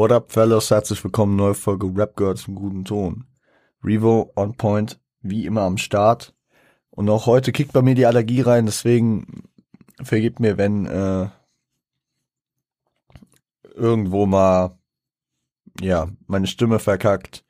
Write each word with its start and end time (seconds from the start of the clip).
What 0.00 0.12
up, 0.12 0.32
fellas? 0.32 0.70
Herzlich 0.70 1.04
willkommen, 1.04 1.36
neue 1.36 1.52
Folge 1.52 1.86
Rap 1.94 2.16
Girls 2.16 2.48
im 2.48 2.54
guten 2.54 2.86
Ton. 2.86 3.26
Revo 3.84 4.32
on 4.34 4.56
point, 4.56 4.98
wie 5.20 5.44
immer 5.44 5.60
am 5.60 5.76
Start. 5.76 6.34
Und 6.88 7.10
auch 7.10 7.26
heute 7.26 7.52
kickt 7.52 7.74
bei 7.74 7.82
mir 7.82 7.94
die 7.94 8.06
Allergie 8.06 8.40
rein, 8.40 8.64
deswegen 8.64 9.42
vergebt 10.02 10.40
mir, 10.40 10.56
wenn 10.56 10.86
äh, 10.86 11.28
irgendwo 13.74 14.24
mal 14.24 14.78
ja 15.82 16.08
meine 16.26 16.46
Stimme 16.46 16.78
verkackt. 16.78 17.44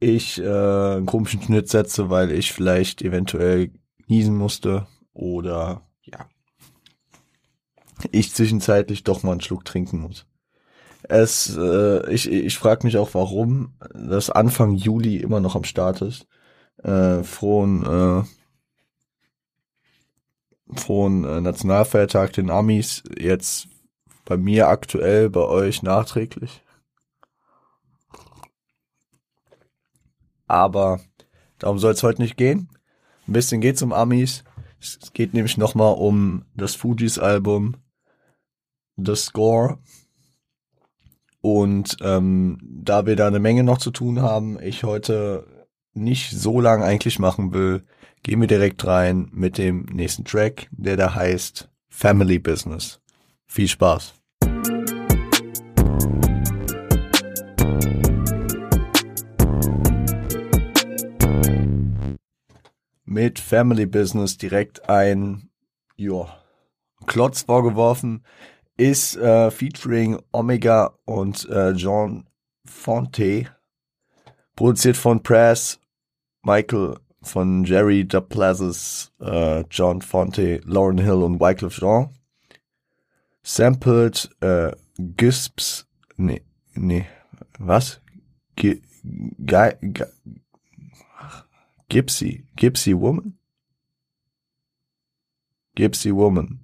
Ich 0.00 0.40
äh, 0.40 0.46
einen 0.48 1.04
komischen 1.04 1.42
Schnitt 1.42 1.68
setze, 1.68 2.08
weil 2.08 2.32
ich 2.32 2.54
vielleicht 2.54 3.02
eventuell 3.02 3.70
niesen 4.06 4.34
musste 4.34 4.86
oder 5.12 5.82
ja 6.00 6.26
ich 8.12 8.32
zwischenzeitlich 8.32 9.04
doch 9.04 9.22
mal 9.22 9.32
einen 9.32 9.42
Schluck 9.42 9.66
trinken 9.66 10.00
muss. 10.00 10.24
Es, 11.08 11.54
äh, 11.56 12.10
ich, 12.10 12.30
ich 12.30 12.58
frage 12.58 12.86
mich 12.86 12.96
auch, 12.96 13.12
warum 13.14 13.74
das 13.94 14.30
Anfang 14.30 14.74
Juli 14.74 15.16
immer 15.18 15.40
noch 15.40 15.54
am 15.54 15.64
Start 15.64 16.00
ist. 16.00 16.26
Äh, 16.82 17.22
frohen, 17.22 17.84
äh, 17.84 18.22
frohen 20.74 21.24
äh, 21.24 21.40
Nationalfeiertag 21.40 22.32
den 22.32 22.50
Amis 22.50 23.02
jetzt 23.18 23.68
bei 24.24 24.38
mir 24.38 24.68
aktuell, 24.68 25.28
bei 25.28 25.42
euch 25.42 25.82
nachträglich. 25.82 26.62
Aber 30.46 31.00
darum 31.58 31.78
soll 31.78 31.92
es 31.92 32.02
heute 32.02 32.22
nicht 32.22 32.36
gehen. 32.36 32.70
Ein 33.28 33.32
bisschen 33.34 33.60
geht's 33.60 33.82
um 33.82 33.92
Amis. 33.92 34.44
Es 34.80 35.12
geht 35.12 35.34
nämlich 35.34 35.58
nochmal 35.58 35.94
um 35.94 36.44
das 36.54 36.74
Fujis 36.74 37.18
Album 37.18 37.76
The 38.96 39.16
Score 39.16 39.78
und 41.44 41.98
ähm, 42.00 42.56
da 42.62 43.04
wir 43.04 43.16
da 43.16 43.26
eine 43.26 43.38
Menge 43.38 43.64
noch 43.64 43.76
zu 43.76 43.90
tun 43.90 44.22
haben, 44.22 44.58
ich 44.62 44.82
heute 44.82 45.46
nicht 45.92 46.30
so 46.30 46.58
lang 46.58 46.82
eigentlich 46.82 47.18
machen 47.18 47.52
will, 47.52 47.84
gehen 48.22 48.40
wir 48.40 48.46
direkt 48.48 48.86
rein 48.86 49.28
mit 49.30 49.58
dem 49.58 49.82
nächsten 49.92 50.24
Track, 50.24 50.68
der 50.70 50.96
da 50.96 51.14
heißt 51.14 51.68
Family 51.90 52.38
Business. 52.38 52.98
Viel 53.46 53.68
Spaß. 53.68 54.14
Mit 63.04 63.38
Family 63.38 63.84
Business 63.84 64.38
direkt 64.38 64.88
ein, 64.88 65.50
ja, 65.96 66.26
Klotz 67.04 67.42
vorgeworfen, 67.42 68.24
ist 68.76 69.16
äh, 69.16 69.50
featuring 69.50 70.20
Omega 70.32 70.98
und 71.04 71.48
äh, 71.48 71.70
John 71.70 72.28
Fonte. 72.64 73.46
Produziert 74.56 74.96
von 74.96 75.22
Press, 75.22 75.80
Michael 76.42 76.98
von 77.22 77.64
Jerry 77.64 78.06
Duplessis, 78.06 79.12
äh, 79.20 79.64
John 79.70 80.02
Fonte, 80.02 80.60
Lauren 80.64 80.98
Hill 80.98 81.22
und 81.22 81.40
Wycliffe 81.40 81.80
Jean. 81.80 82.10
Sampled 83.42 84.30
äh, 84.40 84.72
Gisps, 84.98 85.86
nee, 86.16 86.42
nee, 86.74 87.06
was? 87.58 88.00
G 88.56 88.80
G 89.04 89.72
G 89.82 90.04
Gypsy, 91.88 92.46
Gypsy 92.56 92.98
Woman? 92.98 93.38
Gypsy 95.76 96.14
Woman. 96.14 96.63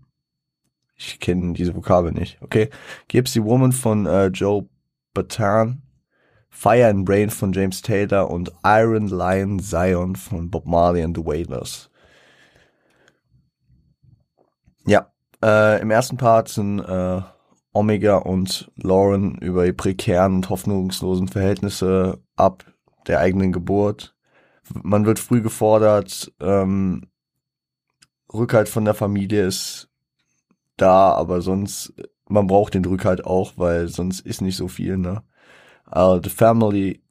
Ich 1.00 1.18
kenne 1.18 1.54
diese 1.54 1.74
Vokabel 1.74 2.12
nicht. 2.12 2.40
Okay. 2.42 2.68
Gypsy 3.08 3.42
Woman 3.42 3.72
von 3.72 4.06
äh, 4.06 4.26
Joe 4.26 4.68
Batan. 5.14 5.82
Fire 6.50 6.88
and 6.88 7.04
Brain 7.06 7.30
von 7.30 7.52
James 7.52 7.80
Taylor 7.80 8.28
und 8.28 8.52
Iron 8.64 9.06
Lion 9.08 9.60
Zion 9.60 10.16
von 10.16 10.50
Bob 10.50 10.66
Marley 10.66 11.02
and 11.02 11.16
the 11.16 11.24
Wailers. 11.24 11.88
Ja, 14.84 15.10
äh, 15.42 15.80
im 15.80 15.90
ersten 15.90 16.16
Part 16.16 16.48
sind 16.48 16.80
äh, 16.80 17.22
Omega 17.72 18.16
und 18.16 18.70
Lauren 18.74 19.38
über 19.38 19.64
die 19.64 19.72
prekären 19.72 20.34
und 20.36 20.50
hoffnungslosen 20.50 21.28
Verhältnisse 21.28 22.18
ab 22.34 22.64
der 23.06 23.20
eigenen 23.20 23.52
Geburt. 23.52 24.16
Man 24.82 25.06
wird 25.06 25.20
früh 25.20 25.40
gefordert, 25.40 26.32
ähm, 26.40 27.06
Rückhalt 28.32 28.68
von 28.68 28.84
der 28.84 28.94
Familie 28.94 29.46
ist 29.46 29.89
da, 30.80 31.12
aber 31.12 31.40
sonst, 31.40 31.92
man 32.28 32.46
braucht 32.46 32.74
den 32.74 32.84
Rückhalt 32.84 33.24
auch, 33.24 33.54
weil 33.56 33.88
sonst 33.88 34.20
ist 34.20 34.40
nicht 34.40 34.56
so 34.56 34.68
viel, 34.68 34.96
ne? 34.96 35.22
Uh, 35.94 36.20
the 36.22 36.30
family, 36.30 37.02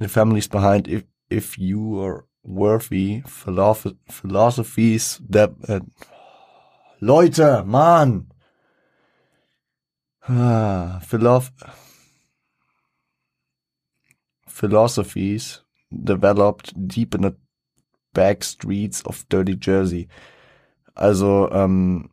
the 0.00 0.08
family's 0.08 0.48
behind 0.48 0.88
if, 0.88 1.04
if 1.30 1.56
you 1.56 2.02
are 2.02 2.24
worthy 2.42 3.22
philosoph 3.26 3.94
philosophies 4.08 5.22
that, 5.30 5.52
uh, 5.68 5.80
Leute, 7.00 7.64
Mann! 7.64 8.28
Philosoph 11.02 11.52
philosophies 14.46 15.62
developed 15.90 16.72
deep 16.86 17.14
in 17.14 17.22
the 17.22 17.34
back 18.14 18.44
streets 18.44 19.02
of 19.02 19.28
dirty 19.28 19.56
Jersey. 19.56 20.06
Also, 20.94 21.50
ähm, 21.50 22.11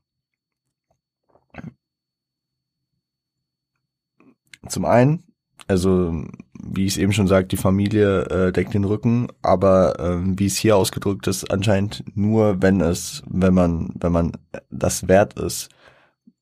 Zum 4.67 4.85
einen, 4.85 5.23
also 5.67 6.23
wie 6.61 6.85
ich 6.85 6.93
es 6.93 6.97
eben 6.97 7.13
schon 7.13 7.27
sagte, 7.27 7.55
die 7.55 7.61
Familie 7.61 8.23
äh, 8.25 8.51
deckt 8.51 8.73
den 8.73 8.83
Rücken, 8.83 9.27
aber 9.41 9.99
äh, 9.99 10.19
wie 10.37 10.45
es 10.45 10.57
hier 10.57 10.75
ausgedrückt 10.75 11.27
ist, 11.27 11.51
anscheinend 11.51 12.03
nur, 12.15 12.61
wenn 12.61 12.81
es, 12.81 13.23
wenn 13.29 13.53
man, 13.53 13.93
wenn 13.95 14.11
man 14.11 14.31
das 14.69 15.07
wert 15.07 15.39
ist, 15.39 15.69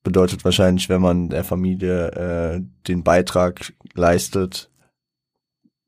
bedeutet 0.04 0.46
wahrscheinlich, 0.46 0.90
wenn 0.90 1.02
man 1.02 1.30
der 1.30 1.44
Familie 1.44 2.12
äh, 2.12 2.62
den 2.88 3.04
Beitrag 3.04 3.74
leistet, 3.94 4.72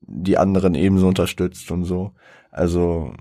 die 0.02 0.36
anderen 0.38 0.74
ebenso 0.74 1.08
unterstützt 1.08 1.70
und 1.70 1.84
so. 1.84 2.12
Also 2.50 3.14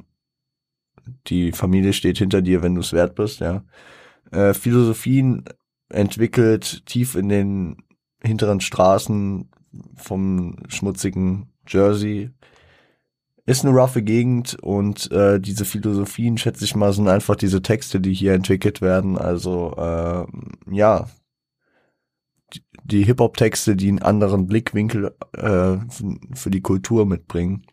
die 1.28 1.52
Familie 1.52 1.94
steht 1.94 2.18
hinter 2.18 2.42
dir, 2.42 2.62
wenn 2.62 2.76
du 2.76 2.82
es 2.82 2.94
wert 2.94 3.16
bist, 3.16 3.40
ja. 3.40 3.64
Äh, 4.32 4.54
Philosophien 4.54 5.46
entwickelt 5.90 6.86
tief 6.86 7.16
in 7.16 7.30
den 7.30 7.78
hinteren 8.24 8.62
Straßen 8.62 9.50
vom 9.96 10.58
schmutzigen 10.68 11.50
Jersey. 11.68 12.32
Ist 13.46 13.66
eine 13.66 13.76
roughe 13.76 14.04
Gegend 14.04 14.58
und 14.62 15.12
äh, 15.12 15.40
diese 15.40 15.66
Philosophien, 15.66 16.38
schätze 16.38 16.66
ich 16.66 16.76
mal, 16.76 16.94
sind 16.94 17.08
einfach 17.08 17.36
diese 17.36 17.64
Texte, 17.64 18.00
die 18.00 18.14
hier 18.14 18.34
entwickelt 18.34 18.82
werden. 18.82 19.18
Also 19.18 19.74
äh, 19.76 20.26
ja, 20.72 21.08
die, 22.84 23.04
Hip-Hop-Texte, 23.04 23.76
die 23.76 23.90
einen 23.90 24.02
anderen 24.02 24.48
Blickwinkel 24.48 25.16
äh, 25.34 25.78
für 26.34 26.50
die 26.50 26.62
Kultur 26.62 27.06
mitbringen. 27.06 27.66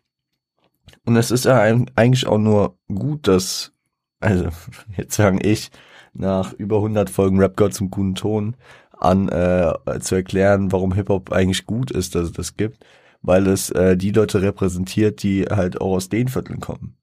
Und 1.05 1.15
es 1.15 1.31
ist 1.31 1.45
ja 1.45 1.59
eigentlich 1.59 2.27
auch 2.27 2.37
nur 2.37 2.77
gut, 2.87 3.27
dass, 3.27 3.73
also 4.19 4.49
jetzt 4.97 5.15
sagen 5.15 5.39
ich, 5.41 5.71
nach 6.13 6.53
über 6.53 6.77
100 6.77 7.09
Folgen 7.09 7.39
Rap 7.39 7.55
God 7.55 7.73
zum 7.73 7.91
guten 7.91 8.15
Ton, 8.15 8.55
an 8.99 9.29
äh, 9.29 9.73
zu 9.99 10.15
erklären, 10.15 10.71
warum 10.71 10.93
Hip-Hop 10.93 11.31
eigentlich 11.31 11.65
gut 11.65 11.91
ist, 11.91 12.15
dass 12.15 12.25
es 12.25 12.31
das 12.31 12.57
gibt, 12.57 12.85
weil 13.21 13.47
es 13.47 13.69
äh, 13.71 13.97
die 13.97 14.11
Leute 14.11 14.41
repräsentiert, 14.41 15.23
die 15.23 15.45
halt 15.45 15.79
auch 15.81 15.95
aus 15.95 16.09
den 16.09 16.27
Vierteln 16.27 16.59
kommen. 16.59 16.97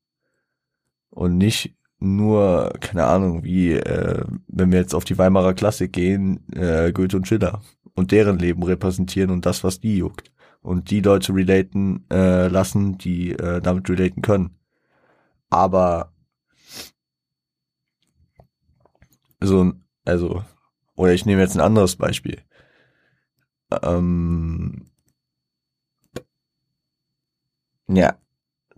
Und 1.10 1.38
nicht 1.38 1.76
nur, 2.00 2.72
keine 2.80 3.04
Ahnung, 3.06 3.44
wie, 3.44 3.72
äh, 3.72 4.24
wenn 4.48 4.72
wir 4.72 4.80
jetzt 4.80 4.94
auf 4.94 5.04
die 5.04 5.18
Weimarer 5.18 5.54
Klassik 5.54 5.92
gehen, 5.92 6.44
äh, 6.54 6.92
Goethe 6.92 7.16
und 7.16 7.28
Schiller 7.28 7.62
und 7.94 8.12
deren 8.12 8.38
Leben 8.38 8.62
repräsentieren 8.62 9.30
und 9.30 9.46
das, 9.46 9.64
was 9.64 9.80
die 9.80 9.98
juckt. 9.98 10.32
Und 10.60 10.90
die 10.90 11.00
Leute 11.00 11.34
relaten 11.34 12.04
äh, 12.10 12.48
lassen, 12.48 12.98
die 12.98 13.32
äh, 13.32 13.60
damit 13.60 13.88
relaten 13.88 14.22
können. 14.22 14.56
Aber 15.50 16.12
so, 19.40 19.72
also 20.04 20.42
oder 20.96 21.12
ich 21.12 21.26
nehme 21.26 21.40
jetzt 21.40 21.56
ein 21.56 21.60
anderes 21.60 21.96
Beispiel. 21.96 22.38
Ähm, 23.82 24.86
ja, 27.88 28.16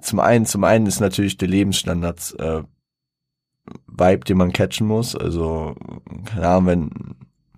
zum 0.01 0.21
einen, 0.21 0.47
zum 0.47 0.65
einen 0.65 0.87
ist 0.87 1.01
natürlich 1.01 1.37
der 1.37 1.49
Lebensstandard 1.49 2.37
äh, 2.39 2.63
Vibe, 3.87 4.25
den 4.25 4.39
man 4.39 4.53
catchen 4.53 4.87
muss. 4.87 5.17
Also, 5.17 5.75
keine 6.27 6.49
Ahnung, 6.49 6.67
wenn, 6.67 6.91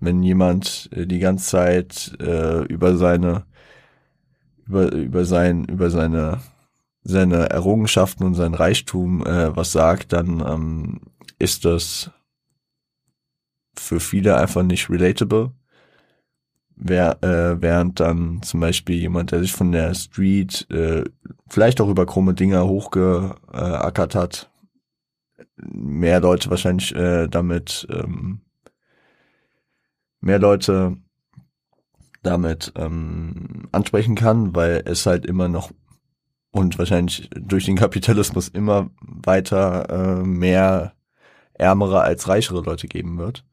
wenn 0.00 0.22
jemand 0.22 0.88
äh, 0.92 1.06
die 1.06 1.18
ganze 1.18 1.46
Zeit 1.46 2.16
äh, 2.20 2.64
über 2.64 2.96
seine, 2.96 3.44
über, 4.66 4.92
über 4.92 5.24
sein, 5.24 5.64
über 5.64 5.90
seine, 5.90 6.40
seine 7.02 7.50
Errungenschaften 7.50 8.24
und 8.24 8.34
sein 8.34 8.54
Reichtum 8.54 9.24
äh, 9.26 9.54
was 9.56 9.72
sagt, 9.72 10.12
dann 10.12 10.40
ähm, 10.40 11.00
ist 11.38 11.64
das 11.64 12.10
für 13.80 14.00
viele 14.00 14.36
einfach 14.36 14.62
nicht 14.62 14.90
relatable. 14.90 15.52
wer, 16.76 17.22
äh, 17.22 17.60
während 17.60 18.00
dann 18.00 18.40
zum 18.42 18.60
Beispiel 18.60 18.96
jemand, 18.96 19.32
der 19.32 19.40
sich 19.40 19.52
von 19.52 19.72
der 19.72 19.94
Street 19.94 20.66
äh, 20.70 21.04
vielleicht 21.48 21.80
auch 21.80 21.88
über 21.88 22.06
krumme 22.06 22.34
Dinger 22.34 22.66
hochgeackert 22.66 24.14
hat, 24.14 24.50
mehr 25.56 26.20
Leute 26.20 26.50
wahrscheinlich 26.50 26.94
äh, 26.94 27.26
damit 27.28 27.86
ähm, 27.90 28.42
mehr 30.20 30.38
Leute 30.38 30.96
damit 32.22 32.72
ähm, 32.76 33.68
ansprechen 33.72 34.14
kann, 34.14 34.54
weil 34.54 34.82
es 34.84 35.06
halt 35.06 35.26
immer 35.26 35.48
noch 35.48 35.70
und 36.50 36.78
wahrscheinlich 36.78 37.28
durch 37.30 37.64
den 37.66 37.76
Kapitalismus 37.76 38.48
immer 38.48 38.90
weiter 39.00 39.88
äh, 39.90 40.24
mehr 40.24 40.94
ärmere 41.54 42.00
als 42.00 42.28
reichere 42.28 42.62
Leute 42.62 42.88
geben 42.88 43.18
wird. 43.18 43.44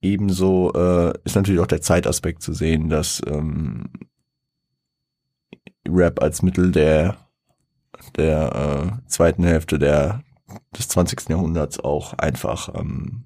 Ebenso 0.00 0.72
äh, 0.74 1.12
ist 1.24 1.36
natürlich 1.36 1.60
auch 1.60 1.66
der 1.66 1.80
Zeitaspekt 1.80 2.42
zu 2.42 2.52
sehen, 2.52 2.88
dass 2.88 3.22
ähm, 3.26 3.90
Rap 5.88 6.22
als 6.22 6.42
Mittel 6.42 6.72
der 6.72 7.16
der 8.16 9.00
äh, 9.04 9.08
zweiten 9.08 9.44
Hälfte 9.44 9.78
der 9.78 10.22
des 10.76 10.88
20. 10.88 11.28
Jahrhunderts 11.28 11.80
auch 11.80 12.14
einfach 12.14 12.74
ähm, 12.74 13.24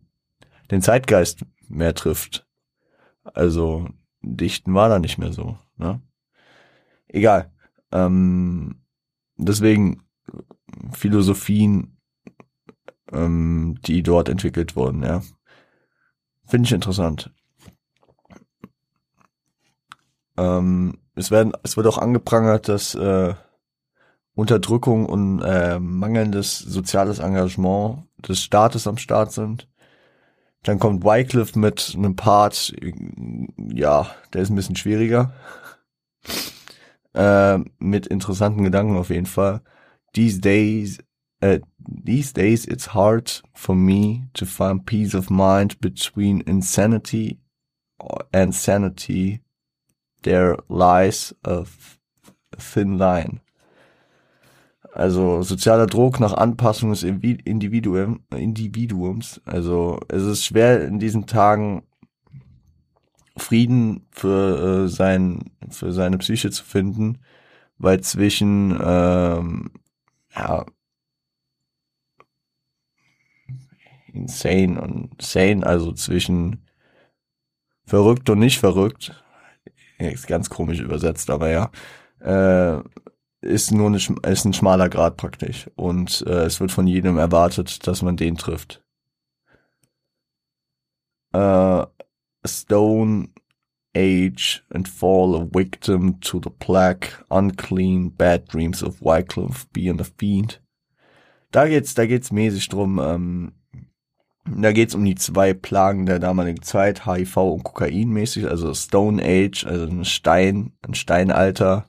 den 0.70 0.82
Zeitgeist 0.82 1.44
mehr 1.68 1.94
trifft. 1.94 2.46
Also 3.24 3.88
Dichten 4.22 4.74
war 4.74 4.88
da 4.88 4.98
nicht 4.98 5.18
mehr 5.18 5.32
so. 5.32 5.58
Ne? 5.76 6.00
Egal. 7.08 7.52
Ähm, 7.92 8.82
deswegen 9.36 10.02
Philosophien, 10.92 11.96
ähm, 13.12 13.78
die 13.84 14.02
dort 14.02 14.28
entwickelt 14.28 14.76
wurden, 14.76 15.02
ja. 15.02 15.22
Finde 16.50 16.66
ich 16.66 16.72
interessant. 16.72 17.30
Ähm, 20.36 20.98
es, 21.14 21.30
werden, 21.30 21.52
es 21.62 21.76
wird 21.76 21.86
auch 21.86 21.98
angeprangert, 21.98 22.68
dass 22.68 22.96
äh, 22.96 23.34
Unterdrückung 24.34 25.06
und 25.06 25.42
äh, 25.42 25.78
mangelndes 25.78 26.58
soziales 26.58 27.20
Engagement 27.20 28.02
des 28.18 28.42
Staates 28.42 28.88
am 28.88 28.98
Start 28.98 29.30
sind. 29.30 29.68
Dann 30.64 30.80
kommt 30.80 31.04
Wycliffe 31.04 31.56
mit 31.56 31.94
einem 31.96 32.16
Part, 32.16 32.74
ja, 33.56 34.10
der 34.32 34.42
ist 34.42 34.50
ein 34.50 34.56
bisschen 34.56 34.76
schwieriger. 34.76 35.32
Äh, 37.14 37.58
mit 37.78 38.08
interessanten 38.08 38.64
Gedanken 38.64 38.96
auf 38.96 39.10
jeden 39.10 39.26
Fall. 39.26 39.62
These 40.14 40.40
days, 40.40 40.98
uh, 41.42 41.58
these 42.04 42.32
days 42.32 42.66
it's 42.66 42.86
hard 42.86 43.30
for 43.54 43.74
me 43.74 44.24
to 44.34 44.46
find 44.46 44.86
peace 44.86 45.14
of 45.14 45.30
mind 45.30 45.80
between 45.80 46.42
insanity 46.46 47.38
and 48.32 48.54
sanity. 48.54 49.40
There 50.22 50.58
lies 50.68 51.34
a 51.44 51.64
thin 52.56 52.98
line. 52.98 53.40
Also 54.92 55.42
sozialer 55.42 55.86
Druck 55.86 56.20
nach 56.20 56.34
Anpassung 56.34 56.90
des 56.90 57.04
Individuum, 57.04 58.24
Individuums. 58.34 59.40
Also 59.44 60.00
es 60.08 60.24
ist 60.24 60.44
schwer 60.44 60.84
in 60.84 60.98
diesen 60.98 61.26
Tagen 61.26 61.84
Frieden 63.36 64.06
für 64.10 64.84
äh, 64.84 64.88
sein 64.88 65.50
für 65.70 65.92
seine 65.92 66.18
Psyche 66.18 66.50
zu 66.50 66.64
finden, 66.64 67.18
weil 67.78 68.00
zwischen 68.00 68.78
ähm, 68.82 69.70
ja 70.34 70.66
insane 74.12 74.80
und 74.80 75.20
sane, 75.20 75.66
also 75.66 75.92
zwischen 75.92 76.66
verrückt 77.84 78.30
und 78.30 78.38
nicht 78.38 78.58
verrückt, 78.58 79.22
ist 79.98 80.26
ganz 80.26 80.48
komisch 80.48 80.80
übersetzt, 80.80 81.30
aber 81.30 81.50
ja, 81.50 81.70
äh, 82.20 82.82
ist 83.42 83.72
nur 83.72 83.86
eine, 83.86 83.96
ist 83.96 84.44
ein 84.44 84.52
schmaler 84.52 84.88
Grad 84.88 85.16
praktisch. 85.16 85.70
Und 85.74 86.24
äh, 86.26 86.44
es 86.44 86.60
wird 86.60 86.72
von 86.72 86.86
jedem 86.86 87.18
erwartet, 87.18 87.86
dass 87.86 88.02
man 88.02 88.16
den 88.16 88.36
trifft. 88.36 88.82
Äh, 91.32 91.86
stone, 92.44 93.28
age 93.94 94.62
and 94.70 94.88
fall 94.88 95.34
a 95.34 95.46
victim 95.50 96.20
to 96.20 96.40
the 96.42 96.50
plague, 96.50 97.08
unclean, 97.28 98.10
bad 98.10 98.52
dreams 98.52 98.82
of 98.82 99.00
Wycliffe 99.00 99.66
being 99.72 100.00
a 100.00 100.04
fiend. 100.04 100.62
Da 101.50 101.66
geht's, 101.66 101.94
da 101.94 102.06
geht's 102.06 102.30
mäßig 102.30 102.68
drum, 102.68 103.00
ähm, 103.02 103.52
da 104.46 104.72
geht's 104.72 104.94
um 104.94 105.04
die 105.04 105.14
zwei 105.14 105.52
Plagen 105.54 106.06
der 106.06 106.18
damaligen 106.18 106.62
Zeit, 106.62 107.06
HIV 107.06 107.36
und 107.36 107.62
Kokain 107.62 108.08
mäßig, 108.08 108.48
also 108.48 108.72
Stone 108.74 109.22
Age, 109.22 109.66
also 109.66 109.86
ein 109.86 110.04
Stein, 110.04 110.72
ein 110.82 110.94
Steinalter, 110.94 111.86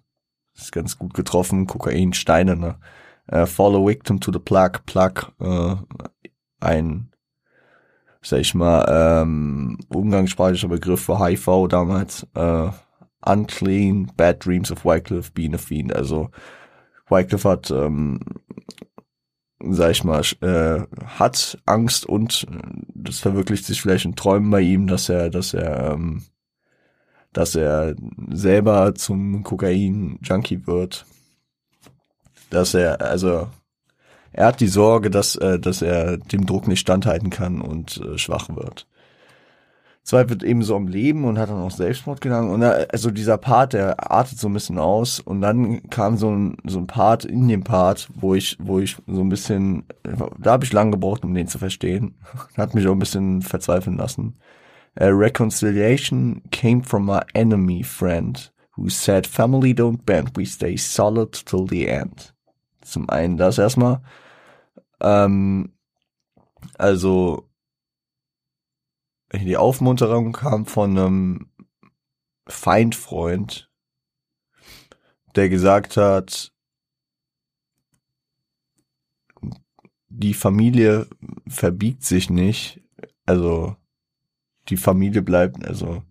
ist 0.53 0.71
ganz 0.71 0.98
gut 0.98 1.13
getroffen. 1.13 1.68
Kokain, 1.68 2.13
Steine, 2.13 2.56
ne? 2.56 2.75
Äh, 3.27 3.45
follow 3.45 3.88
victim 3.88 4.19
to 4.19 4.31
the 4.31 4.39
plug, 4.39 4.86
plug, 4.86 5.31
äh, 5.39 5.75
ein, 6.59 7.12
sag 8.21 8.39
ich 8.39 8.53
mal, 8.53 8.86
ähm, 8.89 9.77
umgangssprachlicher 9.89 10.68
Begriff 10.68 11.06
für 11.06 11.24
HIV 11.24 11.68
damals, 11.69 12.27
äh, 12.36 12.69
unclean, 13.25 14.12
bad 14.18 14.44
dreams 14.45 14.71
of 14.71 14.83
Wycliffe 14.83 15.31
being 15.31 15.53
a 15.53 15.57
fiend. 15.57 15.95
Also 15.95 16.30
Wycliffe 17.09 17.48
hat, 17.48 17.71
ähm, 17.71 18.19
sag 19.69 19.92
ich 19.92 20.04
mal, 20.04 20.22
äh, 20.42 20.81
hat 21.06 21.58
Angst 21.66 22.06
und 22.06 22.48
das 22.94 23.19
verwirklicht 23.19 23.66
sich 23.66 23.81
vielleicht 23.81 24.06
in 24.06 24.16
Träumen 24.16 24.50
bei 24.50 24.62
ihm, 24.62 24.88
dass 24.88 25.10
er, 25.10 25.30
dass 25.30 25.54
er 25.54 25.94
ähm, 25.94 26.24
dass 27.34 27.56
er 27.56 27.96
selber 28.30 28.94
zum 28.96 29.44
Kokain-Junkie 29.44 30.68
wird. 30.68 31.06
Dass 32.50 32.74
er, 32.74 33.02
also, 33.02 33.48
er 34.34 34.48
hat 34.48 34.60
die 34.60 34.68
Sorge, 34.68 35.10
dass, 35.10 35.36
äh, 35.36 35.60
dass 35.60 35.81
er 35.81 36.18
dem 36.18 36.46
Druck 36.46 36.68
nicht 36.68 36.81
standhalten 36.81 37.30
kann 37.30 37.62
und 37.62 37.98
äh, 37.98 38.18
schwach 38.18 38.50
wird. 38.50 38.88
Zweifelt 40.03 40.42
eben 40.42 40.63
so 40.63 40.75
am 40.75 40.88
Leben 40.88 41.25
und 41.25 41.38
hat 41.38 41.50
dann 41.50 41.62
auch 41.62 41.71
Selbstmordgedanken. 41.71 42.51
Und 42.51 42.62
da, 42.62 42.71
also 42.92 43.12
dieser 43.12 43.38
Part, 43.38 43.74
der 43.74 44.12
artet 44.12 44.39
so 44.39 44.50
ein 44.50 44.53
bisschen 44.53 44.80
aus. 44.80 45.19
Und 45.19 45.42
dann 45.42 45.88
kam 45.89 46.18
so 46.18 46.31
ein, 46.31 46.57
so 46.65 46.80
ein 46.80 46.88
Part 46.88 47.24
in 47.24 47.48
dem 47.48 47.63
Part, 47.63 48.09
wo 48.15 48.33
ich, 48.33 48.57
wo 48.59 48.80
ich 48.80 48.98
so 49.06 49.21
ein 49.21 49.30
bisschen, 49.30 49.83
da 50.39 50.53
habe 50.53 50.65
ich 50.65 50.74
lang 50.74 50.92
gebraucht, 50.92 51.24
um 51.24 51.36
den 51.36 51.48
zu 51.48 51.59
verstehen. 51.59 52.15
Hat 52.57 52.74
mich 52.74 52.88
auch 52.88 52.94
ein 52.94 53.00
bisschen 53.00 53.44
verzweifeln 53.44 53.98
lassen. 53.98 54.39
A 55.00 55.07
reconciliation 55.07 56.42
came 56.51 56.83
from 56.83 57.06
my 57.06 57.21
enemy 57.33 57.83
friend, 57.83 58.51
who 58.75 58.89
said, 58.89 59.25
family 59.25 59.74
don't 59.74 60.03
bend, 60.05 60.36
we 60.36 60.46
stay 60.46 60.75
solid 60.75 61.31
till 61.31 61.65
the 61.67 61.88
end. 61.88 62.34
Zum 62.81 63.10
einen 63.10 63.38
das 63.38 63.58
erstmal. 63.58 64.01
Ähm, 65.00 65.74
also, 66.77 67.50
die 69.33 69.57
Aufmunterung 69.57 70.33
kam 70.33 70.65
von 70.65 70.97
einem 70.97 71.51
Feindfreund, 72.47 73.71
der 75.35 75.50
gesagt 75.50 75.97
hat, 75.97 76.51
die 80.09 80.33
Familie 80.33 81.07
verbiegt 81.47 82.03
sich 82.03 82.29
nicht, 82.29 82.81
also 83.25 83.75
die 84.69 84.77
Familie 84.77 85.21
bleibt, 85.21 85.65
also 85.65 86.03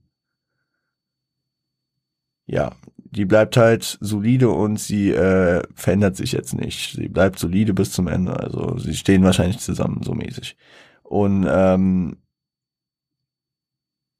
ja, 2.46 2.74
die 2.96 3.24
bleibt 3.24 3.56
halt 3.56 3.98
solide 4.00 4.50
und 4.50 4.78
sie 4.78 5.10
äh, 5.10 5.62
verändert 5.74 6.16
sich 6.16 6.32
jetzt 6.32 6.54
nicht. 6.54 6.94
Sie 6.94 7.08
bleibt 7.08 7.38
solide 7.38 7.74
bis 7.74 7.92
zum 7.92 8.08
Ende. 8.08 8.38
Also 8.38 8.76
sie 8.78 8.94
stehen 8.94 9.22
wahrscheinlich 9.22 9.58
zusammen 9.58 10.02
so 10.02 10.14
mäßig. 10.14 10.56
Und 11.02 11.46
ähm, 11.48 12.16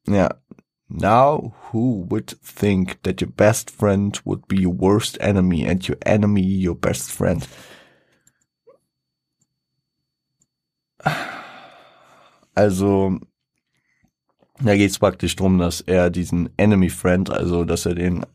ja, 0.06 0.28
now 0.88 1.54
who 1.70 2.06
would 2.08 2.36
think 2.42 3.02
that 3.02 3.20
your 3.20 3.30
best 3.30 3.70
friend 3.70 4.20
would 4.24 4.46
be 4.48 4.56
your 4.56 4.74
worst 4.74 5.18
enemy 5.20 5.66
and 5.66 5.86
your 5.88 5.98
enemy 6.04 6.42
your 6.42 6.74
best 6.76 7.10
friend? 7.10 7.46
Also 12.54 13.20
da 14.62 14.76
geht 14.76 14.90
es 14.90 14.98
praktisch 14.98 15.36
drum, 15.36 15.58
dass 15.58 15.80
er 15.80 16.10
diesen 16.10 16.50
Enemy 16.58 16.90
Friend, 16.90 17.30
also 17.30 17.64
dass 17.64 17.86
er 17.86 17.94
den 17.94 18.26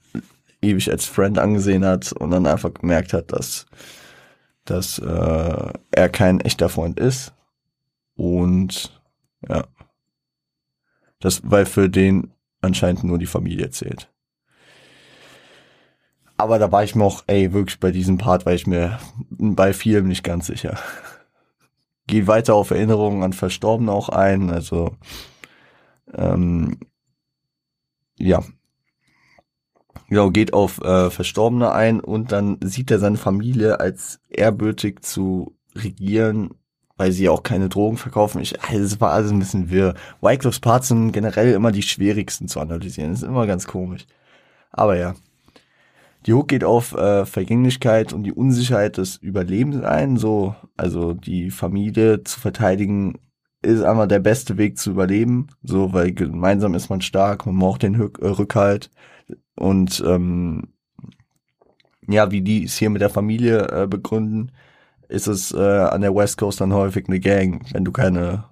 ewig 0.61 0.89
als 0.89 1.05
Friend 1.05 1.37
angesehen 1.37 1.85
hat 1.85 2.11
und 2.13 2.31
dann 2.31 2.47
einfach 2.47 2.73
gemerkt 2.73 3.13
hat, 3.13 3.31
dass, 3.31 3.67
dass 4.65 4.97
äh, 4.97 5.73
er 5.91 6.09
kein 6.09 6.39
echter 6.39 6.69
Freund 6.69 6.99
ist. 6.99 7.33
Und 8.15 8.99
ja. 9.47 9.65
Das, 11.25 11.41
weil 11.43 11.65
für 11.65 11.89
den 11.89 12.35
anscheinend 12.61 13.03
nur 13.03 13.17
die 13.17 13.25
Familie 13.25 13.71
zählt. 13.71 14.13
Aber 16.37 16.59
da 16.59 16.71
war 16.71 16.83
ich 16.83 16.93
mir 16.93 17.03
auch, 17.03 17.23
ey, 17.25 17.51
wirklich 17.51 17.79
bei 17.79 17.89
diesem 17.89 18.19
Part 18.19 18.45
war 18.45 18.53
ich 18.53 18.67
mir 18.67 18.99
bei 19.31 19.73
vielem 19.73 20.07
nicht 20.07 20.23
ganz 20.23 20.45
sicher. 20.45 20.77
Geht 22.05 22.27
weiter 22.27 22.53
auf 22.53 22.69
Erinnerungen 22.69 23.23
an 23.23 23.33
Verstorbene 23.33 23.91
auch 23.91 24.09
ein, 24.09 24.51
also 24.51 24.95
ähm, 26.13 26.77
ja, 28.19 28.43
genau, 30.07 30.29
geht 30.29 30.53
auf 30.53 30.79
äh, 30.81 31.09
Verstorbene 31.09 31.71
ein 31.71 32.01
und 32.01 32.31
dann 32.31 32.59
sieht 32.61 32.91
er 32.91 32.99
seine 32.99 33.17
Familie 33.17 33.79
als 33.79 34.19
ehrwürdig 34.29 35.01
zu 35.01 35.57
regieren, 35.73 36.53
weil 36.97 37.11
sie 37.11 37.29
auch 37.29 37.43
keine 37.43 37.69
Drogen 37.69 37.97
verkaufen. 37.97 38.41
Ich, 38.41 38.61
also, 38.61 38.81
das 38.81 39.01
war 39.01 39.11
alles 39.11 39.31
ein 39.31 39.39
bisschen 39.39 39.69
wirr. 39.69 39.95
Wyclifs 40.21 40.59
Parts 40.59 40.89
sind 40.89 41.11
generell 41.11 41.51
immer 41.53 41.71
die 41.71 41.81
schwierigsten 41.81 42.47
zu 42.47 42.59
analysieren. 42.59 43.11
Das 43.11 43.21
ist 43.21 43.27
immer 43.27 43.47
ganz 43.47 43.67
komisch. 43.67 44.05
Aber 44.71 44.97
ja. 44.97 45.15
Die 46.25 46.33
Hook 46.33 46.47
geht 46.47 46.63
auf 46.63 46.93
äh, 46.95 47.25
Vergänglichkeit 47.25 48.11
und 48.11 48.23
die 48.23 48.33
Unsicherheit 48.33 48.97
des 48.97 49.17
Überlebens 49.17 49.83
ein. 49.83 50.17
So, 50.17 50.55
also 50.75 51.13
die 51.13 51.51
Familie 51.51 52.23
zu 52.23 52.39
verteidigen 52.39 53.19
ist 53.61 53.83
einmal 53.83 54.07
der 54.07 54.19
beste 54.19 54.57
Weg 54.57 54.79
zu 54.79 54.91
überleben. 54.91 55.47
So, 55.61 55.93
weil 55.93 56.13
gemeinsam 56.13 56.73
ist 56.73 56.89
man 56.89 57.01
stark, 57.01 57.45
man 57.45 57.59
braucht 57.59 57.83
den 57.83 57.95
Rück 57.95 58.19
äh, 58.21 58.27
Rückhalt. 58.27 58.89
Und 59.55 60.03
ähm, 60.05 60.73
ja, 62.07 62.31
wie 62.31 62.41
die 62.41 62.63
es 62.63 62.77
hier 62.77 62.89
mit 62.89 63.01
der 63.01 63.09
Familie 63.09 63.67
äh, 63.83 63.87
begründen, 63.87 64.51
ist 65.07 65.27
es 65.27 65.51
äh, 65.51 65.57
an 65.57 66.01
der 66.01 66.15
West 66.15 66.37
Coast 66.37 66.61
dann 66.61 66.73
häufig 66.73 67.07
eine 67.07 67.19
Gang, 67.19 67.65
wenn 67.73 67.85
du 67.85 67.91
keine 67.91 68.45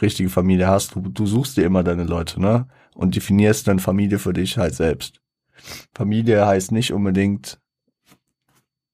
richtige 0.00 0.30
Familie 0.30 0.68
hast. 0.68 0.94
Du, 0.94 1.00
du 1.00 1.26
suchst 1.26 1.56
dir 1.56 1.64
immer 1.64 1.82
deine 1.82 2.04
Leute, 2.04 2.40
ne? 2.40 2.66
Und 2.94 3.16
definierst 3.16 3.66
dann 3.66 3.78
Familie 3.78 4.18
für 4.18 4.32
dich 4.32 4.56
halt 4.58 4.74
selbst. 4.74 5.20
Familie 5.94 6.46
heißt 6.46 6.72
nicht 6.72 6.92
unbedingt 6.92 7.60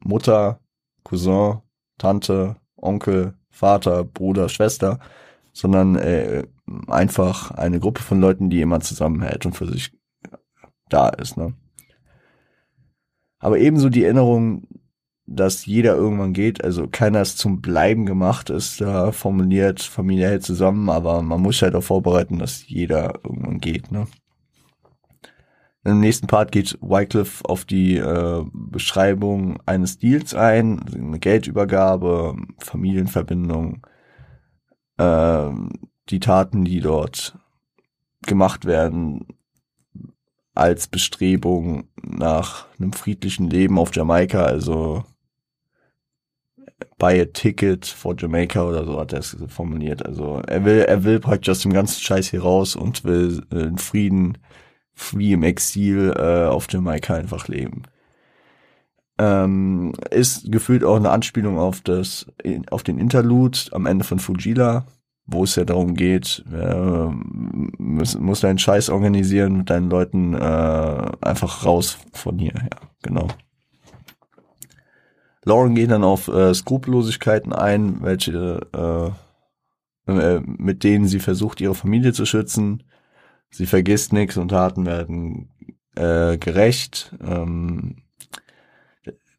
Mutter, 0.03 0.61
Cousin, 1.05 1.61
Tante, 1.99 2.57
Onkel, 2.77 3.35
Vater, 3.51 4.05
Bruder, 4.05 4.49
Schwester, 4.49 4.99
sondern 5.53 5.97
äh, 5.97 6.47
einfach 6.87 7.51
eine 7.51 7.81
Gruppe 7.81 8.03
von 8.03 8.21
Leuten, 8.21 8.49
die 8.49 8.61
immer 8.61 8.81
zusammenhält 8.81 9.45
und 9.45 9.55
für 9.55 9.67
sich 9.67 9.93
da 10.89 11.09
ist. 11.09 11.37
Ne? 11.37 11.55
Aber 13.39 13.59
ebenso 13.59 13.89
die 13.89 14.05
Erinnerung, 14.05 14.67
dass 15.33 15.65
jeder 15.65 15.95
irgendwann 15.95 16.33
geht, 16.33 16.65
also 16.65 16.89
keiner 16.89 17.23
ist 17.23 17.39
zum 17.39 17.61
Bleiben 17.61 18.05
gemacht, 18.05 18.51
ist 18.51 18.81
da 18.81 19.13
formuliert, 19.13 19.81
Familie 19.81 20.27
hält 20.27 20.43
zusammen, 20.43 20.91
aber 20.91 21.23
man 21.23 21.41
muss 21.41 21.63
halt 21.63 21.77
auch 21.77 21.85
vorbereiten, 21.85 22.41
dass 22.41 22.69
jeder 22.69 23.21
irgendwann 23.23 23.61
geht. 23.61 23.93
Ne? 23.93 24.09
Im 25.85 26.01
nächsten 26.01 26.27
Part 26.27 26.51
geht 26.51 26.77
Wycliffe 26.81 27.45
auf 27.45 27.65
die 27.65 27.97
äh, 27.97 28.45
Beschreibung 28.53 29.63
eines 29.67 29.99
Deals 29.99 30.35
ein, 30.35 30.81
eine 30.93 31.21
Geldübergabe, 31.21 32.37
Familienverbindung, 32.59 33.87
äh, 34.99 35.49
die 36.09 36.21
Taten, 36.21 36.65
die 36.65 36.81
dort 36.81 37.39
gemacht 38.27 38.65
werden, 38.65 39.29
als 40.55 40.89
Bestrebung 40.89 41.85
nach 42.03 42.67
einem 42.81 42.93
friedlichen 42.93 43.49
Leben 43.49 43.79
auf 43.79 43.95
Jamaika, 43.95 44.43
also 44.43 45.05
buy 46.99 47.21
a 47.21 47.25
ticket 47.25 47.87
for 47.87 48.15
Jamaica 48.17 48.63
oder 48.63 48.85
so 48.85 48.99
hat 48.99 49.13
er 49.13 49.21
es 49.21 49.37
formuliert. 49.49 50.05
Also 50.05 50.43
er 50.47 50.65
will, 50.65 50.81
er 50.81 51.05
will 51.05 51.21
praktisch 51.21 51.51
aus 51.51 51.61
dem 51.61 51.73
ganzen 51.73 52.01
Scheiß 52.01 52.29
hier 52.29 52.43
raus 52.43 52.77
und 52.77 53.05
will 53.05 53.43
äh, 53.53 53.63
in 53.63 53.79
Frieden, 53.79 54.39
wie 55.13 55.33
im 55.33 55.43
Exil 55.43 56.13
äh, 56.17 56.47
auf 56.47 56.67
Jamaika 56.71 57.15
einfach 57.15 57.49
leben. 57.49 57.83
Ähm, 59.19 59.93
ist 60.11 60.51
gefühlt 60.51 60.85
auch 60.85 60.97
eine 60.97 61.11
Anspielung 61.11 61.59
auf 61.59 61.81
das, 61.83 62.27
auf 62.71 62.83
den 62.83 62.99
Interlude 62.99 63.59
am 63.73 63.87
Ende 63.87 64.05
von 64.05 64.19
Fujila, 64.19 64.87
wo 65.27 65.45
es 65.45 65.57
ja 65.57 65.65
darum 65.65 65.95
geht, 65.95 66.45
äh, 66.53 67.07
muss, 67.79 68.19
muss 68.19 68.41
deinen 68.41 68.59
Scheiß 68.59 68.89
organisieren 68.91 69.59
mit 69.59 69.71
deinen 69.71 69.91
Leuten 69.91 70.35
äh, 70.35 70.39
einfach 71.21 71.65
raus 71.67 71.99
von 72.13 72.39
hier, 72.39 72.55
ja, 72.55 72.89
genau. 73.03 73.29
Lauren 75.45 75.75
geht 75.75 75.91
dann 75.91 76.05
auf 76.05 76.29
äh, 76.29 76.53
Skrupellosigkeiten 76.55 77.53
ein, 77.53 78.03
welche 78.03 79.15
äh, 80.07 80.13
äh, 80.13 80.41
mit 80.45 80.85
denen 80.85 81.07
sie 81.07 81.21
versucht, 81.21 81.61
ihre 81.61 81.75
Familie 81.75 82.13
zu 82.13 82.27
schützen. 82.27 82.83
Sie 83.51 83.67
vergisst 83.67 84.13
nichts 84.13 84.37
und 84.37 84.49
Taten 84.49 84.87
werden 84.87 85.51
äh, 85.97 86.37
gerecht. 86.39 87.15
Ähm, 87.23 88.03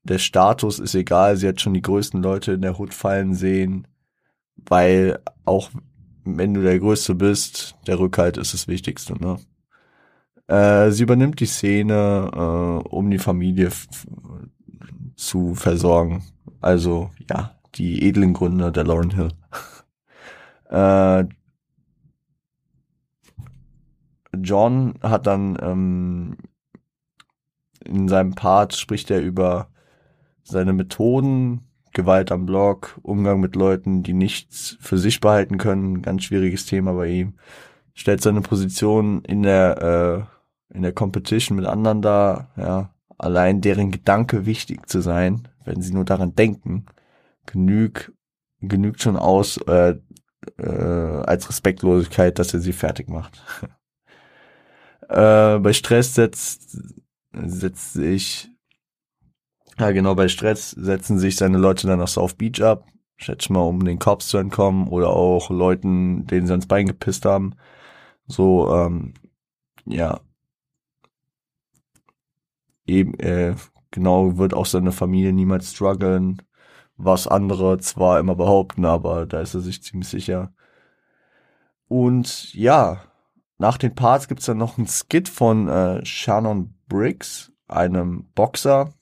der 0.03 0.17
Status 0.17 0.79
ist 0.79 0.95
egal, 0.95 1.37
sie 1.37 1.47
hat 1.47 1.61
schon 1.61 1.75
die 1.75 1.81
größten 1.81 2.23
Leute 2.23 2.53
in 2.53 2.61
der 2.61 2.77
Hut 2.77 2.93
fallen 2.93 3.35
sehen 3.35 3.87
weil 4.67 5.19
auch 5.45 5.69
wenn 6.23 6.53
du 6.53 6.61
der 6.61 6.79
Größte 6.79 7.15
bist, 7.15 7.75
der 7.87 7.99
Rückhalt 7.99 8.37
ist 8.37 8.53
das 8.53 8.67
Wichtigste. 8.67 9.13
Ne? 9.19 9.37
Äh, 10.47 10.91
sie 10.91 11.03
übernimmt 11.03 11.39
die 11.39 11.45
Szene, 11.45 12.29
äh, 12.33 12.87
um 12.89 13.09
die 13.09 13.17
Familie 13.17 13.71
zu 15.15 15.55
versorgen. 15.55 16.23
Also 16.59 17.11
ja, 17.29 17.55
die 17.75 18.07
edlen 18.07 18.33
Gründe 18.33 18.71
der 18.71 18.83
Lauren 18.83 19.11
Hill. 19.11 19.29
äh, 20.69 21.25
John 24.37 24.93
hat 25.01 25.27
dann 25.27 25.57
ähm, 25.61 26.37
in 27.83 28.07
seinem 28.07 28.33
Part 28.33 28.75
spricht 28.75 29.11
er 29.11 29.21
über 29.21 29.67
seine 30.43 30.73
Methoden, 30.73 31.61
Gewalt 31.93 32.31
am 32.31 32.45
Blog, 32.45 32.97
Umgang 33.01 33.41
mit 33.41 33.55
Leuten, 33.55 34.01
die 34.03 34.13
nichts 34.13 34.77
für 34.79 34.97
sich 34.97 35.19
behalten 35.19 35.57
können, 35.57 36.01
ganz 36.01 36.23
schwieriges 36.23 36.65
Thema 36.65 36.93
bei 36.93 37.07
ihm. 37.07 37.33
Stellt 37.93 38.21
seine 38.21 38.41
Position 38.41 39.23
in 39.25 39.43
der 39.43 40.27
äh, 40.71 40.75
in 40.75 40.83
der 40.83 40.93
Competition 40.93 41.57
mit 41.57 41.65
anderen 41.65 42.01
dar, 42.01 42.49
ja, 42.55 42.93
allein 43.21 43.61
deren 43.61 43.91
Gedanke 43.91 44.45
wichtig 44.45 44.87
zu 44.89 45.01
sein, 45.01 45.47
wenn 45.65 45.81
sie 45.81 45.93
nur 45.93 46.05
daran 46.05 46.35
denken, 46.35 46.85
genügt 47.45 48.11
genügt 48.61 49.01
schon 49.01 49.17
aus 49.17 49.57
äh, 49.57 49.95
äh, 50.57 50.65
als 50.65 51.49
Respektlosigkeit, 51.49 52.37
dass 52.37 52.53
er 52.53 52.59
sie 52.59 52.73
fertig 52.73 53.09
macht. 53.09 53.43
äh, 55.09 55.57
bei 55.59 55.73
Stress 55.73 56.15
setzt 56.15 56.77
setzt 57.33 57.93
sich 57.93 58.51
ja, 59.79 59.91
genau, 59.91 60.15
bei 60.15 60.27
Stress 60.27 60.71
setzen 60.71 61.17
sich 61.17 61.37
seine 61.37 61.57
Leute 61.57 61.87
dann 61.87 61.99
nach 61.99 62.07
South 62.07 62.35
Beach 62.35 62.61
ab, 62.61 62.85
schätze 63.17 63.51
mal, 63.51 63.61
um 63.61 63.83
den 63.83 63.99
Cops 63.99 64.27
zu 64.27 64.37
entkommen 64.37 64.87
oder 64.87 65.09
auch 65.09 65.49
Leuten, 65.49 66.27
denen 66.27 66.45
sie 66.45 66.53
ans 66.53 66.67
Bein 66.67 66.85
gepisst 66.85 67.25
haben. 67.25 67.55
So, 68.27 68.71
ähm, 68.73 69.13
ja. 69.85 70.19
Eben, 72.85 73.13
äh, 73.19 73.55
genau, 73.91 74.37
wird 74.37 74.53
auch 74.53 74.65
seine 74.65 74.91
Familie 74.91 75.33
niemals 75.33 75.71
strugglen, 75.71 76.41
was 76.97 77.27
andere 77.27 77.77
zwar 77.79 78.19
immer 78.19 78.35
behaupten, 78.35 78.85
aber 78.85 79.25
da 79.25 79.41
ist 79.41 79.53
er 79.53 79.61
sich 79.61 79.83
ziemlich 79.83 80.09
sicher. 80.09 80.53
Und 81.87 82.53
ja, 82.53 83.01
nach 83.57 83.77
den 83.77 83.95
Parts 83.95 84.27
gibt's 84.27 84.45
dann 84.45 84.57
noch 84.57 84.77
ein 84.77 84.87
Skit 84.87 85.29
von 85.29 85.67
äh, 85.67 86.05
Shannon 86.05 86.73
Briggs, 86.87 87.51
einem 87.67 88.25
Boxer, 88.33 88.93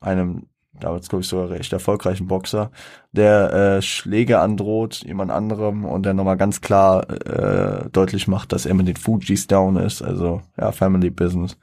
einem 0.00 0.46
damals 0.82 1.08
glaube 1.08 1.22
ich 1.22 1.28
sogar 1.28 1.50
recht 1.50 1.72
erfolgreichen 1.72 2.26
Boxer, 2.26 2.70
der 3.12 3.52
äh, 3.52 3.82
Schläge 3.82 4.40
androht 4.40 5.02
jemand 5.04 5.30
anderem 5.30 5.84
und 5.84 6.04
der 6.04 6.14
nochmal 6.14 6.36
ganz 6.36 6.60
klar 6.60 7.08
äh, 7.10 7.88
deutlich 7.90 8.28
macht, 8.28 8.52
dass 8.52 8.66
er 8.66 8.74
mit 8.74 8.88
den 8.88 8.96
Fujis 8.96 9.46
down 9.46 9.76
ist, 9.76 10.02
also 10.02 10.42
ja, 10.56 10.72
Family 10.72 11.10
Business. 11.10 11.56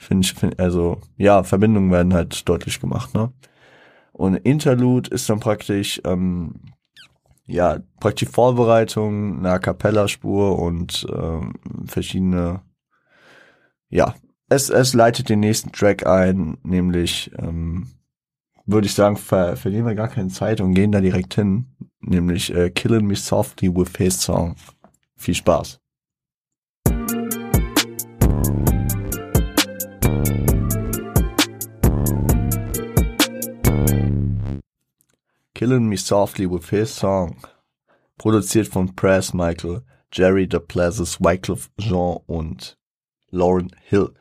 Finde 0.00 0.24
ich, 0.24 0.32
find, 0.32 0.58
also 0.60 1.00
ja, 1.16 1.42
Verbindungen 1.42 1.90
werden 1.90 2.14
halt 2.14 2.48
deutlich 2.48 2.80
gemacht, 2.80 3.14
ne? 3.14 3.32
Und 4.12 4.36
Interlude 4.36 5.10
ist 5.10 5.28
dann 5.28 5.40
praktisch, 5.40 6.00
ähm, 6.04 6.54
ja, 7.46 7.80
praktisch 7.98 8.28
Vorbereitung, 8.28 9.44
eine 9.44 9.58
Cappella-Spur 9.58 10.58
und 10.58 11.04
ähm, 11.12 11.54
verschiedene, 11.86 12.62
ja, 13.88 14.14
es, 14.48 14.70
es 14.70 14.94
leitet 14.94 15.28
den 15.28 15.40
nächsten 15.40 15.72
Track 15.72 16.06
ein, 16.06 16.58
nämlich, 16.62 17.32
ähm, 17.36 17.88
würde 18.66 18.86
ich 18.86 18.94
sagen, 18.94 19.16
ver 19.16 19.56
verlieren 19.56 19.86
wir 19.86 19.94
gar 19.96 20.08
keine 20.08 20.28
Zeit 20.28 20.60
und 20.60 20.74
gehen 20.74 20.92
da 20.92 21.00
direkt 21.00 21.34
hin, 21.34 21.74
nämlich 22.00 22.54
äh, 22.54 22.70
Killing 22.70 23.06
Me 23.06 23.16
Softly 23.16 23.74
with 23.74 23.96
His 23.96 24.22
Song. 24.22 24.54
Viel 25.16 25.34
Spaß. 25.34 25.80
Killing 35.58 35.88
Me 35.88 35.96
Softly 35.96 36.46
with 36.46 36.70
His 36.70 36.94
Song. 36.94 37.36
Produziert 38.16 38.68
von 38.68 38.94
Press 38.94 39.34
Michael, 39.34 39.82
Jerry 40.12 40.46
DePlazis, 40.46 41.20
Wycliffe 41.20 41.68
Jean 41.80 42.20
und 42.26 42.78
Lauren 43.32 43.70
Hill. 43.82 44.14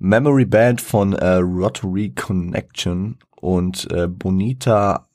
Memory 0.00 0.44
Band 0.46 0.80
von 0.80 1.12
äh, 1.12 1.36
Rotary 1.36 2.10
Connection 2.10 3.18
und 3.40 3.88
äh, 3.92 4.08
Bonita 4.08 5.06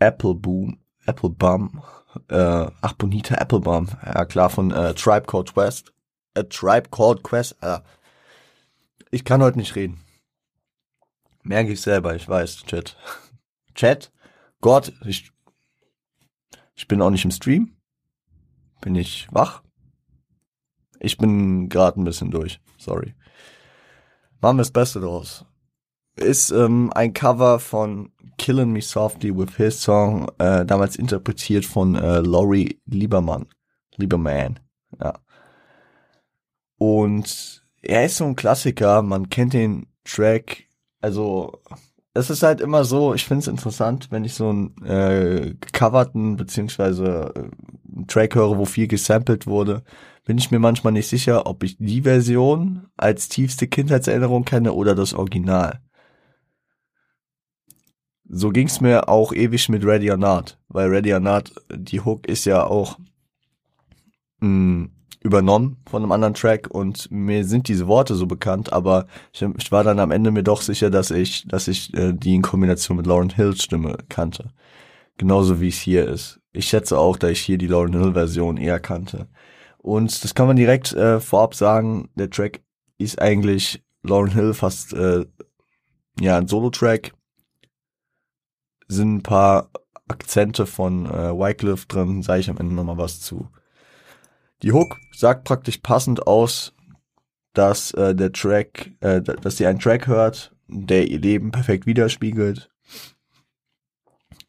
Appleboom, 0.00 0.80
Applebum, 1.06 1.80
äh, 2.28 2.66
ach 2.80 2.92
Bonita 2.94 3.36
Applebaum, 3.36 3.86
ja 4.04 4.24
klar, 4.24 4.50
von 4.50 4.72
äh, 4.72 4.94
Tribe 4.94 5.26
Called 5.26 5.54
West. 5.54 5.92
A 6.36 6.42
Tribe 6.42 6.88
Called 6.90 7.22
Quest. 7.22 7.56
Alter. 7.62 7.84
Ich 9.10 9.24
kann 9.24 9.42
heute 9.42 9.58
nicht 9.58 9.74
reden. 9.74 10.00
Merke 11.42 11.72
ich 11.72 11.80
selber, 11.80 12.14
ich 12.14 12.28
weiß, 12.28 12.64
Chat. 12.64 12.96
Chat, 13.74 14.12
Gott, 14.60 14.92
ich, 15.04 15.32
ich 16.74 16.86
bin 16.86 17.02
auch 17.02 17.10
nicht 17.10 17.24
im 17.24 17.30
Stream. 17.30 17.76
Bin 18.80 18.94
ich 18.94 19.26
wach? 19.30 19.62
Ich 21.00 21.18
bin 21.18 21.68
gerade 21.68 22.00
ein 22.00 22.04
bisschen 22.04 22.30
durch. 22.30 22.60
Sorry. 22.78 23.14
Machen 24.40 24.58
wir 24.58 24.62
das 24.62 24.70
Beste 24.70 25.00
draus. 25.00 25.44
Ist 26.16 26.50
ähm, 26.50 26.92
ein 26.94 27.12
Cover 27.12 27.58
von 27.58 28.12
Killin' 28.36 28.72
Me 28.72 28.82
Softly 28.82 29.36
with 29.36 29.56
His 29.56 29.82
Song, 29.82 30.30
äh, 30.38 30.64
damals 30.64 30.96
interpretiert 30.96 31.64
von 31.64 31.94
äh, 31.94 32.20
Laurie 32.20 32.80
Liebermann. 32.86 33.46
Lieberman, 33.96 34.60
ja. 35.00 35.18
Und 36.78 37.60
er 37.82 38.04
ist 38.04 38.16
so 38.16 38.24
ein 38.24 38.36
Klassiker, 38.36 39.02
man 39.02 39.28
kennt 39.30 39.52
den 39.52 39.86
Track, 40.04 40.64
also 41.00 41.60
es 42.12 42.30
ist 42.30 42.42
halt 42.42 42.60
immer 42.60 42.84
so, 42.84 43.14
ich 43.14 43.24
finde 43.24 43.40
es 43.40 43.48
interessant, 43.48 44.08
wenn 44.10 44.24
ich 44.24 44.34
so 44.34 44.48
einen 44.48 44.76
äh, 44.84 45.54
gecoverten 45.60 46.36
beziehungsweise 46.36 47.32
äh, 47.34 47.96
einen 47.96 48.06
Track 48.08 48.34
höre, 48.34 48.58
wo 48.58 48.64
viel 48.64 48.88
gesampelt 48.88 49.46
wurde, 49.46 49.82
bin 50.24 50.36
ich 50.36 50.50
mir 50.50 50.58
manchmal 50.58 50.92
nicht 50.92 51.08
sicher, 51.08 51.46
ob 51.46 51.62
ich 51.62 51.76
die 51.78 52.02
Version 52.02 52.88
als 52.96 53.28
tiefste 53.28 53.68
Kindheitserinnerung 53.68 54.44
kenne 54.44 54.72
oder 54.72 54.94
das 54.94 55.14
Original. 55.14 55.80
So 58.28 58.50
ging's 58.50 58.80
mir 58.80 59.08
auch 59.08 59.32
ewig 59.32 59.68
mit 59.68 59.84
Ready 59.84 60.10
or 60.10 60.16
Not, 60.16 60.58
weil 60.68 60.88
Ready 60.88 61.12
or 61.14 61.20
Not, 61.20 61.52
die 61.74 62.00
Hook 62.00 62.28
ist 62.28 62.44
ja 62.44 62.64
auch 62.64 62.98
mh, 64.40 64.48
mm, 64.48 64.90
übernommen 65.22 65.76
von 65.88 66.02
einem 66.02 66.12
anderen 66.12 66.34
Track 66.34 66.68
und 66.70 67.10
mir 67.10 67.44
sind 67.44 67.68
diese 67.68 67.86
Worte 67.86 68.14
so 68.14 68.26
bekannt, 68.26 68.72
aber 68.72 69.06
ich, 69.32 69.42
ich 69.42 69.70
war 69.70 69.84
dann 69.84 69.98
am 69.98 70.10
Ende 70.10 70.30
mir 70.30 70.42
doch 70.42 70.62
sicher, 70.62 70.90
dass 70.90 71.10
ich, 71.10 71.46
dass 71.46 71.68
ich 71.68 71.92
äh, 71.94 72.12
die 72.12 72.34
in 72.34 72.42
Kombination 72.42 72.96
mit 72.96 73.06
Lauren 73.06 73.30
Hills 73.30 73.62
Stimme 73.62 73.98
kannte. 74.08 74.50
Genauso 75.18 75.60
wie 75.60 75.68
es 75.68 75.78
hier 75.78 76.08
ist. 76.08 76.40
Ich 76.52 76.66
schätze 76.66 76.98
auch, 76.98 77.18
dass 77.18 77.32
ich 77.32 77.40
hier 77.40 77.58
die 77.58 77.66
Lauren 77.66 77.92
Hill 77.92 78.14
Version 78.14 78.56
eher 78.56 78.80
kannte. 78.80 79.28
Und 79.76 80.24
das 80.24 80.34
kann 80.34 80.46
man 80.46 80.56
direkt 80.56 80.92
äh, 80.94 81.20
vorab 81.20 81.54
sagen, 81.54 82.08
der 82.14 82.30
Track 82.30 82.62
ist 82.96 83.20
eigentlich 83.20 83.82
Lauren 84.02 84.32
Hill 84.32 84.54
fast 84.54 84.94
äh, 84.94 85.26
ja 86.18 86.38
ein 86.38 86.48
Solo-Track. 86.48 87.12
Sind 88.88 89.16
ein 89.16 89.22
paar 89.22 89.70
Akzente 90.08 90.66
von 90.66 91.06
äh, 91.06 91.32
Wycliffe 91.32 91.86
drin, 91.86 92.22
sage 92.22 92.40
ich 92.40 92.50
am 92.50 92.56
Ende 92.56 92.74
nochmal 92.74 92.98
was 92.98 93.20
zu. 93.20 93.48
Die 94.62 94.72
Hook 94.72 94.98
sagt 95.12 95.44
praktisch 95.44 95.78
passend 95.78 96.26
aus, 96.26 96.74
dass 97.54 97.92
äh, 97.92 98.14
der 98.14 98.32
Track, 98.32 98.92
äh, 99.00 99.22
dass 99.22 99.56
sie 99.56 99.66
einen 99.66 99.78
Track 99.78 100.06
hört, 100.06 100.54
der 100.68 101.08
ihr 101.08 101.18
Leben 101.18 101.50
perfekt 101.50 101.86
widerspiegelt. 101.86 102.70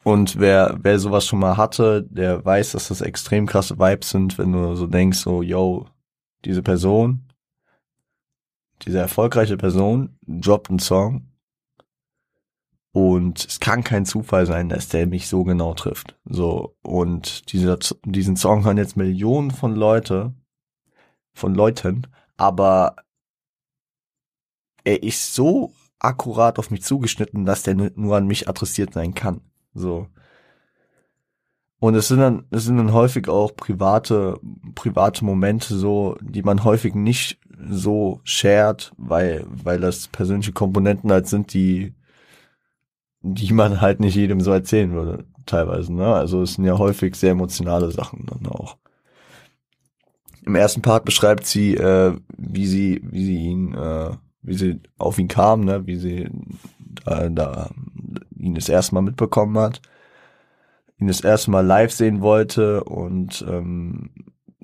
Und 0.04 0.40
wer, 0.40 0.78
wer 0.82 1.00
sowas 1.00 1.26
schon 1.26 1.40
mal 1.40 1.58
hatte, 1.58 2.04
der 2.10 2.44
weiß, 2.44 2.72
dass 2.72 2.88
das 2.88 3.02
extrem 3.02 3.46
krasse 3.46 3.78
Vibes 3.78 4.10
sind, 4.10 4.38
wenn 4.38 4.52
du 4.52 4.76
so 4.76 4.88
denkst, 4.88 5.20
so, 5.20 5.44
yo, 5.44 5.88
diese 6.44 6.64
Person, 6.64 7.24
diese 8.84 9.00
erfolgreiche 9.00 9.58
Person 9.58 10.18
droppt 10.28 10.70
einen 10.70 10.80
Song 10.80 11.31
und 12.94 13.46
es 13.46 13.60
kann 13.60 13.84
kein 13.84 14.06
Zufall 14.06 14.46
sein, 14.46 14.68
dass 14.68 14.90
der 14.90 15.08
mich 15.08 15.28
so 15.28 15.44
genau 15.44 15.74
trifft. 15.74 16.18
So, 16.26 16.76
und 16.82 17.52
dieser, 17.54 17.78
diesen 18.06 18.36
Song 18.36 18.66
hören 18.66 18.78
jetzt 18.78 18.98
Millionen 18.98 19.52
von 19.52 19.76
Leute, 19.76 20.34
von 21.34 21.56
Leuten, 21.56 22.08
aber 22.36 22.98
er 24.84 25.04
ist 25.04 25.34
so 25.34 25.74
akkurat 26.00 26.60
auf 26.60 26.72
mich 26.72 26.84
zugeschnitten, 26.84 27.46
dass 27.46 27.64
der 27.64 27.76
nur 27.76 28.18
an 28.18 28.28
mich 28.28 28.50
adressiert 28.50 28.94
sein 28.94 29.14
kann. 29.14 29.42
So. 29.74 30.08
Und 31.80 31.96
es 31.96 32.10
sind 32.10 32.20
dann, 32.20 32.46
es 32.52 32.66
sind 32.66 32.78
dann 32.78 32.94
häufig 32.94 33.30
auch 33.30 33.56
private, 33.56 34.40
private 34.76 35.24
Momente 35.24 35.76
so, 35.76 36.18
die 36.22 36.44
man 36.44 36.64
häufig 36.64 36.94
nicht 36.94 37.40
so 37.70 38.20
shared, 38.24 38.92
weil, 38.98 39.46
weil 39.48 39.80
das 39.80 40.08
persönliche 40.08 40.52
Komponenten 40.52 41.12
halt 41.12 41.28
sind, 41.28 41.54
die 41.54 41.94
die 43.22 43.54
man 43.54 43.82
halt 43.82 44.00
nicht 44.00 44.16
jedem 44.16 44.42
so 44.42 44.52
erzählen 44.52 44.92
würde, 44.92 45.26
teilweise. 45.46 45.94
Ne? 45.94 46.08
Also 46.14 46.42
es 46.42 46.56
sind 46.56 46.66
ja 46.66 46.78
häufig 46.78 47.16
sehr 47.16 47.32
emotionale 47.32 47.92
Sachen 47.92 48.26
dann 48.28 48.52
auch. 48.52 48.78
Im 50.44 50.56
ersten 50.56 50.82
Part 50.82 51.06
beschreibt 51.06 51.46
sie, 51.46 51.76
äh, 51.76 52.16
wie 52.38 52.66
sie, 52.66 53.02
wie 53.04 53.26
sie 53.26 53.38
ihn, 53.38 53.74
äh, 53.76 54.12
wie 54.42 54.56
sie 54.56 54.80
auf 54.98 55.20
ihn 55.20 55.28
kam, 55.28 55.66
ne? 55.66 55.86
wie 55.86 55.98
sie 55.98 56.30
da, 57.06 57.30
da 57.30 57.70
ihn 58.36 58.56
das 58.56 58.70
erste 58.70 58.96
Mal 58.96 59.02
mitbekommen 59.02 59.58
hat, 59.58 59.82
ihn 61.00 61.08
das 61.08 61.22
erste 61.22 61.52
Mal 61.52 61.66
live 61.66 61.92
sehen 61.92 62.22
wollte 62.22 62.84
und 62.84 63.46
ähm, 63.48 64.10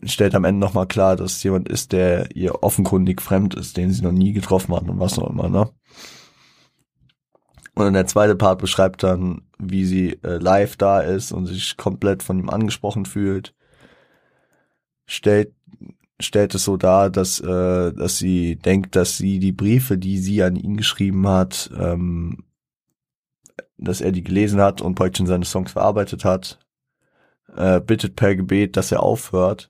stellt 0.03 0.33
am 0.33 0.45
Ende 0.45 0.59
nochmal 0.59 0.87
klar, 0.87 1.15
dass 1.15 1.43
jemand 1.43 1.69
ist, 1.69 1.91
der 1.91 2.35
ihr 2.35 2.63
offenkundig 2.63 3.21
fremd 3.21 3.53
ist, 3.53 3.77
den 3.77 3.91
sie 3.91 4.03
noch 4.03 4.11
nie 4.11 4.33
getroffen 4.33 4.75
hat 4.75 4.89
und 4.89 4.99
was 4.99 5.19
auch 5.19 5.29
immer, 5.29 5.49
ne? 5.49 5.69
Und 7.77 7.93
der 7.93 8.07
zweite 8.07 8.35
Part 8.35 8.59
beschreibt 8.59 9.03
dann, 9.03 9.43
wie 9.59 9.85
sie 9.85 10.17
äh, 10.23 10.37
live 10.37 10.77
da 10.77 10.99
ist 10.99 11.31
und 11.31 11.45
sich 11.45 11.77
komplett 11.77 12.23
von 12.23 12.39
ihm 12.39 12.49
angesprochen 12.49 13.05
fühlt. 13.05 13.53
Stellt, 15.05 15.53
stellt 16.19 16.55
es 16.55 16.63
so 16.63 16.75
dar, 16.75 17.11
dass, 17.11 17.39
äh, 17.39 17.93
dass 17.93 18.17
sie 18.17 18.55
denkt, 18.55 18.95
dass 18.95 19.17
sie 19.17 19.37
die 19.37 19.51
Briefe, 19.51 19.99
die 19.99 20.17
sie 20.17 20.41
an 20.41 20.55
ihn 20.55 20.75
geschrieben 20.75 21.27
hat, 21.27 21.69
ähm, 21.77 22.45
dass 23.77 24.01
er 24.01 24.11
die 24.11 24.23
gelesen 24.23 24.59
hat 24.59 24.81
und 24.81 24.95
praktisch 24.95 25.19
in 25.19 25.27
seine 25.27 25.45
Songs 25.45 25.73
verarbeitet 25.73 26.25
hat. 26.25 26.57
Äh, 27.55 27.79
bittet 27.79 28.15
per 28.15 28.35
Gebet, 28.35 28.75
dass 28.75 28.91
er 28.91 29.03
aufhört, 29.03 29.69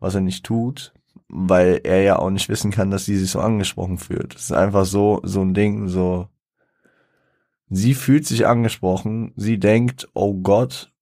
was 0.00 0.14
er 0.14 0.20
nicht 0.20 0.44
tut, 0.44 0.92
weil 1.28 1.80
er 1.82 2.02
ja 2.02 2.18
auch 2.18 2.28
nicht 2.28 2.50
wissen 2.50 2.72
kann, 2.72 2.90
dass 2.90 3.06
sie 3.06 3.16
sich 3.16 3.30
so 3.30 3.40
angesprochen 3.40 3.96
fühlt. 3.96 4.34
Es 4.34 4.42
ist 4.42 4.52
einfach 4.52 4.84
so, 4.84 5.22
so 5.24 5.40
ein 5.40 5.54
Ding, 5.54 5.88
so, 5.88 6.28
Sie 7.70 7.94
fühlt 7.94 8.26
sich 8.26 8.46
angesprochen. 8.46 9.32
Sie 9.36 9.58
denkt, 9.58 10.08
oh 10.14 10.34
Gott, 10.34 10.92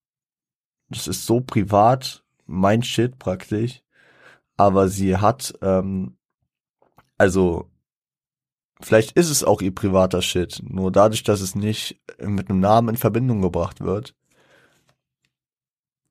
das 0.88 1.06
ist 1.06 1.26
so 1.26 1.40
privat, 1.40 2.24
mein 2.46 2.82
Shit 2.82 3.18
praktisch. 3.18 3.82
Aber 4.56 4.88
sie 4.88 5.16
hat, 5.16 5.54
ähm, 5.62 6.16
also, 7.18 7.70
vielleicht 8.80 9.12
ist 9.12 9.30
es 9.30 9.44
auch 9.44 9.60
ihr 9.62 9.74
privater 9.74 10.22
Shit. 10.22 10.62
Nur 10.64 10.90
dadurch, 10.90 11.22
dass 11.22 11.40
es 11.40 11.54
nicht 11.54 12.00
mit 12.18 12.48
einem 12.48 12.60
Namen 12.60 12.90
in 12.90 12.96
Verbindung 12.96 13.42
gebracht 13.42 13.80
wird, 13.80 14.14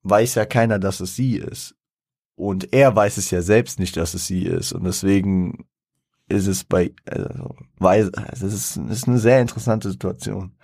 weiß 0.04 0.36
ja 0.36 0.46
keiner, 0.46 0.80
dass 0.80 1.00
es 1.00 1.16
sie 1.16 1.38
ist. 1.38 1.76
Und 2.36 2.74
er 2.74 2.96
weiß 2.96 3.18
es 3.18 3.32
ja 3.32 3.42
selbst 3.42 3.80
nicht, 3.80 3.98
dass 3.98 4.14
es 4.14 4.28
sie 4.28 4.44
ist. 4.44 4.74
Und 4.74 4.84
deswegen 4.84 5.66
ist 6.28 6.48
es 6.48 6.64
bei, 6.64 6.94
also, 7.06 7.56
weiß, 7.78 8.12
es 8.32 8.42
ist, 8.42 8.78
ist 8.78 9.08
eine 9.08 9.20
sehr 9.20 9.42
interessante 9.42 9.90
Situation. 9.92 10.56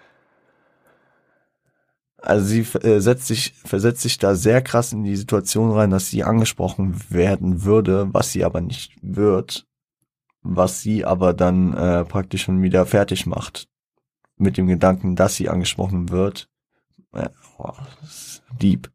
Also 2.21 2.45
sie 2.45 2.62
äh, 2.80 3.00
setzt 3.00 3.28
sich, 3.28 3.54
versetzt 3.65 4.02
sich 4.02 4.19
da 4.19 4.36
sehr 4.36 4.62
krass 4.62 4.93
in 4.93 5.04
die 5.04 5.15
Situation 5.15 5.71
rein, 5.71 5.89
dass 5.89 6.10
sie 6.10 6.24
angesprochen 6.24 6.95
werden 7.10 7.63
würde, 7.63 8.13
was 8.13 8.32
sie 8.32 8.45
aber 8.45 8.62
nicht 8.62 8.93
wird, 9.02 9.67
was 10.43 10.82
sie 10.82 11.04
aber 11.04 11.34
dann 11.34 11.74
äh, 11.74 12.06
praktisch 12.06 12.43
schon 12.43 12.62
wieder 12.62 12.86
fertig 12.86 13.26
macht. 13.26 13.67
Mit 14.38 14.58
dem 14.58 14.67
Gedanken, 14.67 15.15
dass 15.15 15.36
sie 15.36 15.50
angesprochen 15.50 16.10
wird. 16.10 16.47
Äh, 17.13 17.30
oh, 17.58 17.74
deep. 18.62 18.91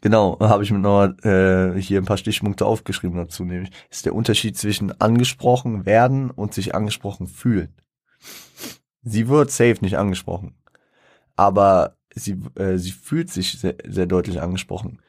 Genau, 0.00 0.38
habe 0.40 0.62
ich 0.62 0.70
mir 0.70 0.78
noch 0.78 1.06
äh, 1.24 1.80
hier 1.80 2.00
ein 2.00 2.04
paar 2.04 2.18
Stichpunkte 2.18 2.66
aufgeschrieben 2.66 3.16
dazu, 3.16 3.44
nämlich 3.44 3.70
ist 3.90 4.04
der 4.04 4.14
Unterschied 4.14 4.56
zwischen 4.56 5.00
angesprochen 5.00 5.86
werden 5.86 6.30
und 6.30 6.54
sich 6.54 6.74
angesprochen 6.74 7.26
fühlen. 7.26 7.74
Sie 9.02 9.28
wird 9.28 9.50
safe 9.50 9.78
nicht 9.80 9.96
angesprochen, 9.96 10.54
aber 11.34 11.96
sie, 12.14 12.40
äh, 12.56 12.76
sie 12.76 12.92
fühlt 12.92 13.30
sich 13.30 13.58
sehr, 13.58 13.76
sehr 13.86 14.06
deutlich 14.06 14.40
angesprochen. 14.40 15.00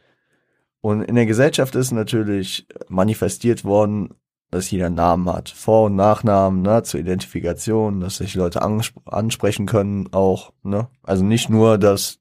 Und 0.81 1.01
in 1.01 1.15
der 1.15 1.25
Gesellschaft 1.25 1.75
ist 1.75 1.91
natürlich 1.91 2.67
manifestiert 2.87 3.65
worden, 3.65 4.13
dass 4.51 4.71
jeder 4.71 4.89
Namen 4.89 5.27
hat. 5.27 5.49
Vor- 5.49 5.87
und 5.87 5.95
Nachnamen, 5.95 6.61
ne, 6.61 6.83
zur 6.83 6.99
Identifikation, 6.99 7.99
dass 7.99 8.17
sich 8.17 8.35
Leute 8.35 8.61
ansprechen 8.61 9.65
können 9.65 10.13
auch, 10.13 10.53
ne. 10.63 10.87
Also 11.03 11.25
nicht 11.25 11.49
nur, 11.49 11.77
dass 11.77 12.19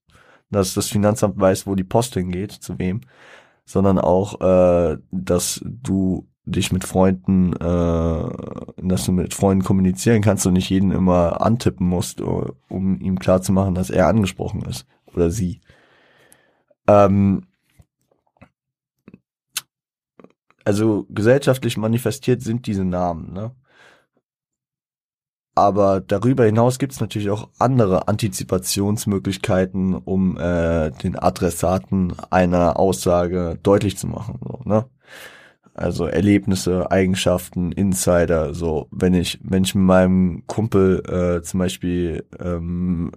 dass 0.51 0.75
das 0.75 0.89
Finanzamt 0.89 1.39
weiß, 1.39 1.67
wo 1.67 1.75
die 1.75 1.85
Post 1.85 2.15
hingeht, 2.15 2.53
zu 2.53 2.79
wem, 2.79 3.01
sondern 3.65 3.99
auch, 3.99 4.41
äh, 4.41 4.99
dass 5.11 5.61
du 5.65 6.29
dich 6.45 6.73
mit 6.73 6.85
Freunden, 6.85 7.53
äh, 7.55 8.31
dass 8.83 9.05
du 9.05 9.13
mit 9.13 9.35
Freunden 9.35 9.65
kommunizieren 9.65 10.23
kannst 10.23 10.47
und 10.47 10.53
nicht 10.53 10.71
jeden 10.71 10.93
immer 10.93 11.41
antippen 11.41 11.89
musst, 11.89 12.21
um 12.21 13.01
ihm 13.01 13.19
klarzumachen, 13.19 13.75
dass 13.75 13.91
er 13.91 14.07
angesprochen 14.07 14.63
ist 14.63 14.87
oder 15.13 15.31
sie. 15.31 15.61
Ähm, 16.87 17.43
also 20.65 21.07
gesellschaftlich 21.11 21.77
manifestiert 21.77 22.43
sind 22.43 22.67
diese 22.67 22.85
Namen, 22.85 23.33
ne? 23.33 23.53
Aber 25.57 26.03
darüber 26.03 26.45
hinaus 26.45 26.79
gibt 26.79 26.92
es 26.92 27.01
natürlich 27.01 27.31
auch 27.31 27.49
andere 27.59 28.09
Antizipationsmöglichkeiten, 28.09 29.95
um 29.95 30.37
äh, 30.37 30.90
den 30.90 31.19
Adressaten 31.19 32.12
einer 32.31 32.79
Aussage 32.79 33.59
deutlich 33.62 33.97
zu 33.97 34.07
machen. 34.07 34.38
So, 34.45 34.61
ne? 34.64 34.85
Also 35.73 36.05
Erlebnisse, 36.05 36.90
Eigenschaften, 36.90 37.73
Insider. 37.73 38.53
So, 38.53 38.88
wenn 38.90 39.14
ich, 39.14 39.40
wenn 39.42 39.64
ich 39.64 39.75
mit 39.75 39.85
meinem 39.85 40.47
Kumpel 40.47 41.03
äh, 41.09 41.42
zum 41.42 41.61
Beispiel 41.61 42.27
ähm, 42.38 43.12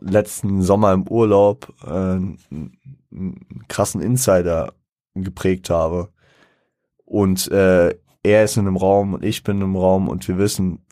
letzten 0.00 0.62
Sommer 0.62 0.92
im 0.92 1.08
Urlaub 1.08 1.74
äh, 1.84 1.90
einen 1.90 2.36
krassen 3.66 4.00
Insider 4.00 4.74
geprägt 5.14 5.70
habe 5.70 6.08
und 7.04 7.50
äh, 7.50 7.96
er 8.22 8.44
ist 8.44 8.56
in 8.56 8.66
einem 8.66 8.76
Raum 8.76 9.14
und 9.14 9.24
ich 9.24 9.42
bin 9.42 9.60
im 9.60 9.76
Raum 9.76 10.08
und 10.08 10.26
wir 10.26 10.38
wissen, 10.38 10.83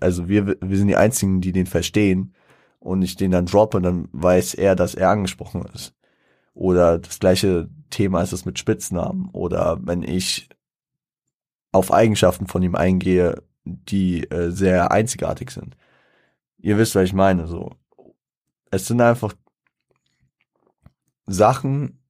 also 0.00 0.28
wir, 0.28 0.56
wir 0.60 0.76
sind 0.76 0.88
die 0.88 0.96
einzigen, 0.96 1.40
die 1.40 1.52
den 1.52 1.66
verstehen 1.66 2.34
und 2.78 3.02
ich 3.02 3.16
den 3.16 3.30
dann 3.30 3.46
droppe, 3.46 3.80
dann 3.80 4.08
weiß 4.12 4.54
er, 4.54 4.74
dass 4.76 4.94
er 4.94 5.10
angesprochen 5.10 5.64
ist. 5.74 5.94
Oder 6.54 6.98
das 6.98 7.18
gleiche 7.18 7.68
Thema 7.90 8.22
ist 8.22 8.32
es 8.32 8.44
mit 8.44 8.58
Spitznamen. 8.58 9.28
Oder 9.32 9.78
wenn 9.82 10.02
ich 10.02 10.48
auf 11.72 11.92
Eigenschaften 11.92 12.46
von 12.46 12.62
ihm 12.62 12.74
eingehe, 12.74 13.42
die 13.64 14.28
äh, 14.30 14.50
sehr 14.50 14.90
einzigartig 14.90 15.50
sind. 15.50 15.76
Ihr 16.58 16.78
wisst, 16.78 16.94
was 16.94 17.04
ich 17.04 17.12
meine, 17.12 17.46
so. 17.46 17.70
Es 18.70 18.86
sind 18.86 19.00
einfach 19.00 19.34
Sachen, 21.26 22.02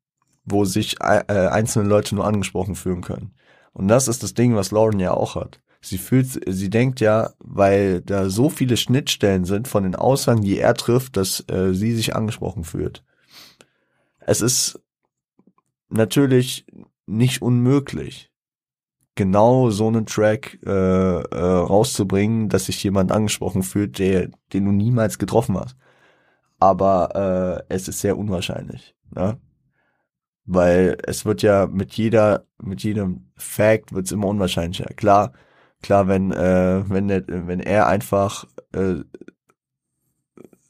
wo 0.44 0.64
sich 0.64 1.00
äh, 1.00 1.24
einzelne 1.48 1.88
Leute 1.88 2.14
nur 2.14 2.26
angesprochen 2.26 2.74
fühlen 2.74 3.02
können. 3.02 3.34
Und 3.72 3.88
das 3.88 4.08
ist 4.08 4.22
das 4.22 4.34
Ding, 4.34 4.56
was 4.56 4.70
Lauren 4.70 4.98
ja 4.98 5.12
auch 5.12 5.36
hat. 5.36 5.60
Sie 5.82 5.98
fühlt, 5.98 6.40
sie 6.46 6.68
denkt 6.68 7.00
ja, 7.00 7.32
weil 7.38 8.02
da 8.02 8.28
so 8.28 8.50
viele 8.50 8.76
Schnittstellen 8.76 9.44
sind 9.44 9.66
von 9.66 9.84
den 9.84 9.94
Aussagen, 9.94 10.42
die 10.42 10.58
er 10.58 10.74
trifft, 10.74 11.16
dass 11.16 11.44
äh, 11.48 11.72
sie 11.72 11.94
sich 11.94 12.14
angesprochen 12.14 12.64
fühlt. 12.64 13.02
Es 14.20 14.42
ist 14.42 14.78
natürlich 15.88 16.66
nicht 17.06 17.40
unmöglich, 17.40 18.30
genau 19.14 19.70
so 19.70 19.88
einen 19.88 20.06
Track 20.06 20.58
äh, 20.64 20.70
äh, 20.70 21.36
rauszubringen, 21.36 22.48
dass 22.48 22.66
sich 22.66 22.82
jemand 22.84 23.10
angesprochen 23.10 23.62
fühlt, 23.62 23.98
der, 23.98 24.28
den 24.52 24.66
du 24.66 24.72
niemals 24.72 25.18
getroffen 25.18 25.58
hast. 25.58 25.76
Aber 26.58 27.64
äh, 27.68 27.74
es 27.74 27.88
ist 27.88 28.00
sehr 28.00 28.18
unwahrscheinlich. 28.18 28.94
Ne? 29.14 29.38
Weil 30.44 30.98
es 31.04 31.24
wird 31.24 31.42
ja 31.42 31.66
mit 31.66 31.94
jeder, 31.94 32.46
mit 32.62 32.82
jedem 32.82 33.30
Fact 33.36 33.92
wird 33.92 34.06
es 34.06 34.12
immer 34.12 34.28
unwahrscheinlicher. 34.28 34.92
Klar, 34.94 35.32
Klar, 35.82 36.08
wenn, 36.08 36.32
äh, 36.32 36.84
wenn, 36.88 37.08
der, 37.08 37.24
wenn 37.26 37.60
er 37.60 37.86
einfach 37.86 38.44
äh, 38.72 38.96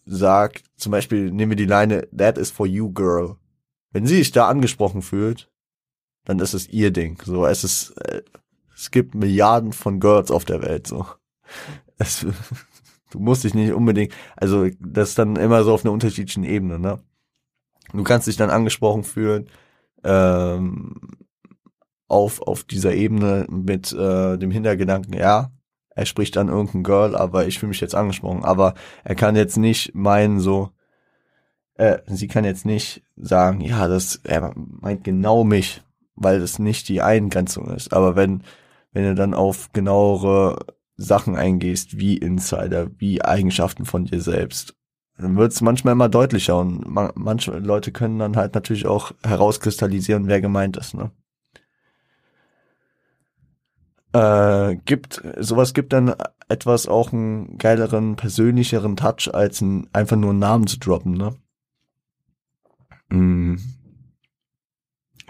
sagt, 0.04 0.64
zum 0.76 0.92
Beispiel 0.92 1.30
nehmen 1.30 1.50
wir 1.50 1.56
die 1.56 1.66
Leine, 1.66 2.08
that 2.16 2.38
is 2.38 2.50
for 2.50 2.66
you, 2.66 2.92
girl. 2.92 3.36
Wenn 3.92 4.06
sie 4.06 4.16
sich 4.16 4.30
da 4.30 4.48
angesprochen 4.48 5.02
fühlt, 5.02 5.50
dann 6.24 6.38
ist 6.38 6.54
es 6.54 6.68
ihr 6.68 6.92
Ding. 6.92 7.20
So, 7.24 7.46
es 7.46 7.64
ist, 7.64 7.90
äh, 8.02 8.22
es 8.74 8.90
gibt 8.90 9.14
Milliarden 9.14 9.72
von 9.72 10.00
Girls 10.00 10.30
auf 10.30 10.44
der 10.44 10.62
Welt, 10.62 10.86
so. 10.86 11.06
Es, 12.02 12.24
du 13.10 13.18
musst 13.18 13.44
dich 13.44 13.52
nicht 13.52 13.74
unbedingt, 13.74 14.14
also, 14.34 14.66
das 14.80 15.10
ist 15.10 15.18
dann 15.18 15.36
immer 15.36 15.64
so 15.64 15.74
auf 15.74 15.84
einer 15.84 15.92
unterschiedlichen 15.92 16.44
Ebene, 16.44 16.78
ne? 16.78 16.98
Du 17.92 18.04
kannst 18.04 18.26
dich 18.26 18.38
dann 18.38 18.48
angesprochen 18.48 19.04
fühlen, 19.04 19.50
ähm, 20.02 20.94
auf, 22.10 22.42
auf 22.42 22.64
dieser 22.64 22.94
Ebene 22.94 23.46
mit 23.48 23.92
äh, 23.92 24.36
dem 24.36 24.50
Hintergedanken, 24.50 25.14
ja, 25.14 25.50
er 25.94 26.06
spricht 26.06 26.36
an 26.36 26.48
irgendein 26.48 26.82
Girl, 26.82 27.16
aber 27.16 27.46
ich 27.46 27.58
fühle 27.58 27.70
mich 27.70 27.80
jetzt 27.80 27.94
angesprochen. 27.94 28.44
Aber 28.44 28.74
er 29.04 29.14
kann 29.14 29.36
jetzt 29.36 29.56
nicht 29.56 29.94
meinen, 29.94 30.40
so, 30.40 30.70
äh, 31.74 31.98
sie 32.06 32.28
kann 32.28 32.44
jetzt 32.44 32.64
nicht 32.64 33.02
sagen, 33.16 33.60
ja, 33.60 33.88
das, 33.88 34.20
er 34.24 34.52
meint 34.56 35.04
genau 35.04 35.44
mich, 35.44 35.82
weil 36.14 36.40
das 36.40 36.58
nicht 36.58 36.88
die 36.88 37.02
Eingrenzung 37.02 37.70
ist. 37.70 37.92
Aber 37.92 38.16
wenn, 38.16 38.42
wenn 38.92 39.04
du 39.04 39.14
dann 39.14 39.34
auf 39.34 39.72
genauere 39.72 40.58
Sachen 40.96 41.36
eingehst, 41.36 41.98
wie 41.98 42.16
Insider, 42.16 42.88
wie 42.98 43.22
Eigenschaften 43.22 43.84
von 43.84 44.04
dir 44.04 44.20
selbst, 44.20 44.74
dann 45.18 45.36
wird 45.36 45.52
es 45.52 45.60
manchmal 45.60 45.92
immer 45.92 46.08
deutlicher 46.08 46.58
und 46.58 46.88
man, 46.88 47.10
manche 47.14 47.58
Leute 47.58 47.92
können 47.92 48.18
dann 48.18 48.36
halt 48.36 48.54
natürlich 48.54 48.86
auch 48.86 49.12
herauskristallisieren, 49.22 50.28
wer 50.28 50.40
gemeint 50.40 50.76
ist, 50.76 50.94
ne? 50.94 51.10
Äh, 54.12 54.76
gibt, 54.84 55.22
sowas 55.38 55.74
gibt 55.74 55.92
dann 55.92 56.14
etwas 56.48 56.88
auch 56.88 57.12
einen 57.12 57.58
geileren, 57.58 58.16
persönlicheren 58.16 58.96
Touch, 58.96 59.32
als 59.32 59.60
ein, 59.60 59.88
einfach 59.92 60.16
nur 60.16 60.30
einen 60.30 60.40
Namen 60.40 60.66
zu 60.66 60.78
droppen, 60.78 61.12
ne? 61.12 61.34
Mm. 63.10 63.56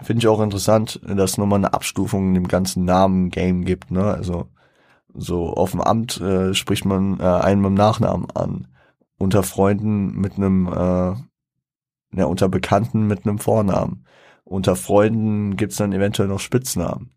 Finde 0.01 0.19
ich 0.19 0.27
auch 0.27 0.41
interessant, 0.41 0.99
dass 1.03 1.31
es 1.31 1.37
nochmal 1.37 1.59
eine 1.59 1.73
Abstufung 1.73 2.29
in 2.29 2.33
dem 2.33 2.47
ganzen 2.47 2.85
Namen-Game 2.85 3.65
gibt, 3.65 3.91
ne? 3.91 4.03
Also, 4.03 4.47
so 5.13 5.53
auf 5.53 5.71
dem 5.71 5.81
Amt 5.81 6.19
äh, 6.21 6.53
spricht 6.55 6.85
man 6.85 7.19
äh, 7.19 7.23
einen 7.23 7.61
mit 7.61 7.69
dem 7.69 7.73
Nachnamen 7.75 8.31
an. 8.31 8.67
Unter 9.17 9.43
Freunden 9.43 10.15
mit 10.19 10.37
einem, 10.37 10.67
äh, 10.67 11.15
ja, 12.17 12.25
unter 12.25 12.49
Bekannten 12.49 13.05
mit 13.05 13.27
einem 13.27 13.37
Vornamen. 13.37 14.05
Unter 14.43 14.75
Freunden 14.75 15.55
gibt's 15.55 15.75
dann 15.77 15.93
eventuell 15.93 16.27
noch 16.27 16.39
Spitznamen 16.39 17.11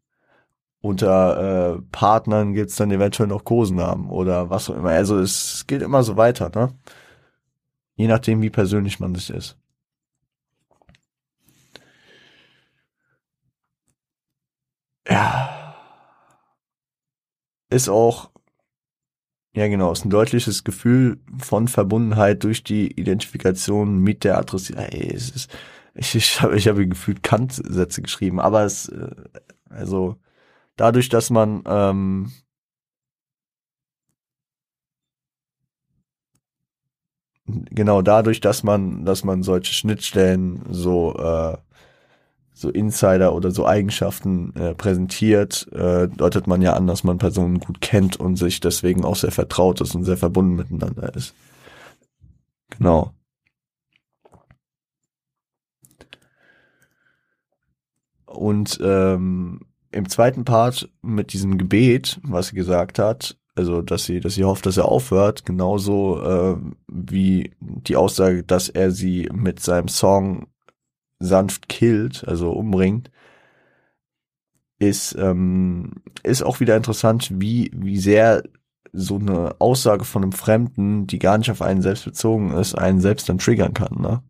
unter 0.85 1.77
äh, 1.77 1.83
Partnern 1.93 2.53
gibt's 2.53 2.77
dann 2.77 2.91
eventuell 2.91 3.29
noch 3.29 3.45
Kosenamen 3.45 4.11
oder 4.11 4.51
was 4.51 4.69
auch 4.69 4.77
immer. 4.77 4.91
Also 4.91 5.19
es 5.19 5.67
geht 5.67 5.81
immer 5.81 6.03
so 6.03 6.19
weiter, 6.19 6.51
ne? 6.55 6.75
Je 7.97 8.07
nachdem, 8.07 8.43
wie 8.43 8.51
persönlich 8.51 9.01
man 9.01 9.15
sich 9.15 9.31
ist. 9.31 9.57
Ja. 15.09 15.75
Ist 17.71 17.89
auch, 17.89 18.31
ja 19.55 19.67
genau, 19.69 19.91
ist 19.93 20.05
ein 20.05 20.11
deutliches 20.11 20.65
Gefühl 20.65 21.19
von 21.39 21.67
Verbundenheit 21.69 22.45
durch 22.45 22.63
die 22.63 22.89
Identifikation 23.01 23.99
mit 24.01 24.23
der 24.25 24.37
Adresse. 24.39 24.77
Ey, 24.77 25.15
es 25.15 25.31
ist, 25.31 25.51
ich, 25.95 26.15
ich 26.15 26.43
habe 26.43 26.57
ich 26.57 26.69
hab 26.69 26.77
gefühlt 26.77 27.23
Kant-Sätze 27.23 28.03
geschrieben, 28.03 28.39
aber 28.39 28.65
es, 28.65 28.89
äh, 28.91 29.09
also, 29.71 30.19
dadurch, 30.77 31.09
dass 31.09 31.31
man 31.31 31.63
ähm, 31.67 32.33
genau 37.47 38.03
dadurch, 38.03 38.41
dass 38.41 38.63
man, 38.63 39.05
dass 39.05 39.25
man 39.25 39.43
solche 39.43 39.73
Schnittstellen 39.75 40.63
so 40.71 41.15
äh, 41.17 41.57
so 42.57 42.71
Insider 42.71 43.35
oder 43.35 43.51
so 43.51 43.67
Eigenschaften 43.67 44.55
äh, 44.55 44.75
präsentiert, 44.75 45.67
äh, 45.73 46.09
deutet 46.09 46.47
man 46.47 46.63
ja 46.63 46.75
an, 46.75 46.87
dass 46.87 47.03
man 47.03 47.19
Personen 47.19 47.59
gut 47.59 47.81
kennt 47.81 48.17
und 48.17 48.37
sich 48.37 48.61
deswegen 48.61 49.05
auch 49.05 49.17
sehr 49.17 49.33
vertraut 49.33 49.81
ist 49.81 49.95
und 49.97 50.05
sehr 50.05 50.17
verbunden 50.17 50.55
miteinander 50.55 51.15
ist. 51.17 51.35
Genau. 52.71 53.13
Und 58.27 58.79
ähm, 58.83 59.61
im 59.95 60.09
zweiten 60.09 60.45
Part 60.45 60.91
mit 61.03 61.33
diesem 61.33 61.59
Gebet, 61.59 62.21
was 62.23 62.49
sie 62.49 62.57
gesagt 62.57 62.99
hat, 62.99 63.39
also 63.55 63.83
dass 63.83 64.05
sie, 64.05 64.21
dass 64.21 64.35
sie 64.35 64.45
hofft, 64.45 64.67
dass 64.67 64.77
er 64.77 64.87
aufhört, 64.87 65.45
genauso 65.45 66.21
äh, 66.23 66.57
wie 66.89 67.55
die 67.61 67.97
Aussage, 67.97 68.43
dass 68.43 68.69
er 68.69 68.91
sie 68.91 69.29
mit 69.33 69.61
seinem 69.61 69.89
Song 69.89 70.49
sanft 71.21 71.69
killt, 71.69 72.27
also 72.27 72.53
umbringt, 72.53 73.11
ist 74.79 75.15
ähm, 75.19 76.03
ist 76.25 76.43
auch 76.43 76.61
wieder 76.61 76.77
interessant, 76.77 77.31
wie 77.41 77.71
wie 77.75 77.99
sehr 77.99 78.43
so 78.93 79.17
eine 79.17 79.57
Aussage 79.61 80.05
von 80.05 80.23
einem 80.23 80.33
Fremden, 80.33 81.07
die 81.07 81.19
gar 81.19 81.39
nicht 81.39 81.51
auf 81.51 81.63
einen 81.63 81.83
selbst 81.83 82.05
bezogen 82.05 82.53
ist, 82.53 82.75
einen 82.75 83.01
selbst 83.01 83.29
dann 83.29 83.39
triggern 83.39 83.75
kann, 83.75 84.01
ne? 84.01 84.23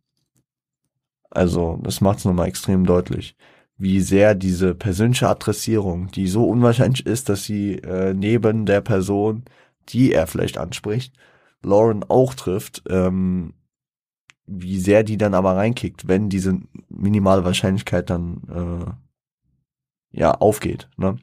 Also 1.30 1.78
das 1.82 2.00
macht 2.00 2.18
es 2.18 2.24
nochmal 2.24 2.48
extrem 2.48 2.86
deutlich 2.86 3.36
wie 3.76 4.00
sehr 4.00 4.34
diese 4.34 4.74
persönliche 4.74 5.28
Adressierung, 5.28 6.08
die 6.08 6.28
so 6.28 6.48
unwahrscheinlich 6.48 7.06
ist, 7.06 7.28
dass 7.28 7.44
sie 7.44 7.76
äh, 7.78 8.14
neben 8.14 8.66
der 8.66 8.80
Person, 8.80 9.44
die 9.88 10.12
er 10.12 10.26
vielleicht 10.26 10.58
anspricht, 10.58 11.14
Lauren 11.62 12.04
auch 12.04 12.34
trifft, 12.34 12.82
ähm, 12.88 13.54
wie 14.46 14.78
sehr 14.78 15.02
die 15.02 15.16
dann 15.16 15.34
aber 15.34 15.56
reinkickt, 15.56 16.06
wenn 16.06 16.28
diese 16.28 16.60
minimale 16.88 17.44
Wahrscheinlichkeit 17.44 18.10
dann 18.10 18.98
äh, 20.12 20.18
ja 20.18 20.32
aufgeht. 20.32 20.88
Ne? 20.96 21.16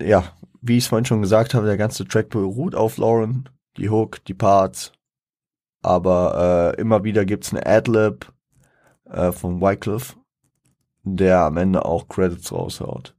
Ja, 0.00 0.32
wie 0.60 0.78
ich 0.78 0.84
es 0.84 0.88
vorhin 0.88 1.04
schon 1.04 1.22
gesagt 1.22 1.54
habe, 1.54 1.66
der 1.66 1.76
ganze 1.76 2.06
Track 2.06 2.30
beruht 2.30 2.74
auf 2.74 2.96
Lauren, 2.96 3.48
die 3.76 3.88
Hook, 3.90 4.24
die 4.24 4.34
Parts, 4.34 4.92
aber 5.82 6.74
äh, 6.76 6.80
immer 6.80 7.04
wieder 7.04 7.24
gibt's 7.24 7.52
eine 7.52 7.64
Adlib, 7.64 8.32
äh, 9.10 9.32
von 9.32 9.60
Wycliffe, 9.60 10.16
der 11.02 11.40
am 11.40 11.56
Ende 11.56 11.84
auch 11.84 12.08
Credits 12.08 12.52
raushaut. 12.52 13.14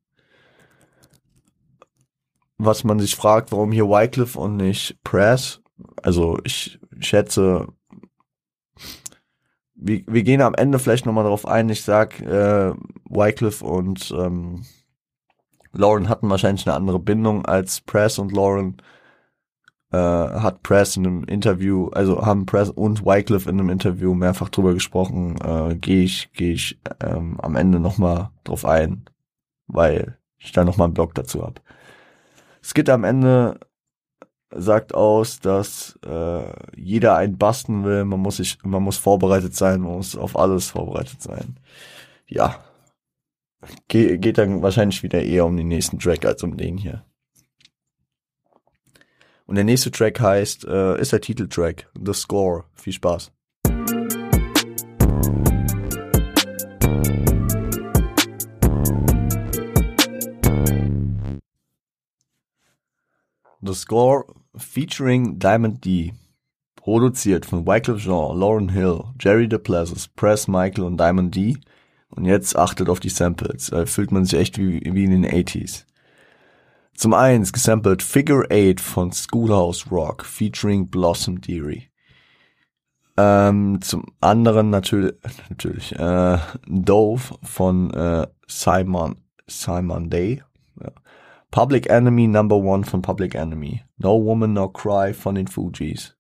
Was 2.58 2.84
man 2.84 3.00
sich 3.00 3.15
fragt, 3.15 3.52
warum 3.52 3.71
hier 3.71 3.88
Wycliffe 3.88 4.39
und 4.39 4.58
nicht 4.58 5.02
Press, 5.04 5.62
also 6.02 6.39
ich 6.43 6.80
schätze, 7.00 7.67
wir, 9.76 10.04
wir 10.08 10.23
gehen 10.23 10.41
am 10.41 10.56
Ende 10.56 10.80
vielleicht 10.80 11.06
nochmal 11.06 11.23
darauf 11.23 11.47
ein. 11.47 11.69
Ich 11.69 11.84
sag, 11.84 12.19
äh, 12.21 12.73
Wycliffe 13.06 13.63
und 13.63 14.12
ähm, 14.17 14.65
Lauren 15.71 16.10
hatten 16.10 16.30
wahrscheinlich 16.30 16.65
eine 16.65 16.76
andere 16.76 17.00
Bindung 17.00 17.45
als 17.45 17.82
Press 17.82 18.17
und 18.17 18.32
Lauren 18.32 18.78
äh, 19.91 19.97
hat 19.97 20.63
Press 20.63 20.97
in 20.97 21.08
einem 21.08 21.23
Interview, 21.23 21.89
also 21.89 22.26
haben 22.26 22.45
Press 22.45 22.69
und 22.69 23.06
Wycliffe 23.06 23.50
in 23.50 23.60
einem 23.60 23.69
Interview 23.69 24.13
mehrfach 24.13 24.50
drüber 24.50 24.73
gesprochen. 24.73 25.38
Äh, 25.41 25.76
Gehe 25.76 26.04
ich, 26.04 26.32
gehe 26.34 26.54
ich 26.54 26.80
ähm, 27.02 27.39
am 27.39 27.56
Ende 27.56 27.80
nochmal 27.80 28.32
drauf 28.43 28.65
ein, 28.65 29.06
weil 29.67 30.17
ich 30.38 30.52
da 30.52 30.63
nochmal 30.63 30.86
einen 30.86 30.93
Blog 30.93 31.15
dazu 31.15 31.43
hab. 31.43 31.62
Geht 32.73 32.89
am 32.89 33.06
Ende 33.06 33.60
sagt 34.52 34.93
aus, 34.93 35.39
dass 35.39 35.97
äh, 36.06 36.54
jeder 36.76 37.15
einen 37.15 37.38
basten 37.38 37.84
will, 37.84 38.06
man 38.06 38.19
muss 38.19 38.38
sich, 38.38 38.58
man 38.63 38.84
muss 38.84 38.97
vorbereitet 38.97 39.56
sein, 39.56 39.82
man 39.82 39.93
muss 39.93 40.15
auf 40.15 40.38
alles 40.38 40.69
vorbereitet 40.69 41.21
sein. 41.21 41.60
Ja. 42.28 42.63
Ge 43.88 44.17
geht 44.17 44.38
dann 44.38 44.62
wahrscheinlich 44.62 45.02
wieder 45.04 45.21
eher 45.23 45.45
um 45.45 45.58
den 45.58 45.67
nächsten 45.67 46.00
Track 46.00 46.26
als 46.26 46.43
um 46.43 46.58
den 46.58 46.78
hier. 46.78 47.04
Und 49.48 49.56
der 49.56 49.64
nächste 49.64 49.92
Track 49.92 50.20
heißt, 50.20 50.66
äh, 50.66 51.00
ist 51.00 51.14
der 51.14 51.22
Titeltrack, 51.22 51.88
The 51.96 52.14
Score. 52.14 52.66
Viel 52.76 52.92
Spaß. 52.92 53.32
The 63.62 63.74
Score 63.74 64.26
featuring 64.58 65.40
Diamond 65.40 65.84
D. 65.86 66.14
Produziert 66.76 67.46
von 67.46 67.66
Wycliffe 67.66 68.02
Jean, 68.02 68.38
Lauren 68.38 68.70
Hill, 68.70 69.06
Jerry 69.20 69.48
DePlazis, 69.48 70.10
Press 70.10 70.50
Michael 70.50 70.84
und 70.84 71.00
Diamond 71.00 71.34
D. 71.34 71.58
Und 72.10 72.26
jetzt 72.26 72.58
achtet 72.58 72.90
auf 72.90 73.00
die 73.00 73.10
Samples. 73.10 73.68
Da 73.68 73.86
fühlt 73.86 74.12
man 74.12 74.26
sich 74.26 74.40
echt 74.40 74.58
wie, 74.58 74.82
wie 74.84 75.06
in 75.06 75.22
den 75.22 75.26
80s. 75.26 75.86
Zum 76.98 77.14
eins 77.14 77.54
gesampelt 77.54 78.02
Figure 78.02 78.48
8 78.50 78.82
von 78.82 79.12
Schoolhouse 79.12 79.92
Rock 79.92 80.26
featuring 80.26 80.88
Blossom 80.90 81.40
Deary. 81.40 81.92
Ähm, 83.16 83.80
zum 83.82 84.04
anderen 84.20 84.72
natürlich, 84.72 85.14
natürlich 85.50 85.92
äh, 85.94 86.40
Dove 86.66 87.38
von 87.44 87.94
äh, 87.94 88.26
Simon, 88.48 89.22
Simon 89.46 90.10
Day. 90.10 90.42
Ja. 90.82 90.92
Public 91.52 91.88
Enemy 91.88 92.26
Number 92.30 92.56
One 92.56 92.84
von 92.84 93.04
Public 93.04 93.36
Enemy. 93.36 93.84
No 94.00 94.20
Woman 94.20 94.54
No 94.54 94.68
Cry 94.68 95.14
von 95.14 95.36
den 95.36 95.48
Fugees. 95.48 96.18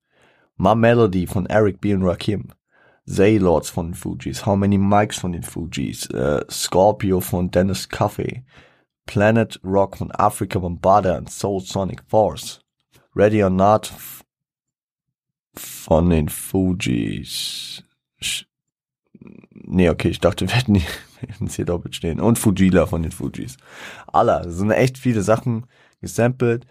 My 0.57 0.75
Melody 0.75 1.25
von 1.25 1.47
Eric 1.47 1.81
B. 1.81 1.95
und 1.95 2.03
Rakim. 2.03 2.49
Zaylords 3.07 3.71
von 3.71 3.87
den 3.87 3.95
Fugees. 3.95 4.45
How 4.45 4.55
Many 4.55 4.77
Mics 4.77 5.17
von 5.17 5.31
den 5.31 5.41
Fugees. 5.41 6.05
Äh, 6.11 6.45
Scorpio 6.51 7.19
von 7.19 7.49
Dennis 7.49 7.89
Coffey. 7.89 8.43
Planet 9.07 9.59
Rock 9.63 9.97
von 9.97 10.11
Africa 10.11 10.59
Bombarder 10.59 11.17
und 11.17 11.31
Soul 11.31 11.61
Sonic 11.61 12.03
Force. 12.07 12.61
Ready 13.15 13.43
or 13.43 13.49
Not 13.49 13.91
von 15.55 16.09
den 16.11 16.29
Fugees. 16.29 17.83
Nee, 19.51 19.89
okay, 19.89 20.09
ich 20.09 20.19
dachte, 20.19 20.47
wir 20.47 20.55
hätten 20.55 20.75
die 20.75 20.83
jetzt 21.39 21.55
hier 21.55 21.65
doppelt 21.65 21.95
stehen. 21.95 22.19
Und 22.19 22.37
Fujila 22.37 22.85
von 22.85 23.01
den 23.01 23.11
Fujis. 23.11 23.57
Alle, 24.07 24.41
es 24.41 24.57
sind 24.57 24.71
echt 24.71 24.97
viele 24.97 25.23
Sachen 25.23 25.65
gesampelt. 25.99 26.65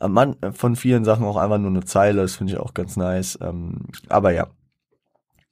Äh, 0.00 0.08
man, 0.08 0.36
äh, 0.40 0.52
von 0.52 0.76
vielen 0.76 1.04
Sachen 1.04 1.26
auch 1.26 1.36
einfach 1.36 1.58
nur 1.58 1.70
eine 1.70 1.84
Zeile, 1.84 2.22
das 2.22 2.36
finde 2.36 2.54
ich 2.54 2.58
auch 2.58 2.74
ganz 2.74 2.96
nice. 2.96 3.38
Ähm, 3.42 3.86
aber 4.08 4.32
ja. 4.32 4.48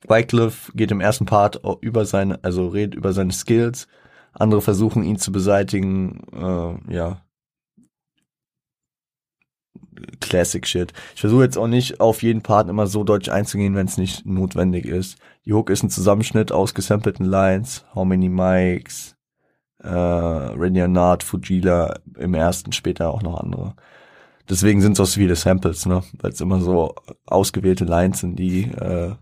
Wycliffe 0.09 0.73
geht 0.73 0.91
im 0.91 1.01
ersten 1.01 1.27
Part 1.27 1.61
über 1.81 2.05
seine, 2.05 2.43
also 2.43 2.67
redet 2.67 2.97
über 2.97 3.13
seine 3.13 3.33
Skills. 3.33 3.87
Andere 4.33 4.63
versuchen 4.63 5.05
ihn 5.05 5.19
zu 5.19 5.33
beseitigen, 5.33 6.23
äh, 6.33 6.95
ja, 6.95 7.23
Classic 10.21 10.67
Shit. 10.67 10.93
Ich 11.15 11.21
versuche 11.21 11.45
jetzt 11.45 11.59
auch 11.59 11.67
nicht 11.67 12.01
auf 12.01 12.23
jeden 12.23 12.43
Part 12.43 12.69
immer 12.69 12.87
so 12.87 13.05
deutsch 13.05 13.29
einzugehen, 13.29 13.75
wenn 13.75 13.87
es 13.87 13.99
nicht 13.99 14.27
notwendig 14.27 14.87
ist. 14.87 15.19
Die 15.45 15.53
Hook 15.53 15.71
ist 15.71 15.83
ein 15.83 15.91
Zusammenschnitt 15.91 16.53
aus 16.53 16.75
gesampelten 16.75 17.27
Lines, 17.27 17.85
How 17.95 18.05
Many 18.05 18.29
Mics, 18.29 19.17
äh, 19.83 19.89
or 19.89 20.71
Not, 20.89 21.23
Fujila 21.23 21.99
im 22.19 22.35
ersten, 22.35 22.73
später 22.73 23.11
auch 23.11 23.23
noch 23.23 23.41
andere. 23.41 23.75
Deswegen 24.49 24.81
sind 24.81 24.93
es 24.93 25.01
auch 25.01 25.07
so 25.07 25.21
viele 25.21 25.37
Samples, 25.37 25.87
ne? 25.87 26.03
Weil 26.21 26.33
es 26.33 26.41
immer 26.41 26.61
so 26.61 26.95
ausgewählte 27.27 27.85
Lines 27.85 28.21
sind, 28.21 28.37
die 28.37 28.65
äh, 28.65 29.13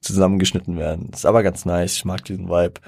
zusammengeschnitten 0.00 0.76
werden. 0.76 1.10
ist 1.12 1.26
aber 1.26 1.42
ganz 1.42 1.64
nice. 1.64 1.96
Ich 1.96 2.04
mag 2.04 2.24
diesen 2.24 2.48
Vibe. 2.48 2.80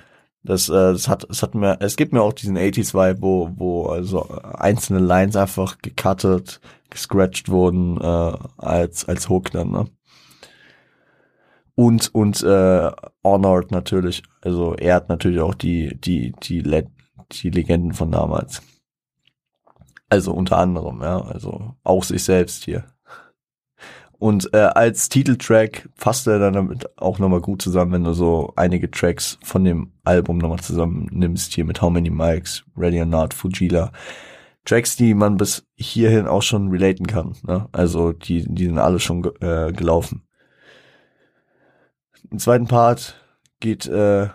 Das, 0.44 0.68
äh, 0.68 0.92
das 0.92 1.08
hat, 1.08 1.24
es 1.28 1.42
hat 1.42 1.54
mir, 1.54 1.78
es 1.80 1.96
gibt 1.96 2.12
mir 2.12 2.22
auch 2.22 2.32
diesen 2.32 2.56
80s 2.56 2.94
Vibe, 2.94 3.22
wo, 3.22 3.50
wo 3.56 3.86
also 3.86 4.28
einzelne 4.28 5.00
Lines 5.00 5.36
einfach 5.36 5.78
gecuttet, 5.78 6.60
gescratcht 6.90 7.48
wurden 7.48 8.00
äh, 8.00 8.36
als 8.56 9.06
als 9.06 9.28
Hook 9.28 9.50
dann, 9.50 9.70
ne? 9.70 9.86
Und 11.74 12.14
und 12.14 12.42
äh, 12.42 12.90
Honored 13.22 13.70
natürlich, 13.70 14.22
also 14.40 14.74
er 14.74 14.96
hat 14.96 15.08
natürlich 15.08 15.40
auch 15.40 15.54
die 15.54 15.96
die 16.00 16.32
die 16.42 16.60
Le 16.60 16.86
die 17.30 17.50
Legenden 17.50 17.92
von 17.92 18.10
damals. 18.10 18.62
Also 20.08 20.32
unter 20.32 20.58
anderem, 20.58 21.02
ja, 21.02 21.20
also 21.20 21.74
auch 21.84 22.02
sich 22.04 22.24
selbst 22.24 22.64
hier. 22.64 22.86
Und 24.18 24.52
äh, 24.52 24.58
als 24.58 25.08
Titeltrack 25.08 25.88
fasst 25.94 26.26
er 26.26 26.40
dann 26.40 26.54
damit 26.54 26.98
auch 26.98 27.20
nochmal 27.20 27.40
gut 27.40 27.62
zusammen, 27.62 27.92
wenn 27.92 28.04
du 28.04 28.12
so 28.12 28.52
einige 28.56 28.90
Tracks 28.90 29.38
von 29.44 29.64
dem 29.64 29.92
Album 30.02 30.38
nochmal 30.38 30.58
zusammen 30.58 31.08
nimmst, 31.12 31.54
hier 31.54 31.64
mit 31.64 31.80
How 31.80 31.90
Many 31.90 32.10
Mics, 32.10 32.64
Ready 32.76 32.98
or 33.00 33.06
Not, 33.06 33.32
Fujila. 33.32 33.92
Tracks, 34.64 34.96
die 34.96 35.14
man 35.14 35.36
bis 35.36 35.66
hierhin 35.76 36.26
auch 36.26 36.42
schon 36.42 36.68
relaten 36.68 37.06
kann. 37.06 37.36
Ne? 37.46 37.68
Also 37.72 38.12
die, 38.12 38.44
die 38.46 38.66
sind 38.66 38.78
alle 38.78 38.98
schon 38.98 39.24
äh, 39.40 39.72
gelaufen. 39.72 40.26
Im 42.30 42.38
zweiten 42.38 42.66
Part 42.66 43.24
geht, 43.60 43.86
äh, 43.86 44.28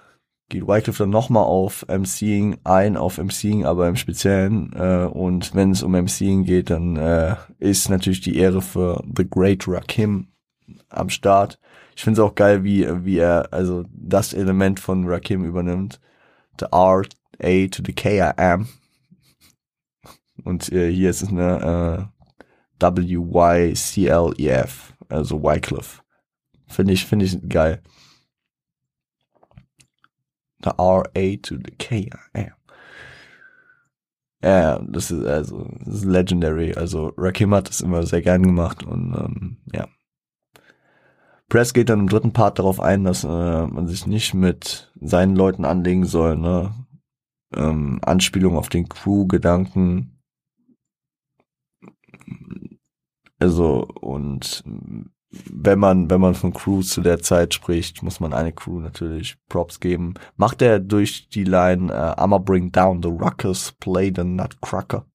geht 0.54 0.68
Wycliffe 0.68 1.04
dann 1.04 1.10
nochmal 1.10 1.44
auf 1.44 1.86
MCing 1.88 2.58
ein, 2.64 2.96
auf 2.96 3.18
MCing, 3.18 3.66
aber 3.66 3.88
im 3.88 3.96
Speziellen. 3.96 4.72
Äh, 4.74 5.08
und 5.12 5.56
wenn 5.56 5.72
es 5.72 5.82
um 5.84 5.94
MCing 5.94 6.44
geht, 6.44 6.70
dann 6.70 6.96
äh, 6.96 7.36
ist 7.60 7.90
natürlich 7.90 8.22
die 8.22 8.38
Ehre 8.38 8.62
für 8.62 9.04
The 9.16 9.28
Great 9.28 9.68
Rakim 9.68 10.28
am 10.90 11.10
Start. 11.10 11.60
Ich 11.96 12.04
finde 12.04 12.22
es 12.22 12.26
auch 12.26 12.36
geil, 12.36 12.64
wie, 12.64 12.88
wie 13.04 13.18
er 13.18 13.52
also 13.52 13.84
das 13.92 14.34
Element 14.34 14.80
von 14.80 15.08
Rakim 15.08 15.44
übernimmt. 15.44 16.00
The 16.60 16.68
R, 16.72 17.02
A 17.42 17.68
to 17.68 17.82
the 17.86 17.94
K 17.94 18.18
I 18.18 18.32
am. 18.38 18.68
Und 20.44 20.72
äh, 20.72 20.92
hier 20.92 21.10
ist 21.10 21.24
es 21.24 21.30
eine 21.30 22.10
äh, 22.80 22.94
W-Y-C-L-E-F, 22.96 24.94
also 25.10 25.42
Wycliffe. 25.42 26.02
Finde 26.68 26.94
ich, 26.94 27.06
finde 27.06 27.26
ich 27.26 27.38
geil. 27.48 27.82
The 30.64 30.72
R-A 30.78 31.38
to 31.38 31.56
the 31.56 31.72
K, 31.78 32.10
am. 32.34 32.52
Ja, 34.44 34.80
das 34.80 35.10
ist 35.10 35.26
also 35.26 35.70
das 35.86 35.96
ist 35.96 36.06
legendary. 36.06 36.74
Also 36.74 37.14
Rakim 37.18 37.54
hat 37.54 37.70
das 37.70 37.80
immer 37.82 38.06
sehr 38.06 38.22
gern 38.22 38.44
gemacht 38.44 38.84
und 38.84 39.14
ähm, 39.16 39.58
ja. 39.74 39.88
Press 41.48 41.74
geht 41.74 41.90
dann 41.90 42.02
im 42.02 42.10
dritten 42.10 42.34
Part 42.34 42.60
darauf 42.60 42.80
ein, 42.82 43.06
dass 43.06 43.24
äh, 43.24 43.28
man 43.28 43.88
sich 43.88 44.06
nicht 44.08 44.34
mit 44.34 44.92
seinen 45.00 45.36
Leuten 45.36 45.66
anlegen 45.66 46.06
soll, 46.06 46.38
ne? 46.38 46.74
Ähm, 47.56 48.00
Anspielung 48.04 48.58
auf 48.58 48.70
den 48.70 48.90
Crew-Gedanken, 48.90 50.14
also, 53.44 53.86
und 54.00 54.64
wenn 55.52 55.80
man, 55.80 56.10
wenn 56.10 56.22
man 56.22 56.36
von 56.36 56.54
Crews 56.54 56.90
zu 56.90 57.02
der 57.02 57.20
Zeit 57.20 57.54
spricht, 57.54 58.04
muss 58.04 58.20
man 58.20 58.34
eine 58.34 58.52
Crew 58.52 58.80
natürlich 58.80 59.38
Props 59.50 59.80
geben. 59.80 60.14
Macht 60.38 60.62
er 60.62 60.80
durch 60.80 61.30
die 61.30 61.44
Line 61.44 61.92
uh, 61.92 62.20
I'ma 62.20 62.40
bring 62.40 62.72
down 62.72 63.02
the 63.02 63.10
ruckus, 63.10 63.72
play 63.80 64.12
the 64.16 64.24
nutcracker. 64.24 65.06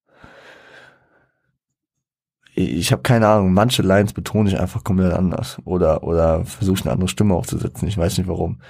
Ich 2.55 2.91
habe 2.91 3.03
keine 3.03 3.29
Ahnung, 3.29 3.53
manche 3.53 3.83
Lines 3.83 4.13
betone 4.13 4.49
ich 4.49 4.59
einfach 4.59 4.83
komplett 4.83 5.13
anders 5.13 5.59
oder 5.65 6.03
oder 6.03 6.45
versuche 6.45 6.83
eine 6.83 6.93
andere 6.93 7.09
Stimme 7.09 7.35
aufzusetzen. 7.35 7.87
Ich 7.87 7.97
weiß 7.97 8.19
nicht 8.19 8.27
warum. 8.27 8.61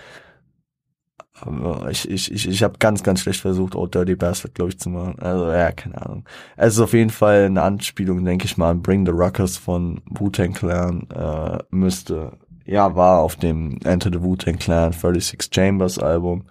Aber 1.40 1.90
ich, 1.90 2.08
ich, 2.10 2.32
ich, 2.32 2.48
ich 2.48 2.62
habe 2.62 2.78
ganz, 2.78 3.02
ganz 3.02 3.20
schlecht 3.20 3.40
versucht, 3.40 3.74
Oh 3.74 3.86
Dirty 3.86 4.16
Bastard, 4.16 4.54
glaube 4.54 4.70
ich, 4.70 4.78
zu 4.78 4.90
machen. 4.90 5.18
Also, 5.18 5.50
ja, 5.50 5.72
keine 5.72 6.00
Ahnung. 6.04 6.24
Es 6.56 6.74
ist 6.74 6.80
auf 6.80 6.92
jeden 6.92 7.10
Fall 7.10 7.44
eine 7.44 7.62
Anspielung, 7.62 8.24
denke 8.24 8.46
ich 8.46 8.56
mal, 8.56 8.70
an 8.70 8.82
Bring 8.82 9.06
the 9.06 9.12
Ruckers 9.12 9.56
von 9.56 10.00
Wu-Tang 10.06 10.52
Clan. 10.52 11.08
Äh, 11.10 11.58
müsste, 11.70 12.32
ja, 12.64 12.94
war 12.96 13.20
auf 13.20 13.36
dem 13.36 13.78
Enter 13.84 14.10
the 14.12 14.22
Wu-Tang 14.22 14.58
Clan 14.58 14.92
36 14.92 15.48
Chambers 15.52 15.98
Album. 15.98 16.46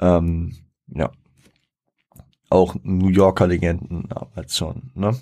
Ähm, 0.00 0.56
ja. 0.88 1.10
Auch 2.50 2.76
New 2.82 3.08
Yorker 3.08 3.46
Legenden 3.46 4.08
damals 4.08 4.56
schon, 4.56 4.90
ne? 4.94 5.16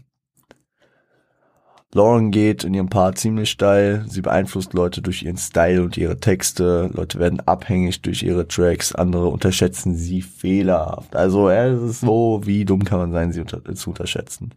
Lauren 1.94 2.32
geht 2.32 2.64
in 2.64 2.74
ihrem 2.74 2.88
Part 2.88 3.18
ziemlich 3.18 3.50
steil. 3.50 4.04
Sie 4.08 4.20
beeinflusst 4.20 4.74
Leute 4.74 5.00
durch 5.00 5.22
ihren 5.22 5.36
Style 5.36 5.80
und 5.80 5.96
ihre 5.96 6.18
Texte. 6.18 6.90
Leute 6.92 7.20
werden 7.20 7.38
abhängig 7.46 8.02
durch 8.02 8.24
ihre 8.24 8.48
Tracks. 8.48 8.92
Andere 8.92 9.28
unterschätzen 9.28 9.94
sie 9.94 10.20
fehlerhaft. 10.20 11.14
Also 11.14 11.48
es 11.48 11.80
ist 11.80 12.00
so, 12.00 12.40
wie 12.44 12.64
dumm 12.64 12.84
kann 12.84 12.98
man 12.98 13.12
sein, 13.12 13.32
sie 13.32 13.40
unter 13.40 13.62
zu 13.76 13.90
unterschätzen. 13.90 14.50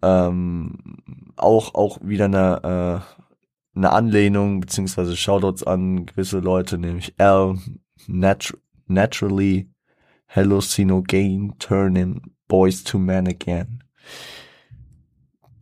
Ähm, 0.00 0.78
auch 1.36 1.74
auch 1.74 1.98
wieder 2.02 2.26
eine 2.26 3.02
äh, 3.74 3.76
eine 3.76 3.90
Anlehnung 3.90 4.60
beziehungsweise 4.60 5.16
Shoutouts 5.16 5.64
an 5.64 6.06
gewisse 6.06 6.38
Leute, 6.38 6.78
nämlich 6.78 7.14
L, 7.18 7.56
natu 8.06 8.56
Naturally, 8.86 9.68
Hallucinogen, 10.28 11.58
Turning, 11.58 12.20
Boys 12.46 12.84
to 12.84 12.98
Men 12.98 13.26
Again. 13.26 13.82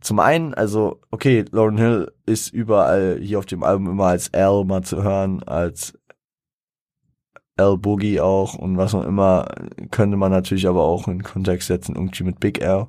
Zum 0.01 0.19
einen, 0.19 0.53
also, 0.55 0.99
okay, 1.11 1.45
Lauren 1.51 1.77
Hill 1.77 2.11
ist 2.25 2.49
überall 2.49 3.19
hier 3.21 3.37
auf 3.37 3.45
dem 3.45 3.63
Album 3.63 3.87
immer 3.87 4.07
als 4.07 4.29
L 4.29 4.65
mal 4.65 4.83
zu 4.83 5.03
hören, 5.03 5.43
als 5.43 5.97
L 7.55 7.77
Boogie 7.77 8.19
auch 8.19 8.55
und 8.55 8.77
was 8.77 8.95
auch 8.95 9.03
immer, 9.03 9.47
könnte 9.91 10.17
man 10.17 10.31
natürlich 10.31 10.67
aber 10.67 10.83
auch 10.83 11.07
in 11.07 11.21
Kontext 11.21 11.67
setzen, 11.67 11.95
irgendwie 11.95 12.23
mit 12.23 12.39
Big 12.39 12.61
L. 12.61 12.87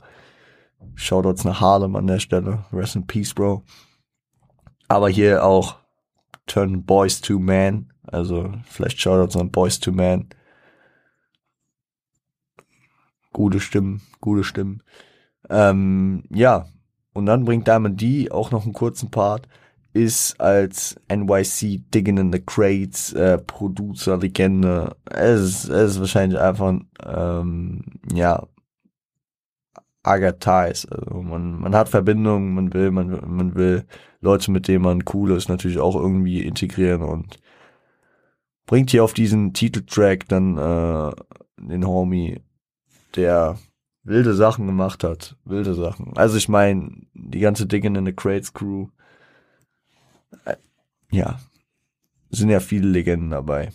Shoutouts 0.94 1.44
nach 1.44 1.61
Harlem 1.61 1.96
an 1.96 2.07
der 2.07 2.18
Stelle. 2.18 2.64
Rest 2.72 2.96
in 2.96 3.07
Peace, 3.07 3.35
Bro. 3.35 3.62
Aber 4.88 5.09
hier 5.09 5.44
auch 5.44 5.77
Turn 6.46 6.85
Boys 6.85 7.20
to 7.20 7.38
Man. 7.38 7.92
Also 8.05 8.53
vielleicht 8.64 9.01
Shoutouts 9.01 9.37
an 9.37 9.51
Boys 9.51 9.79
to 9.81 9.92
Man. 9.92 10.29
Gute 13.33 13.61
Stimmen, 13.61 14.03
gute 14.20 14.44
Stimmen. 14.44 14.83
Ähm, 15.48 16.25
ja, 16.31 16.66
und 17.12 17.27
dann 17.27 17.44
bringt 17.44 17.68
Diamond 17.68 18.01
D 18.01 18.31
auch 18.31 18.51
noch 18.51 18.64
einen 18.64 18.72
kurzen 18.72 19.11
Part, 19.11 19.48
ist 19.92 20.40
als 20.40 20.96
NYC 21.11 21.83
Digging 21.92 22.16
in 22.16 22.33
the 22.33 22.40
Crates 22.40 23.12
äh, 23.12 23.38
Producer, 23.38 24.16
Legende. 24.16 24.96
Es 25.05 25.68
es 25.68 25.92
ist 25.92 26.01
wahrscheinlich 26.01 26.40
einfach, 26.40 26.75
ähm, 27.05 27.85
ja, 28.12 28.46
Agathais. 30.03 30.87
Also 30.87 31.22
man, 31.22 31.61
man 31.61 31.75
hat 31.75 31.88
Verbindungen, 31.88 32.55
man 32.55 32.72
will, 32.72 32.90
man, 32.90 33.20
man 33.27 33.55
will 33.55 33.85
Leute, 34.20 34.51
mit 34.51 34.68
denen 34.68 34.85
man 34.85 35.05
cool 35.12 35.33
ist, 35.33 35.48
natürlich 35.48 35.79
auch 35.79 35.96
irgendwie 35.96 36.42
integrieren 36.42 37.03
und 37.03 37.38
bringt 38.66 38.90
hier 38.90 39.05
auf 39.05 39.12
diesen 39.12 39.53
Titeltrack 39.53 40.29
dann 40.29 40.57
äh, 40.57 41.12
den 41.59 41.87
Homie, 41.87 42.40
der 43.16 43.59
wilde 44.05 44.35
Sachen 44.35 44.67
gemacht 44.67 45.05
hat. 45.05 45.37
Wilde 45.45 45.75
Sachen. 45.75 46.17
Also 46.17 46.37
ich 46.37 46.49
meine, 46.49 46.91
die 47.15 47.41
ganze 47.41 47.67
Digging 47.67 47.97
in 47.97 48.07
the 48.07 48.12
Crates 48.12 48.53
Crew. 48.53 48.88
Äh, 50.45 50.57
ja. 51.11 51.38
Sind 52.31 52.51
ja 52.51 52.61
viele 52.61 52.88
Legenden 52.88 53.31
dabei. 53.31 53.71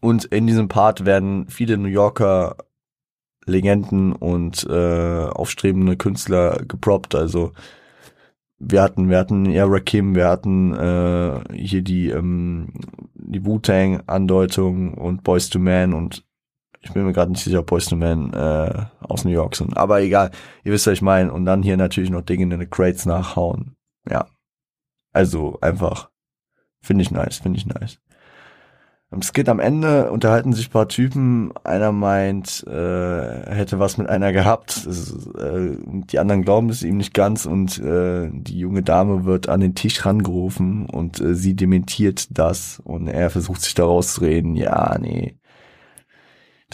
Und 0.00 0.24
in 0.26 0.46
diesem 0.46 0.68
Part 0.68 1.04
werden 1.04 1.48
viele 1.48 1.76
New 1.76 1.88
Yorker 1.88 2.56
Legenden 3.46 4.12
und 4.12 4.64
äh, 4.68 5.26
aufstrebende 5.26 5.96
Künstler 5.96 6.62
geproppt. 6.66 7.14
Also 7.14 7.52
wir 8.58 8.82
hatten, 8.82 9.10
wir 9.10 9.18
hatten 9.18 9.46
ja 9.46 9.66
Rakim, 9.66 10.14
wir 10.14 10.28
hatten 10.28 10.74
äh, 10.74 11.40
hier 11.54 11.82
die 11.82 12.08
ähm, 12.08 12.72
die 13.14 13.44
Wu-Tang-Andeutung 13.44 14.94
und 14.94 15.24
Boys 15.24 15.50
to 15.50 15.58
Man 15.58 15.92
und 15.92 16.24
ich 16.84 16.92
bin 16.92 17.04
mir 17.04 17.12
gerade 17.12 17.32
nicht 17.32 17.42
sicher, 17.42 17.60
ob 17.60 17.66
to 17.66 17.96
Man 17.96 18.32
äh, 18.34 18.84
aus 19.00 19.24
New 19.24 19.30
York 19.30 19.56
sind. 19.56 19.76
Aber 19.76 20.02
egal, 20.02 20.30
ihr 20.64 20.72
wisst, 20.72 20.86
was 20.86 20.92
ich 20.92 21.02
meine. 21.02 21.32
Und 21.32 21.46
dann 21.46 21.62
hier 21.62 21.76
natürlich 21.76 22.10
noch 22.10 22.22
Dinge 22.22 22.42
in 22.42 22.50
den 22.50 22.70
Crates 22.70 23.06
nachhauen. 23.06 23.74
Ja. 24.08 24.26
Also 25.12 25.58
einfach, 25.60 26.10
finde 26.82 27.02
ich 27.02 27.10
nice, 27.10 27.38
finde 27.38 27.58
ich 27.58 27.66
nice. 27.66 27.98
Am 29.10 29.22
Skit 29.22 29.48
am 29.48 29.60
Ende 29.60 30.10
unterhalten 30.10 30.52
sich 30.52 30.70
paar 30.70 30.88
Typen. 30.88 31.52
Einer 31.62 31.92
meint, 31.92 32.66
äh, 32.66 33.54
hätte 33.54 33.78
was 33.78 33.96
mit 33.96 34.08
einer 34.08 34.32
gehabt. 34.32 34.84
Ist, 34.86 35.28
äh, 35.38 35.76
die 35.86 36.18
anderen 36.18 36.42
glauben 36.42 36.68
es 36.68 36.82
ihm 36.82 36.96
nicht 36.96 37.14
ganz 37.14 37.46
und 37.46 37.78
äh, 37.78 38.28
die 38.30 38.58
junge 38.58 38.82
Dame 38.82 39.24
wird 39.24 39.48
an 39.48 39.60
den 39.60 39.76
Tisch 39.76 40.04
rangerufen 40.04 40.86
und 40.86 41.20
äh, 41.20 41.34
sie 41.34 41.54
dementiert 41.54 42.36
das 42.36 42.80
und 42.82 43.06
er 43.06 43.30
versucht 43.30 43.62
sich 43.62 43.74
da 43.74 43.84
rauszureden. 43.84 44.56
Ja, 44.56 44.98
nee, 44.98 45.36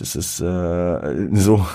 das 0.01 0.17
ist 0.17 0.41
äh, 0.41 1.29
so 1.33 1.65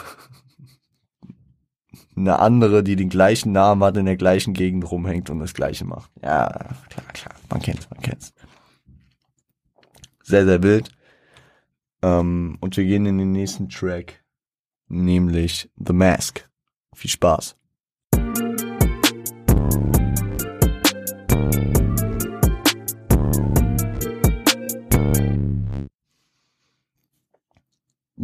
eine 2.15 2.39
andere, 2.39 2.83
die 2.83 2.95
den 2.95 3.09
gleichen 3.09 3.51
Namen 3.51 3.83
hat, 3.83 3.97
in 3.97 4.05
der 4.05 4.17
gleichen 4.17 4.53
Gegend 4.53 4.89
rumhängt 4.89 5.29
und 5.29 5.39
das 5.39 5.53
gleiche 5.53 5.85
macht. 5.85 6.09
Ja, 6.21 6.47
klar, 6.89 7.05
klar, 7.13 7.35
man 7.49 7.61
kennt's, 7.61 7.89
man 7.89 8.01
kennt's. 8.01 8.33
Sehr, 10.23 10.45
sehr 10.45 10.63
wild. 10.63 10.89
Ähm, 12.01 12.57
und 12.61 12.75
wir 12.77 12.85
gehen 12.85 13.05
in 13.05 13.19
den 13.19 13.31
nächsten 13.31 13.69
Track, 13.69 14.23
nämlich 14.87 15.69
The 15.75 15.93
Mask. 15.93 16.49
Viel 16.95 17.11
Spaß. 17.11 17.57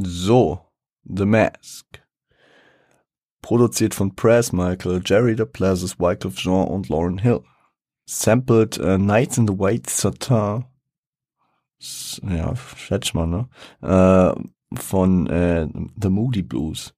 So, 0.04 0.60
The 1.04 1.26
Mask. 1.26 1.86
Produziert 3.42 3.96
von 3.96 4.16
Press 4.16 4.52
Michael, 4.52 5.02
Jerry 5.04 5.36
DePlazis, 5.36 6.00
Wycliffe 6.00 6.38
Jean 6.38 6.68
und 6.68 6.90
Lauren 6.90 7.18
Hill. 7.18 7.42
Sampled 8.06 8.80
uh, 8.80 8.98
Nights 8.98 9.38
in 9.38 9.48
the 9.48 9.58
White 9.58 9.90
Satin. 9.90 10.66
Ja, 12.24 12.56
schätze 12.76 13.18
mal, 13.18 13.28
ne? 13.28 13.50
Äh, 13.82 14.78
von 14.80 15.28
äh, 15.28 15.68
The 16.00 16.10
Moody 16.10 16.44
Blues. 16.44 16.94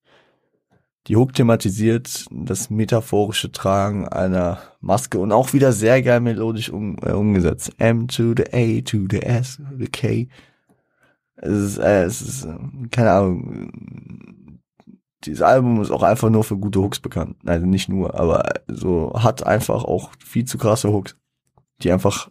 Die 1.08 1.16
Hook 1.16 1.34
thematisiert 1.34 2.26
das 2.32 2.70
metaphorische 2.70 3.52
Tragen 3.52 4.08
einer 4.08 4.60
Maske 4.80 5.20
und 5.20 5.32
auch 5.32 5.54
wieder 5.54 5.74
sehr 5.74 6.02
geil 6.02 6.22
melodisch 6.22 6.70
um, 6.70 6.98
äh, 7.02 7.12
umgesetzt. 7.12 7.74
M 7.78 8.08
to 8.08 8.34
the 8.36 8.54
A 8.54 8.82
to 8.82 9.06
the 9.10 9.22
S 9.22 9.58
to 9.58 9.78
the 9.78 9.88
K 9.88 10.30
es 11.44 11.52
ist, 11.52 11.78
äh, 11.78 12.04
es 12.04 12.22
ist, 12.22 12.46
äh, 12.46 12.58
keine 12.90 13.12
Ahnung. 13.12 14.60
Dieses 15.26 15.42
Album 15.42 15.82
ist 15.82 15.92
auch 15.92 16.04
einfach 16.04 16.30
nur 16.30 16.44
für 16.44 16.58
gute 16.58 16.80
Hooks 16.80 17.00
bekannt. 17.00 17.38
Also 17.46 17.66
nicht 17.66 17.90
nur, 17.90 18.18
aber 18.18 18.44
so 18.68 19.14
hat 19.16 19.46
einfach 19.46 19.84
auch 19.84 20.12
viel 20.20 20.46
zu 20.46 20.58
krasse 20.58 20.92
Hooks, 20.92 21.18
die 21.82 21.92
einfach 21.92 22.30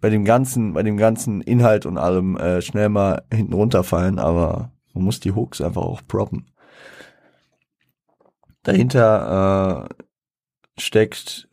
bei 0.00 0.10
dem 0.10 0.24
ganzen, 0.24 0.74
bei 0.74 0.82
dem 0.82 0.96
ganzen 0.96 1.40
Inhalt 1.40 1.86
und 1.86 1.98
allem 1.98 2.36
äh, 2.36 2.62
schnell 2.62 2.88
mal 2.88 3.22
hinten 3.32 3.52
runterfallen, 3.52 4.18
aber 4.18 4.72
man 4.94 5.04
muss 5.04 5.20
die 5.20 5.32
Hooks 5.32 5.60
einfach 5.60 5.82
auch 5.82 6.02
proppen. 6.06 6.50
Dahinter 8.62 9.88
äh, 9.88 10.80
steckt, 10.80 11.48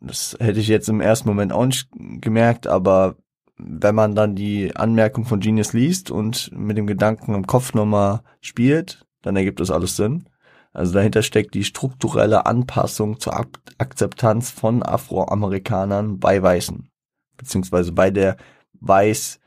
das 0.00 0.36
hätte 0.38 0.60
ich 0.60 0.68
jetzt 0.68 0.88
im 0.88 1.00
ersten 1.00 1.28
Moment 1.28 1.52
auch 1.52 1.66
nicht 1.66 1.88
gemerkt, 2.20 2.66
aber 2.66 3.16
wenn 3.58 3.94
man 3.94 4.14
dann 4.14 4.34
die 4.34 4.74
Anmerkung 4.76 5.24
von 5.24 5.40
Genius 5.40 5.72
liest 5.72 6.10
und 6.10 6.50
mit 6.52 6.76
dem 6.76 6.86
Gedanken 6.86 7.34
im 7.34 7.46
Kopf 7.46 7.74
nochmal 7.74 8.22
spielt, 8.40 9.06
dann 9.22 9.36
ergibt 9.36 9.60
das 9.60 9.70
alles 9.70 9.96
Sinn. 9.96 10.28
Also 10.72 10.94
dahinter 10.94 11.22
steckt 11.22 11.54
die 11.54 11.64
strukturelle 11.64 12.46
Anpassung 12.46 13.18
zur 13.18 13.36
Ak 13.36 13.48
Akzeptanz 13.78 14.50
von 14.50 14.82
Afroamerikanern 14.82 16.18
bei 16.18 16.42
Weißen, 16.42 16.90
beziehungsweise 17.36 17.92
bei 17.92 18.10
der 18.10 18.36
weiß, 18.80 19.40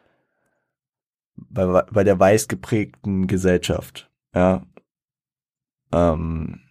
bei, 1.36 1.84
bei 1.84 2.04
der 2.04 2.20
weiß 2.20 2.48
geprägten 2.48 3.28
Gesellschaft. 3.28 4.10
Ja. 4.34 4.66
Ähm, 5.94 6.62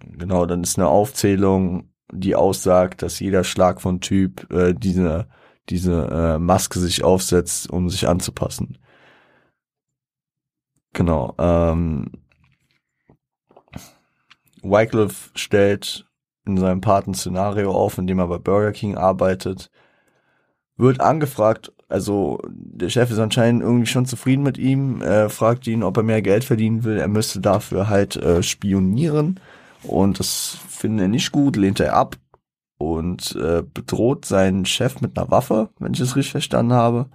genau, 0.00 0.46
dann 0.46 0.62
ist 0.62 0.78
eine 0.78 0.88
Aufzählung 0.88 1.93
die 2.14 2.34
aussagt, 2.36 3.02
dass 3.02 3.20
jeder 3.20 3.44
Schlag 3.44 3.80
von 3.80 4.00
Typ 4.00 4.50
äh, 4.52 4.74
diese, 4.74 5.26
diese 5.68 6.08
äh, 6.10 6.38
Maske 6.38 6.78
sich 6.78 7.04
aufsetzt, 7.04 7.70
um 7.70 7.90
sich 7.90 8.08
anzupassen. 8.08 8.78
Genau. 10.92 11.34
Ähm, 11.38 12.10
Wycliffe 14.62 15.30
stellt 15.34 16.06
in 16.46 16.56
seinem 16.56 16.80
Part 16.80 17.06
ein 17.06 17.14
Szenario 17.14 17.72
auf, 17.72 17.98
in 17.98 18.06
dem 18.06 18.18
er 18.18 18.28
bei 18.28 18.38
Burger 18.38 18.72
King 18.72 18.96
arbeitet, 18.96 19.70
wird 20.76 21.00
angefragt, 21.00 21.72
also 21.88 22.38
der 22.48 22.88
Chef 22.88 23.10
ist 23.10 23.18
anscheinend 23.18 23.62
irgendwie 23.62 23.86
schon 23.86 24.06
zufrieden 24.06 24.42
mit 24.42 24.58
ihm, 24.58 25.00
er 25.00 25.30
fragt 25.30 25.66
ihn, 25.66 25.82
ob 25.82 25.96
er 25.96 26.02
mehr 26.02 26.22
Geld 26.22 26.44
verdienen 26.44 26.84
will, 26.84 26.98
er 26.98 27.08
müsste 27.08 27.40
dafür 27.40 27.88
halt 27.88 28.16
äh, 28.16 28.42
spionieren 28.42 29.40
und 29.86 30.18
das 30.18 30.58
findet 30.68 31.04
er 31.04 31.08
nicht 31.08 31.32
gut, 31.32 31.56
lehnt 31.56 31.80
er 31.80 31.94
ab. 31.94 32.16
und 32.78 33.36
äh, 33.36 33.62
bedroht 33.62 34.24
seinen 34.24 34.66
Chef 34.66 35.00
mit 35.00 35.16
einer 35.16 35.30
Waffe, 35.30 35.70
wenn 35.78 35.94
ich 35.94 36.00
es 36.00 36.16
richtig 36.16 36.32
verstanden 36.32 36.72
habe, 36.72 37.06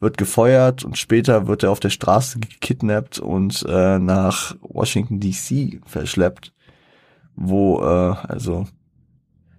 wird 0.00 0.16
gefeuert 0.16 0.84
und 0.84 0.96
später 0.96 1.46
wird 1.46 1.62
er 1.62 1.70
auf 1.70 1.80
der 1.80 1.90
Straße 1.90 2.38
gekidnappt 2.40 3.18
und 3.18 3.64
äh, 3.68 3.98
nach 3.98 4.56
Washington 4.62 5.20
DC 5.20 5.80
verschleppt, 5.86 6.52
wo 7.36 7.80
äh, 7.80 8.14
also 8.28 8.66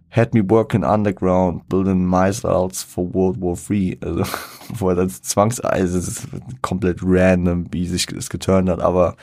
had 0.10 0.34
me 0.34 0.42
working 0.50 0.84
underground, 0.84 1.68
building 1.70 2.06
missiles 2.06 2.84
for 2.84 3.14
World 3.14 3.40
War 3.40 3.56
III, 3.70 3.98
also 4.04 4.24
wo 4.70 4.90
er 4.90 4.96
dann 4.96 5.10
zwangseise, 5.10 5.98
es 5.98 6.08
ist 6.08 6.28
komplett 6.62 7.00
random, 7.02 7.68
wie 7.72 7.88
sich 7.88 8.06
das 8.08 8.30
geturnt 8.30 8.70
hat, 8.70 8.82
aber 8.82 9.16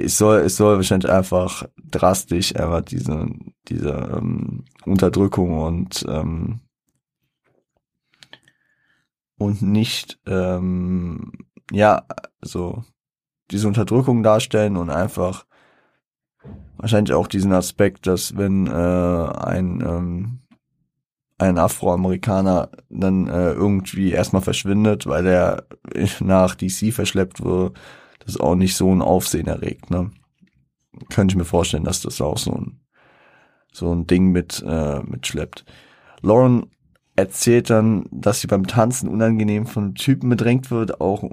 es 0.00 0.18
soll, 0.18 0.40
es 0.40 0.56
soll 0.56 0.76
wahrscheinlich 0.76 1.10
einfach 1.10 1.66
drastisch 1.82 2.56
einfach 2.56 2.82
diese, 2.82 3.28
diese 3.68 3.90
ähm, 3.90 4.64
Unterdrückung 4.84 5.58
und 5.60 6.04
ähm, 6.08 6.60
und 9.36 9.62
nicht 9.62 10.18
ähm, 10.26 11.32
ja 11.70 12.06
so 12.40 12.84
diese 13.50 13.68
Unterdrückung 13.68 14.22
darstellen 14.22 14.76
und 14.76 14.90
einfach 14.90 15.44
wahrscheinlich 16.76 17.14
auch 17.14 17.26
diesen 17.26 17.52
Aspekt, 17.52 18.06
dass 18.06 18.36
wenn 18.36 18.66
äh, 18.66 18.70
ein 18.70 19.80
ähm, 19.80 20.40
ein 21.38 21.58
Afroamerikaner 21.58 22.70
dann 22.88 23.26
äh, 23.26 23.52
irgendwie 23.52 24.12
erstmal 24.12 24.42
verschwindet, 24.42 25.06
weil 25.06 25.26
er 25.26 25.66
nach 26.20 26.54
DC 26.54 26.92
verschleppt 26.92 27.42
wurde, 27.42 27.74
das 28.24 28.38
auch 28.38 28.54
nicht 28.54 28.76
so 28.76 28.92
ein 28.94 29.02
Aufsehen 29.02 29.46
erregt. 29.46 29.90
Ne? 29.90 30.10
Könnte 31.10 31.32
ich 31.32 31.36
mir 31.36 31.44
vorstellen, 31.44 31.84
dass 31.84 32.00
das 32.00 32.20
auch 32.20 32.38
so 32.38 32.52
ein 32.52 32.80
so 33.72 33.92
ein 33.92 34.06
Ding 34.06 34.30
mit 34.30 34.64
äh, 34.66 35.00
mitschleppt. 35.02 35.64
Lauren 36.22 36.66
erzählt 37.16 37.70
dann, 37.70 38.06
dass 38.10 38.40
sie 38.40 38.46
beim 38.46 38.66
Tanzen 38.66 39.08
unangenehm 39.08 39.66
von 39.66 39.94
Typen 39.94 40.28
bedrängt 40.30 40.70
wird, 40.70 41.00
auch 41.00 41.24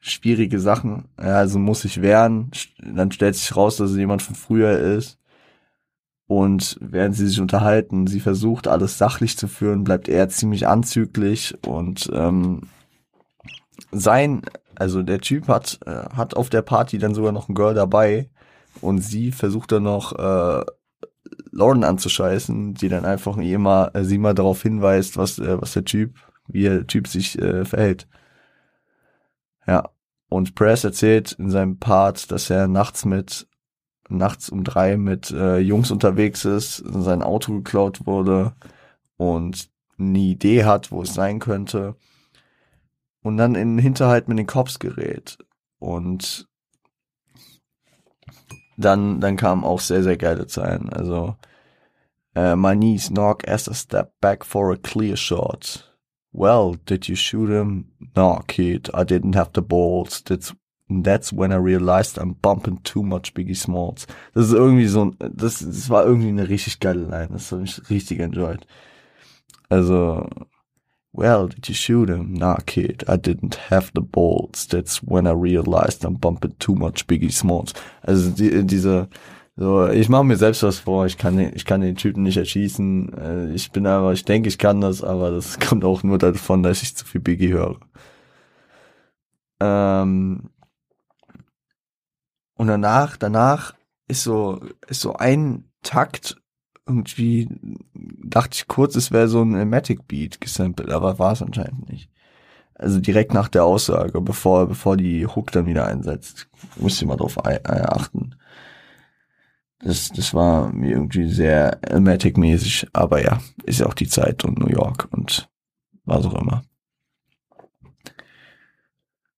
schwierige 0.00 0.60
Sachen. 0.60 1.04
Ja, 1.18 1.36
also 1.36 1.58
muss 1.58 1.82
sich 1.82 2.02
wehren. 2.02 2.50
Dann 2.82 3.12
stellt 3.12 3.36
sich 3.36 3.54
raus, 3.54 3.76
dass 3.76 3.90
es 3.90 3.96
jemand 3.96 4.22
von 4.22 4.34
früher 4.34 4.78
ist. 4.78 5.18
Und 6.26 6.76
während 6.80 7.16
sie 7.16 7.26
sich 7.26 7.40
unterhalten, 7.40 8.06
sie 8.06 8.20
versucht 8.20 8.68
alles 8.68 8.98
sachlich 8.98 9.38
zu 9.38 9.48
führen, 9.48 9.84
bleibt 9.84 10.08
er 10.08 10.28
ziemlich 10.28 10.66
anzüglich 10.66 11.56
und 11.66 12.10
ähm, 12.12 12.68
sein, 13.92 14.42
also 14.78 15.02
der 15.02 15.20
Typ 15.20 15.48
hat 15.48 15.80
äh, 15.86 16.08
hat 16.14 16.36
auf 16.36 16.50
der 16.50 16.62
Party 16.62 16.98
dann 16.98 17.14
sogar 17.14 17.32
noch 17.32 17.48
ein 17.48 17.54
Girl 17.54 17.74
dabei 17.74 18.30
und 18.80 19.00
sie 19.00 19.32
versucht 19.32 19.72
dann 19.72 19.82
noch 19.82 20.12
äh, 20.12 20.64
Lauren 21.50 21.84
anzuscheißen, 21.84 22.74
die 22.74 22.88
dann 22.88 23.04
einfach 23.04 23.36
immer 23.38 23.90
äh, 23.94 24.04
sie 24.04 24.18
mal 24.18 24.34
darauf 24.34 24.62
hinweist, 24.62 25.16
was 25.16 25.38
äh, 25.38 25.60
was 25.60 25.72
der 25.72 25.84
Typ, 25.84 26.14
wie 26.46 26.62
der 26.62 26.86
Typ 26.86 27.08
sich 27.08 27.38
äh, 27.40 27.64
verhält. 27.64 28.06
Ja. 29.66 29.90
Und 30.30 30.54
Press 30.54 30.84
erzählt 30.84 31.32
in 31.32 31.50
seinem 31.50 31.78
Part, 31.78 32.30
dass 32.30 32.50
er 32.50 32.68
nachts 32.68 33.06
mit 33.06 33.48
nachts 34.10 34.50
um 34.50 34.62
drei 34.62 34.96
mit 34.96 35.30
äh, 35.30 35.58
Jungs 35.58 35.90
unterwegs 35.90 36.44
ist, 36.44 36.76
sein 36.86 37.22
Auto 37.22 37.52
geklaut 37.54 38.06
wurde 38.06 38.54
und 39.16 39.70
eine 39.98 40.18
Idee 40.18 40.64
hat, 40.64 40.90
wo 40.90 41.02
es 41.02 41.14
sein 41.14 41.38
könnte. 41.38 41.96
Und 43.22 43.36
dann 43.36 43.54
in 43.54 43.76
den 43.76 43.78
Hinterhalt 43.78 44.28
mit 44.28 44.38
den 44.38 44.46
Cops 44.46 44.78
gerät. 44.78 45.38
Und 45.78 46.48
dann, 48.76 49.20
dann 49.20 49.36
kamen 49.36 49.64
auch 49.64 49.80
sehr, 49.80 50.02
sehr 50.02 50.16
geile 50.16 50.46
Zeilen. 50.46 50.88
Also, 50.90 51.36
uh, 52.36 52.56
my 52.56 52.74
knees 52.74 53.08
knock 53.08 53.46
as 53.48 53.68
I 53.68 53.74
step 53.74 54.12
back 54.20 54.44
for 54.44 54.72
a 54.72 54.76
clear 54.76 55.16
shot. 55.16 55.84
Well, 56.32 56.76
did 56.86 57.08
you 57.08 57.16
shoot 57.16 57.48
him? 57.48 57.86
No, 58.14 58.40
kid, 58.46 58.90
I 58.94 59.04
didn't 59.04 59.34
have 59.34 59.50
the 59.54 59.62
balls. 59.62 60.22
That's, 60.22 60.54
that's 60.88 61.32
when 61.32 61.52
I 61.52 61.56
realized 61.56 62.18
I'm 62.18 62.34
bumping 62.40 62.78
too 62.84 63.02
much 63.02 63.34
Biggie 63.34 63.56
Smalls. 63.56 64.06
Das 64.34 64.46
ist 64.46 64.52
irgendwie 64.52 64.86
so 64.86 65.06
ein, 65.06 65.16
das, 65.18 65.58
das 65.58 65.90
war 65.90 66.04
irgendwie 66.04 66.28
eine 66.28 66.48
richtig 66.48 66.78
geile 66.78 67.02
Line. 67.02 67.30
Das 67.32 67.50
habe 67.50 67.64
ich 67.64 67.90
richtig 67.90 68.20
enjoyed. 68.20 68.66
Also, 69.68 70.28
well, 71.12 71.48
did 71.48 71.68
you 71.68 71.74
shoot 71.74 72.08
him? 72.08 72.34
Nah, 72.34 72.58
kid, 72.66 73.04
I 73.08 73.16
didn't 73.16 73.56
have 73.70 73.90
the 73.94 74.00
balls. 74.00 74.66
That's 74.66 75.02
when 75.02 75.26
I 75.26 75.32
realized 75.32 76.04
I'm 76.04 76.14
bumping 76.14 76.54
too 76.58 76.74
much 76.74 77.06
Biggie 77.06 77.32
Smalls. 77.32 77.72
Also, 78.02 78.30
die, 78.30 78.62
diese, 78.64 79.08
so, 79.56 79.88
ich 79.88 80.08
mache 80.08 80.24
mir 80.24 80.36
selbst 80.36 80.62
was 80.62 80.78
vor, 80.78 81.06
ich 81.06 81.18
kann 81.18 81.36
den, 81.36 81.52
ich 81.54 81.64
kann 81.64 81.80
den 81.80 81.96
Typen 81.96 82.22
nicht 82.22 82.36
erschießen. 82.36 83.12
Äh, 83.18 83.52
ich 83.54 83.72
bin 83.72 83.86
aber, 83.86 84.12
ich 84.12 84.24
denke, 84.24 84.48
ich 84.48 84.58
kann 84.58 84.80
das, 84.80 85.02
aber 85.02 85.30
das 85.30 85.58
kommt 85.68 85.84
auch 85.84 86.02
nur 86.02 86.18
davon, 86.18 86.62
dass 86.62 86.82
ich 86.82 86.96
zu 86.96 87.04
viel 87.04 87.20
Biggie 87.20 87.52
höre. 87.52 87.80
Ähm, 89.60 90.50
und 92.56 92.66
danach, 92.68 93.16
danach 93.16 93.74
ist 94.06 94.22
so, 94.22 94.60
ist 94.86 95.00
so 95.00 95.14
ein 95.14 95.64
Takt 95.82 96.36
irgendwie, 96.88 97.48
dachte 97.94 98.56
ich 98.56 98.68
kurz, 98.68 98.96
es 98.96 99.12
wäre 99.12 99.28
so 99.28 99.42
ein 99.42 99.54
Ematic 99.54 100.08
Beat 100.08 100.40
gesampelt, 100.40 100.90
aber 100.90 101.18
war 101.18 101.32
es 101.32 101.42
anscheinend 101.42 101.88
nicht. 101.88 102.10
Also 102.74 103.00
direkt 103.00 103.34
nach 103.34 103.48
der 103.48 103.64
Aussage, 103.64 104.20
bevor, 104.20 104.68
bevor 104.68 104.96
die 104.96 105.26
Hook 105.26 105.50
dann 105.50 105.66
wieder 105.66 105.86
einsetzt. 105.86 106.48
Muss 106.76 107.00
ich 107.00 107.06
mal 107.06 107.16
drauf 107.16 107.36
achten. 107.44 108.36
Das, 109.80 110.08
das 110.10 110.34
war 110.34 110.72
mir 110.72 110.90
irgendwie 110.90 111.28
sehr 111.28 111.78
Elmatic-mäßig, 111.82 112.88
aber 112.92 113.22
ja, 113.22 113.40
ist 113.64 113.80
ja 113.80 113.86
auch 113.86 113.94
die 113.94 114.08
Zeit 114.08 114.44
und 114.44 114.58
New 114.58 114.68
York 114.68 115.08
und 115.10 115.48
was 116.04 116.24
auch 116.26 116.40
immer. 116.40 116.62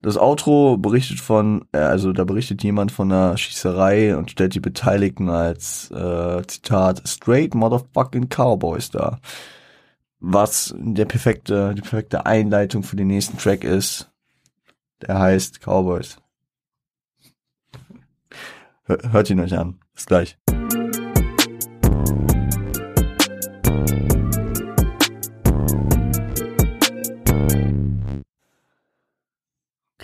Das 0.02 0.16
Outro 0.16 0.78
berichtet 0.78 1.20
von, 1.20 1.66
äh, 1.72 1.78
also 1.78 2.12
da 2.12 2.24
berichtet 2.24 2.62
jemand 2.62 2.90
von 2.90 3.12
einer 3.12 3.36
Schießerei 3.36 4.16
und 4.16 4.30
stellt 4.30 4.54
die 4.54 4.60
Beteiligten 4.60 5.28
als 5.28 5.90
äh, 5.90 6.42
Zitat 6.46 7.02
straight 7.06 7.54
motherfucking 7.54 8.28
Cowboys 8.28 8.90
dar. 8.90 9.20
Was 10.18 10.74
der 10.78 11.04
perfekte, 11.04 11.74
die 11.74 11.82
perfekte 11.82 12.26
Einleitung 12.26 12.82
für 12.82 12.96
den 12.96 13.08
nächsten 13.08 13.38
Track 13.38 13.64
ist. 13.64 14.10
Der 15.02 15.18
heißt 15.18 15.60
Cowboys. 15.60 16.18
Hört 18.84 19.30
ihn 19.30 19.40
euch 19.40 19.56
an. 19.56 19.78
Bis 19.94 20.06
gleich. 20.06 20.36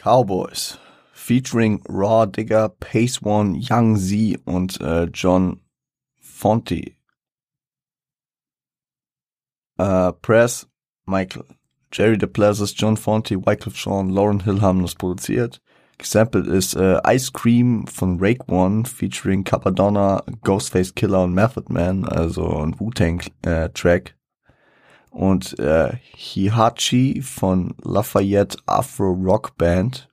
Cowboys 0.06 0.78
featuring 1.12 1.82
Raw 1.88 2.26
Digger, 2.26 2.68
Pace 2.68 3.20
One, 3.22 3.56
Young 3.58 3.96
Z 3.96 4.36
und 4.44 4.80
äh, 4.80 5.06
John 5.06 5.62
Fonte. 6.20 6.92
Äh, 9.76 10.12
Press, 10.22 10.68
Michael. 11.06 11.44
Jerry 11.90 12.16
DePlazis, 12.18 12.74
John 12.76 12.96
Fonte, 12.96 13.44
Wycliffe 13.44 13.76
Sean, 13.76 14.08
Lauren 14.10 14.44
Hill 14.44 14.60
haben 14.60 14.82
das 14.82 14.94
produziert. 14.94 15.60
Gesampelt 15.98 16.46
ist 16.46 16.76
äh, 16.76 17.00
Ice 17.12 17.32
Cream 17.32 17.88
von 17.88 18.20
Rake 18.20 18.44
One 18.46 18.84
featuring 18.84 19.42
Capadonna, 19.42 20.22
Ghostface 20.44 20.94
Killer 20.94 21.24
und 21.24 21.34
Method 21.34 21.72
Man, 21.72 22.04
also 22.04 22.62
ein 22.62 22.78
Wu-Tang 22.78 23.22
äh. 23.44 23.68
Und 25.16 25.58
äh, 25.58 25.96
Hihachi 26.14 27.22
von 27.22 27.74
Lafayette 27.82 28.58
Afro 28.66 29.12
Rock 29.12 29.56
Band. 29.56 30.10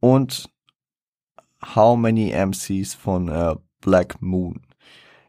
Und 0.00 0.50
How 1.64 1.96
Many 1.96 2.30
MCs 2.30 2.92
von 2.92 3.28
äh, 3.28 3.56
Black 3.80 4.20
Moon. 4.20 4.60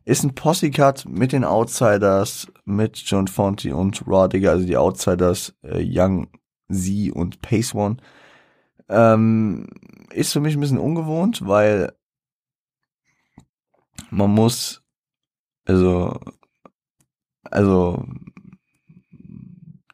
Ist 0.03 0.25
ein 0.25 0.35
Posse-Cut 0.35 1.05
mit 1.07 1.31
den 1.31 1.45
Outsiders, 1.45 2.51
mit 2.65 2.97
John 2.97 3.29
Fonte 3.29 3.73
und 3.73 4.05
Rodiger, 4.05 4.51
also 4.51 4.65
die 4.65 4.75
Outsiders, 4.75 5.55
äh, 5.61 5.81
Young 5.81 6.27
sie 6.67 7.09
und 7.09 7.41
Pace 7.41 7.73
One. 7.73 7.97
Ähm, 8.89 9.69
ist 10.11 10.33
für 10.33 10.41
mich 10.41 10.57
ein 10.57 10.59
bisschen 10.59 10.77
ungewohnt, 10.77 11.47
weil 11.47 11.93
man 14.09 14.29
muss, 14.29 14.83
also, 15.63 16.19
also, 17.53 18.05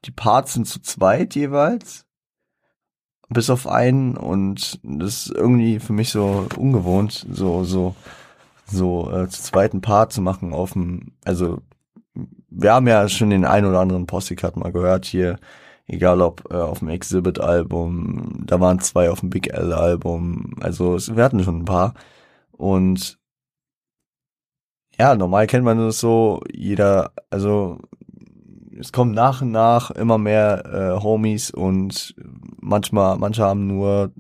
die 0.06 0.12
Parts 0.12 0.54
sind 0.54 0.68
zu 0.68 0.82
zweit 0.82 1.36
jeweils, 1.36 2.06
bis 3.30 3.50
auf 3.50 3.68
einen 3.68 4.18
und 4.18 4.80
das 4.84 5.28
ist 5.28 5.36
irgendwie 5.36 5.80
für 5.80 5.94
mich 5.94 6.10
so 6.10 6.48
ungewohnt, 6.58 7.28
so, 7.32 7.64
so, 7.64 7.96
so 8.66 9.12
äh, 9.12 9.28
zu 9.28 9.44
zweiten 9.44 9.82
Part 9.82 10.14
zu 10.14 10.22
machen 10.22 10.54
auf 10.54 10.74
dem, 10.74 11.14
also, 11.26 11.62
wir 12.50 12.74
haben 12.74 12.88
ja 12.88 13.08
schon 13.08 13.30
den 13.30 13.46
ein 13.46 13.66
oder 13.66 13.80
anderen 13.80 14.08
Posse-Cut 14.08 14.58
mal 14.58 14.72
gehört 14.72 15.06
hier, 15.06 15.38
Egal 15.92 16.22
ob 16.22 16.52
äh, 16.52 16.56
auf 16.56 16.80
dem 16.80 16.90
Exhibit-Album, 16.90 18.44
da 18.46 18.60
waren 18.60 18.80
zwei 18.80 19.10
auf 19.10 19.22
dem 19.22 19.32
Big 19.32 19.52
L-Album, 19.52 20.54
also 20.62 20.94
es, 20.94 21.16
wir 21.16 21.24
hatten 21.24 21.44
schon 21.44 21.62
ein 21.62 21.66
paar. 21.66 21.96
Und 22.52 23.19
ja, 25.00 25.16
normal 25.16 25.48
kennt 25.48 25.64
man 25.64 25.78
das 25.78 26.00
so, 26.00 26.42
jeder, 26.52 27.14
also 27.30 27.80
es 28.78 28.92
kommt 28.92 29.16
nach 29.16 29.42
und 29.42 29.52
nach 29.52 29.92
immer 29.92 30.18
mehr 30.18 30.66
äh, 30.66 31.02
Homies 31.02 31.52
und 31.52 32.16
manchmal, 32.60 33.18
manche 33.18 33.44
haben 33.44 33.68
nur 33.68 34.12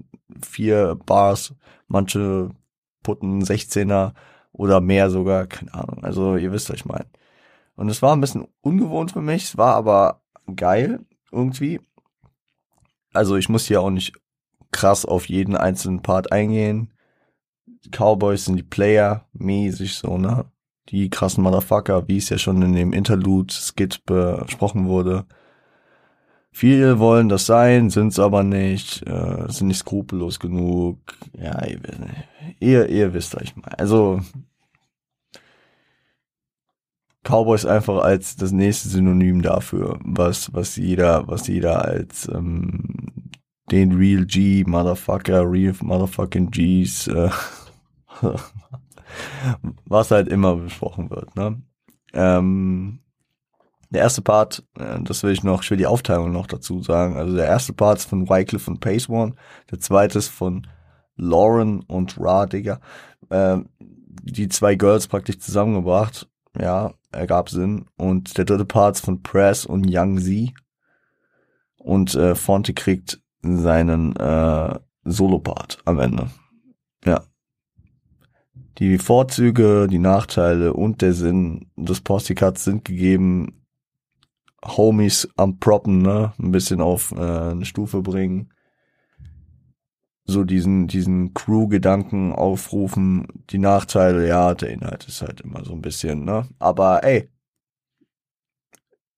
vier 0.41 0.97
Bars, 1.05 1.53
manche 1.87 2.49
putten 3.03 3.43
16er 3.43 4.13
oder 4.53 4.79
mehr 4.79 5.09
sogar, 5.09 5.47
keine 5.47 5.73
Ahnung. 5.73 6.03
Also 6.03 6.37
ihr 6.37 6.51
wisst, 6.51 6.69
was 6.69 6.77
ich 6.77 6.85
meine. 6.85 7.07
Und 7.75 7.89
es 7.89 8.01
war 8.01 8.13
ein 8.13 8.21
bisschen 8.21 8.47
ungewohnt 8.61 9.11
für 9.11 9.21
mich, 9.21 9.45
es 9.45 9.57
war 9.57 9.75
aber 9.75 10.21
geil 10.55 11.05
irgendwie. 11.31 11.81
Also 13.13 13.35
ich 13.35 13.49
muss 13.49 13.65
hier 13.65 13.81
auch 13.81 13.89
nicht 13.89 14.13
krass 14.71 15.05
auf 15.05 15.27
jeden 15.27 15.57
einzelnen 15.57 16.01
Part 16.01 16.31
eingehen. 16.31 16.93
Die 17.65 17.89
Cowboys 17.89 18.45
sind 18.45 18.57
die 18.57 18.63
Player, 18.63 19.25
mäßig 19.33 19.95
so, 19.95 20.17
ne? 20.17 20.45
Die 20.89 21.09
krassen 21.09 21.43
Motherfucker, 21.43 22.07
wie 22.07 22.17
es 22.17 22.29
ja 22.29 22.37
schon 22.37 22.61
in 22.61 22.73
dem 22.73 22.93
Interlude-Skit 22.93 24.05
besprochen 24.05 24.87
wurde. 24.87 25.25
Viele 26.51 26.99
wollen 26.99 27.29
das 27.29 27.45
sein, 27.45 27.89
sind's 27.89 28.19
aber 28.19 28.43
nicht, 28.43 29.07
äh, 29.07 29.45
sind 29.49 29.67
nicht 29.67 29.77
skrupellos 29.77 30.39
genug. 30.39 30.97
Ja, 31.37 31.63
ihr, 31.65 31.79
ihr, 32.59 32.89
ihr 32.89 33.13
wisst 33.13 33.35
euch 33.35 33.55
mal. 33.55 33.71
Also 33.77 34.21
Cowboys 37.23 37.65
einfach 37.65 38.01
als 38.03 38.35
das 38.35 38.51
nächste 38.51 38.89
Synonym 38.89 39.41
dafür, 39.41 39.99
was 40.03 40.53
was 40.53 40.75
jeder 40.75 41.27
was 41.27 41.47
jeder 41.47 41.85
als 41.85 42.27
ähm, 42.27 43.29
den 43.71 43.93
Real 43.93 44.25
G 44.25 44.63
Motherfucker, 44.65 45.49
Real 45.49 45.75
Motherfucking 45.81 46.49
Gs 46.49 47.07
äh, 47.07 47.29
was 49.85 50.11
halt 50.11 50.27
immer 50.27 50.55
besprochen 50.55 51.09
wird. 51.09 51.35
Ne? 51.35 51.61
Ähm, 52.13 52.99
der 53.89 54.01
erste 54.01 54.21
Part, 54.21 54.63
äh, 54.77 54.99
das 55.01 55.23
will 55.23 55.31
ich 55.31 55.43
noch, 55.43 55.63
ich 55.63 55.71
will 55.71 55.77
die 55.77 55.87
Aufteilung 55.87 56.31
noch 56.31 56.47
dazu 56.47 56.81
sagen. 56.81 57.17
Also 57.17 57.35
der 57.35 57.45
erste 57.45 57.73
Part 57.73 57.99
ist 57.99 58.09
von 58.09 58.29
Wycliffe 58.29 58.69
und 58.69 58.79
Pace 58.79 59.09
One, 59.09 59.35
der 59.71 59.79
zweite 59.79 60.19
ist 60.19 60.29
von 60.29 60.67
Lauren 61.15 61.81
und 61.81 62.19
Ra, 62.19 62.45
Digga. 62.45 62.79
Äh, 63.29 63.57
die 64.23 64.49
zwei 64.49 64.75
Girls 64.75 65.07
praktisch 65.07 65.39
zusammengebracht. 65.39 66.29
Ja, 66.57 66.93
ergab 67.11 67.49
Sinn. 67.49 67.85
Und 67.97 68.37
der 68.37 68.45
dritte 68.45 68.65
Part 68.65 68.95
ist 68.95 69.05
von 69.05 69.21
Press 69.21 69.65
und 69.65 69.85
Young 69.87 70.19
Z. 70.19 70.51
Und 71.77 72.15
äh, 72.15 72.35
Fonte 72.35 72.73
kriegt 72.73 73.21
seinen 73.41 74.15
äh, 74.15 74.79
Solo-Part 75.05 75.79
am 75.85 75.99
Ende. 75.99 76.29
Ja. 77.05 77.23
Die 78.79 78.97
Vorzüge, 78.97 79.87
die 79.91 79.99
Nachteile 79.99 80.71
und 80.73 81.01
der 81.01 81.11
Sinn 81.11 81.69
des 81.75 81.99
Posticards 81.99 82.63
sind 82.63 82.85
gegeben. 82.85 83.65
Homies 84.65 85.27
am 85.35 85.59
Proppen, 85.59 86.01
ne? 86.01 86.33
Ein 86.39 86.51
bisschen 86.51 86.79
auf 86.79 87.11
äh, 87.11 87.19
eine 87.19 87.65
Stufe 87.65 88.01
bringen. 88.01 88.53
So 90.23 90.45
diesen, 90.45 90.87
diesen 90.87 91.33
Crew-Gedanken 91.33 92.31
aufrufen. 92.31 93.27
Die 93.49 93.57
Nachteile, 93.57 94.25
ja, 94.25 94.53
der 94.55 94.69
Inhalt 94.69 95.05
ist 95.09 95.21
halt 95.21 95.41
immer 95.41 95.65
so 95.65 95.73
ein 95.73 95.81
bisschen, 95.81 96.23
ne? 96.23 96.47
Aber 96.57 97.03
ey, 97.03 97.29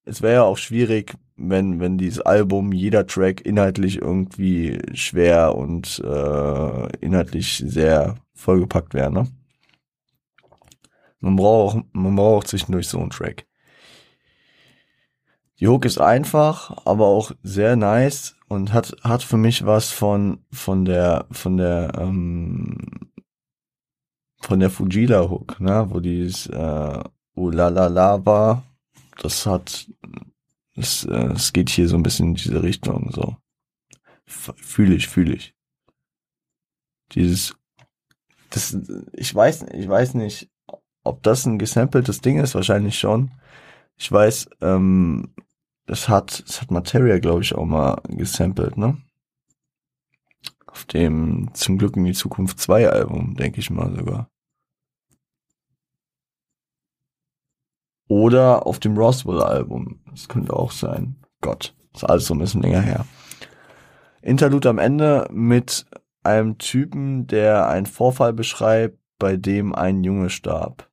es 0.05 0.23
wäre 0.23 0.33
ja 0.33 0.43
auch 0.43 0.57
schwierig, 0.57 1.13
wenn, 1.35 1.79
wenn 1.79 1.99
dieses 1.99 2.21
Album, 2.21 2.71
jeder 2.73 3.05
Track 3.05 3.45
inhaltlich 3.45 4.01
irgendwie 4.01 4.79
schwer 4.93 5.55
und 5.55 5.99
äh, 6.03 6.97
inhaltlich 6.97 7.63
sehr 7.63 8.15
vollgepackt 8.33 8.95
wäre, 8.95 9.11
ne? 9.11 9.27
Man 11.21 11.35
braucht, 11.35 11.85
man 11.93 12.15
braucht 12.15 12.47
zwischendurch 12.47 12.87
so 12.87 12.99
einen 12.99 13.11
Track. 13.11 13.47
Die 15.59 15.67
Hook 15.67 15.85
ist 15.85 16.01
einfach, 16.01 16.85
aber 16.85 17.05
auch 17.05 17.31
sehr 17.43 17.75
nice 17.75 18.35
und 18.47 18.73
hat 18.73 18.95
hat 19.03 19.23
für 19.23 19.37
mich 19.37 19.65
was 19.65 19.91
von 19.91 20.43
von 20.51 20.83
der 20.85 21.27
von 21.31 21.57
der 21.57 21.93
ähm, 21.97 23.11
von 24.41 24.59
der 24.59 24.71
Fujila 24.71 25.29
Hook, 25.29 25.59
ne, 25.59 25.85
wo 25.89 25.99
dieses 25.99 26.47
äh, 26.47 27.03
Ulalala 27.35 28.25
war. 28.25 28.63
Das 29.19 29.45
hat 29.45 29.87
es, 30.75 31.05
äh, 31.05 31.33
es 31.33 31.53
geht 31.53 31.69
hier 31.69 31.87
so 31.87 31.95
ein 31.95 32.03
bisschen 32.03 32.29
in 32.29 32.35
diese 32.35 32.63
Richtung 32.63 33.11
so. 33.11 33.37
Fühle 34.25 34.95
ich, 34.95 35.07
fühle 35.07 35.35
ich. 35.35 35.55
Dieses 37.13 37.55
das 38.49 38.77
ich 39.13 39.33
weiß 39.33 39.65
ich 39.73 39.87
weiß 39.87 40.15
nicht, 40.15 40.50
ob 41.03 41.23
das 41.23 41.45
ein 41.45 41.59
gesampeltes 41.59 42.21
Ding 42.21 42.39
ist, 42.39 42.55
wahrscheinlich 42.55 42.97
schon. 42.99 43.31
Ich 43.97 44.11
weiß, 44.11 44.49
ähm, 44.61 45.33
das 45.85 46.09
hat, 46.09 46.43
das 46.47 46.61
hat 46.61 46.71
Materia, 46.71 47.19
glaube 47.19 47.41
ich, 47.41 47.55
auch 47.55 47.65
mal 47.65 48.01
gesampelt, 48.07 48.77
ne? 48.77 48.97
Auf 50.67 50.85
dem 50.85 51.49
Zum 51.53 51.77
Glück 51.77 51.97
in 51.97 52.05
die 52.05 52.13
Zukunft 52.13 52.59
2 52.59 52.89
Album, 52.89 53.35
denke 53.35 53.59
ich 53.59 53.69
mal 53.69 53.93
sogar. 53.93 54.29
Oder 58.07 58.65
auf 58.65 58.79
dem 58.79 58.97
Roswell 58.97 59.41
Album. 59.41 60.01
Das 60.09 60.27
könnte 60.27 60.53
auch 60.53 60.71
sein. 60.71 61.15
Gott, 61.41 61.75
ist 61.93 62.03
alles 62.03 62.25
so 62.25 62.33
ein 62.33 62.39
bisschen 62.39 62.61
länger 62.61 62.81
her. 62.81 63.05
Interlude 64.21 64.69
am 64.69 64.79
Ende 64.79 65.27
mit 65.31 65.85
einem 66.23 66.57
Typen, 66.57 67.27
der 67.27 67.67
einen 67.67 67.85
Vorfall 67.85 68.33
beschreibt, 68.33 68.99
bei 69.17 69.37
dem 69.37 69.73
ein 69.73 70.03
Junge 70.03 70.29
starb 70.29 70.90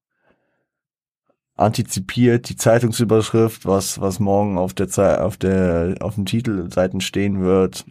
antizipiert 1.59 2.49
die 2.49 2.57
Zeitungsüberschrift, 2.57 3.67
was, 3.67 4.01
was 4.01 4.21
morgen 4.21 4.59
auf 4.59 4.75
der 4.75 4.89
Zeit, 4.89 5.19
auf 5.19 5.37
der, 5.37 5.97
auf 6.01 6.15
den 6.15 6.25
Titelseiten 6.25 7.01
stehen 7.01 7.43
wird. 7.43 7.85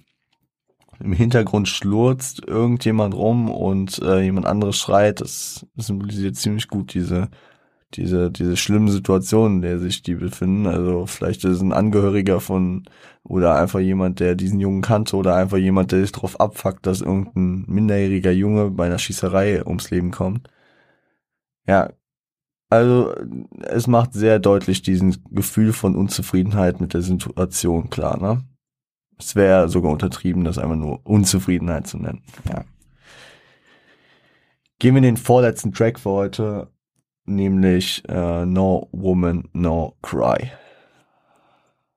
Im 0.99 1.13
Hintergrund 1.13 1.67
schlurzt 1.67 2.47
irgendjemand 2.47 3.13
rum 3.13 3.51
und 3.51 3.99
äh, 3.99 4.21
jemand 4.21 4.47
anderes 4.47 4.77
schreit. 4.77 5.21
Das 5.21 5.65
symbolisiert 5.75 6.37
ziemlich 6.37 6.69
gut 6.69 6.93
diese, 6.93 7.29
diese, 7.93 8.31
diese 8.31 8.57
schlimmen 8.57 8.89
Situationen, 8.89 9.57
in 9.57 9.61
der 9.61 9.79
sich 9.79 10.01
die 10.01 10.15
befinden. 10.15 10.65
Also 10.65 11.05
vielleicht 11.05 11.43
ist 11.43 11.61
ein 11.61 11.73
Angehöriger 11.73 12.39
von 12.39 12.85
oder 13.23 13.55
einfach 13.59 13.79
jemand, 13.79 14.21
der 14.21 14.35
diesen 14.35 14.59
Jungen 14.59 14.81
kannte 14.81 15.17
oder 15.17 15.35
einfach 15.35 15.57
jemand, 15.57 15.91
der 15.91 16.01
sich 16.01 16.13
darauf 16.13 16.39
abfuckt, 16.39 16.85
dass 16.85 17.01
irgendein 17.01 17.65
minderjähriger 17.67 18.31
Junge 18.31 18.71
bei 18.71 18.85
einer 18.85 18.99
Schießerei 18.99 19.65
ums 19.65 19.91
Leben 19.91 20.11
kommt. 20.11 20.49
Ja, 21.67 21.89
also 22.69 23.13
es 23.61 23.87
macht 23.87 24.13
sehr 24.13 24.39
deutlich 24.39 24.81
diesen 24.81 25.23
Gefühl 25.31 25.73
von 25.73 25.95
Unzufriedenheit 25.95 26.81
mit 26.81 26.93
der 26.93 27.01
Situation 27.01 27.89
klar, 27.89 28.19
ne? 28.19 28.43
Es 29.19 29.35
wäre 29.35 29.67
sogar 29.67 29.91
untertrieben, 29.91 30.43
das 30.43 30.59
einfach 30.59 30.75
nur 30.75 30.99
Unzufriedenheit 31.03 31.87
zu 31.87 31.97
nennen. 31.97 32.21
Ja. 32.47 32.65
Gehen 34.79 34.93
wir 34.93 34.99
in 34.99 35.03
den 35.03 35.17
vorletzten 35.17 35.71
Track 35.71 35.99
für 35.99 36.11
heute, 36.11 36.71
nämlich 37.25 38.03
äh, 38.07 38.45
No 38.45 38.89
Woman, 38.91 39.49
No 39.53 39.95
Cry. 40.03 40.51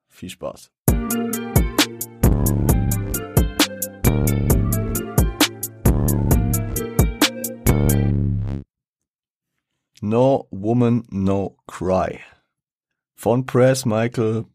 Viel 0.09 0.31
Spaß. 0.31 0.71
No 10.01 10.49
Woman, 10.51 11.07
No 11.11 11.57
Cry. 11.67 12.21
Von 13.15 13.45
Press 13.45 13.85
Michael, 13.85 14.47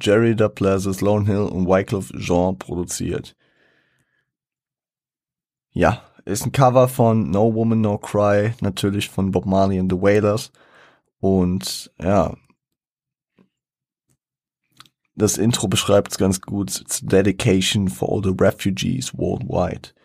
Jerry 0.00 0.34
Duplessis, 0.36 1.00
Lone 1.00 1.26
Hill 1.26 1.46
und 1.46 1.66
Wycliffe 1.66 2.16
Jean 2.18 2.56
produziert. 2.56 3.34
Ja, 5.72 6.02
ist 6.24 6.46
ein 6.46 6.52
Cover 6.52 6.88
von 6.88 7.30
No 7.30 7.52
Woman, 7.52 7.80
No 7.80 7.98
Cry, 7.98 8.54
natürlich 8.60 9.08
von 9.08 9.30
Bob 9.30 9.46
Marley 9.46 9.78
and 9.78 9.90
the 9.90 10.00
Wailers. 10.00 10.52
Und 11.18 11.92
ja, 12.00 12.36
das 15.16 15.38
Intro 15.38 15.66
beschreibt 15.66 16.12
es 16.12 16.18
ganz 16.18 16.40
gut. 16.40 16.80
It's 16.80 17.00
dedication 17.00 17.88
for 17.88 18.12
all 18.12 18.22
the 18.22 18.34
refugees 18.38 19.16
worldwide. 19.16 19.95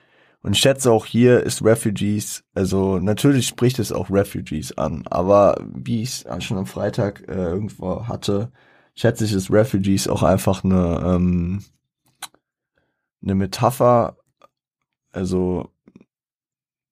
Und 0.44 0.54
ich 0.54 0.60
schätze 0.60 0.92
auch 0.92 1.06
hier 1.06 1.44
ist 1.44 1.64
Refugees, 1.64 2.44
also 2.56 2.98
natürlich 2.98 3.48
spricht 3.48 3.78
es 3.78 3.92
auch 3.92 4.10
Refugees 4.10 4.76
an, 4.78 5.04
aber 5.08 5.64
wie 5.72 6.02
ich 6.02 6.26
es 6.26 6.44
schon 6.44 6.58
am 6.58 6.66
Freitag 6.66 7.28
äh, 7.28 7.34
irgendwo 7.34 8.08
hatte, 8.08 8.52
schätze 8.96 9.26
ich, 9.26 9.34
ist 9.34 9.52
Refugees 9.52 10.08
auch 10.08 10.24
einfach 10.24 10.64
eine, 10.64 11.02
ähm, 11.06 11.64
eine 13.22 13.36
Metapher, 13.36 14.18
also 15.12 15.70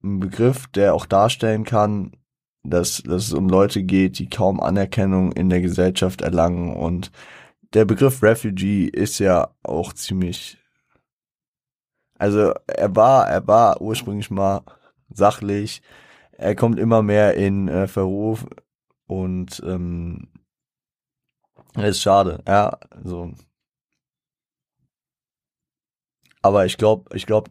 ein 0.03 0.19
Begriff, 0.19 0.67
der 0.67 0.93
auch 0.93 1.05
darstellen 1.05 1.63
kann, 1.63 2.11
dass, 2.63 3.01
dass 3.03 3.27
es 3.27 3.33
um 3.33 3.49
Leute 3.49 3.83
geht, 3.83 4.19
die 4.19 4.29
kaum 4.29 4.59
Anerkennung 4.59 5.31
in 5.31 5.49
der 5.49 5.61
Gesellschaft 5.61 6.21
erlangen. 6.21 6.75
Und 6.75 7.11
der 7.73 7.85
Begriff 7.85 8.21
Refugee 8.21 8.85
ist 8.85 9.19
ja 9.19 9.49
auch 9.63 9.93
ziemlich 9.93 10.57
also 12.19 12.53
er 12.67 12.95
war, 12.95 13.27
er 13.27 13.47
war 13.47 13.81
ursprünglich 13.81 14.29
mal 14.29 14.61
sachlich. 15.09 15.81
er 16.33 16.55
kommt 16.55 16.79
immer 16.79 17.01
mehr 17.01 17.35
in 17.35 17.67
äh, 17.67 17.87
Verruf 17.87 18.45
und 19.07 19.61
ähm, 19.65 20.29
ist 21.75 22.01
schade, 22.01 22.43
ja, 22.47 22.77
so. 23.03 23.33
Aber 26.41 26.65
ich 26.65 26.77
glaube, 26.77 27.15
ich 27.15 27.25
glaube, 27.25 27.49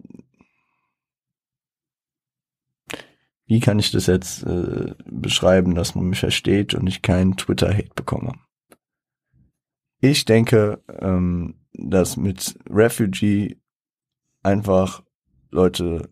wie 3.47 3.61
kann 3.61 3.79
ich 3.79 3.91
das 3.91 4.07
jetzt 4.07 4.43
äh, 4.45 4.95
beschreiben, 5.07 5.75
dass 5.75 5.95
man 5.95 6.09
mich 6.09 6.21
versteht 6.21 6.75
und 6.75 6.87
ich 6.87 7.03
keinen 7.03 7.37
Twitter-Hate 7.37 7.95
bekomme? 7.95 8.33
Ich 10.01 10.25
denke, 10.25 10.83
ähm, 11.01 11.67
dass 11.73 12.17
mit 12.17 12.59
Refugee 12.69 13.59
einfach 14.49 15.03
Leute 15.51 16.09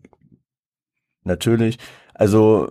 natürlich, 1.23 1.77
also 2.13 2.69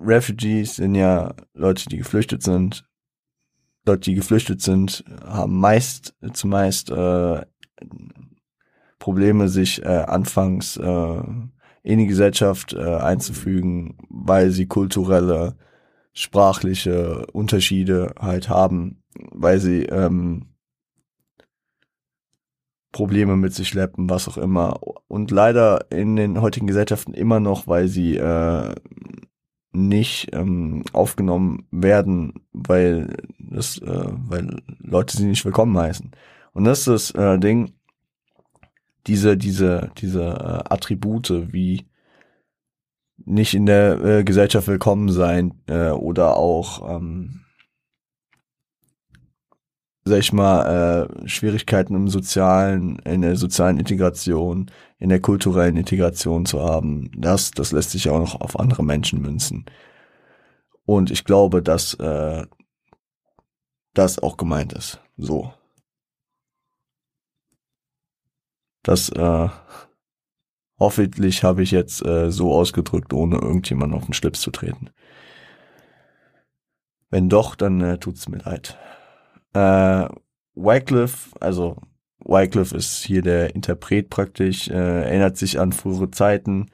Refugees 0.00 0.76
sind 0.76 0.94
ja 0.94 1.34
Leute, 1.54 1.88
die 1.88 1.98
geflüchtet 1.98 2.42
sind. 2.42 2.84
Leute, 3.86 4.10
die 4.10 4.14
geflüchtet 4.14 4.60
sind, 4.60 5.04
haben 5.24 5.60
meist 5.60 6.14
zumeist 6.32 6.90
äh, 6.90 7.46
Probleme, 8.98 9.48
sich 9.48 9.82
äh, 9.84 10.04
anfangs 10.06 10.76
äh, 10.76 11.22
in 11.82 11.98
die 11.98 12.06
Gesellschaft 12.06 12.72
äh, 12.72 12.96
einzufügen, 12.96 13.96
weil 14.08 14.50
sie 14.50 14.66
kulturelle, 14.66 15.56
sprachliche 16.12 17.26
Unterschiede 17.32 18.14
halt 18.18 18.48
haben, 18.48 19.04
weil 19.30 19.60
sie 19.60 19.84
ähm, 19.84 20.55
Probleme 22.96 23.36
mit 23.36 23.52
sich 23.52 23.68
schleppen, 23.68 24.08
was 24.08 24.26
auch 24.26 24.38
immer. 24.38 24.80
Und 25.06 25.30
leider 25.30 25.84
in 25.90 26.16
den 26.16 26.40
heutigen 26.40 26.66
Gesellschaften 26.66 27.12
immer 27.12 27.40
noch, 27.40 27.66
weil 27.66 27.88
sie 27.88 28.16
äh, 28.16 28.74
nicht 29.70 30.34
ähm, 30.34 30.82
aufgenommen 30.94 31.66
werden, 31.70 32.46
weil 32.54 33.14
das, 33.38 33.76
äh, 33.82 34.06
weil 34.28 34.62
Leute 34.78 35.14
sie 35.14 35.26
nicht 35.26 35.44
willkommen 35.44 35.76
heißen. 35.76 36.10
Und 36.54 36.64
das 36.64 36.88
ist 36.88 36.88
das 36.88 37.10
äh, 37.10 37.38
Ding, 37.38 37.74
diese, 39.06 39.36
diese, 39.36 39.90
diese 39.98 40.24
äh, 40.24 40.72
Attribute 40.72 41.52
wie 41.52 41.84
nicht 43.26 43.52
in 43.52 43.66
der 43.66 44.02
äh, 44.02 44.24
Gesellschaft 44.24 44.68
willkommen 44.68 45.10
sein 45.10 45.52
äh, 45.66 45.90
oder 45.90 46.38
auch 46.38 46.96
ähm, 46.96 47.42
sag 50.06 50.18
ich 50.20 50.32
mal, 50.32 51.08
äh, 51.24 51.28
Schwierigkeiten 51.28 51.96
im 51.96 52.08
sozialen, 52.08 53.00
in 53.00 53.22
der 53.22 53.34
sozialen 53.34 53.78
Integration, 53.78 54.70
in 54.98 55.08
der 55.08 55.20
kulturellen 55.20 55.76
Integration 55.76 56.46
zu 56.46 56.62
haben, 56.62 57.10
das, 57.16 57.50
das 57.50 57.72
lässt 57.72 57.90
sich 57.90 58.08
auch 58.08 58.20
noch 58.20 58.40
auf 58.40 58.58
andere 58.60 58.84
Menschen 58.84 59.20
münzen. 59.20 59.66
Und 60.84 61.10
ich 61.10 61.24
glaube, 61.24 61.60
dass 61.60 61.94
äh, 61.94 62.46
das 63.94 64.20
auch 64.20 64.36
gemeint 64.36 64.72
ist. 64.74 65.00
So. 65.16 65.52
Das 68.84 69.08
äh, 69.08 69.48
hoffentlich 70.78 71.42
habe 71.42 71.64
ich 71.64 71.72
jetzt 71.72 72.06
äh, 72.06 72.30
so 72.30 72.54
ausgedrückt, 72.54 73.12
ohne 73.12 73.38
irgendjemand 73.38 73.92
auf 73.92 74.04
den 74.04 74.14
Schlips 74.14 74.40
zu 74.40 74.52
treten. 74.52 74.90
Wenn 77.10 77.28
doch, 77.28 77.56
dann 77.56 77.80
äh, 77.80 77.98
tut's 77.98 78.28
mir 78.28 78.38
leid. 78.38 78.78
Äh, 79.56 80.08
Wycliffe, 80.54 81.30
also 81.40 81.76
Wycliffe 82.18 82.76
ist 82.76 83.04
hier 83.04 83.22
der 83.22 83.54
Interpret 83.54 84.10
praktisch, 84.10 84.68
äh, 84.68 85.04
erinnert 85.04 85.38
sich 85.38 85.58
an 85.58 85.72
frühere 85.72 86.10
Zeiten, 86.10 86.70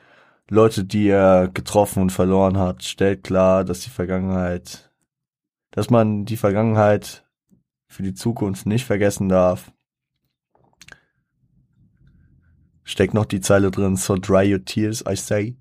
Leute, 0.49 0.85
die 0.85 1.09
er 1.09 1.49
getroffen 1.49 2.03
und 2.03 2.11
verloren 2.11 2.59
hat, 2.59 2.83
stellt 2.83 3.23
klar, 3.23 3.65
dass 3.65 3.81
die 3.81 3.91
Vergangenheit, 3.91 4.91
dass 5.71 5.91
man 5.91 6.25
die 6.25 6.37
Vergangenheit 6.37 7.25
für 7.87 8.03
die 8.03 8.15
Zukunft 8.15 8.67
nicht 8.67 8.85
vergessen 8.85 9.29
darf. 9.29 9.73
Steckt 12.83 13.15
noch 13.15 13.27
die 13.27 13.41
Zeile 13.41 13.71
drin, 13.71 13.95
so 13.95 14.17
dry 14.17 14.53
your 14.53 14.65
tears, 14.65 15.05
I 15.09 15.15
say. 15.15 15.57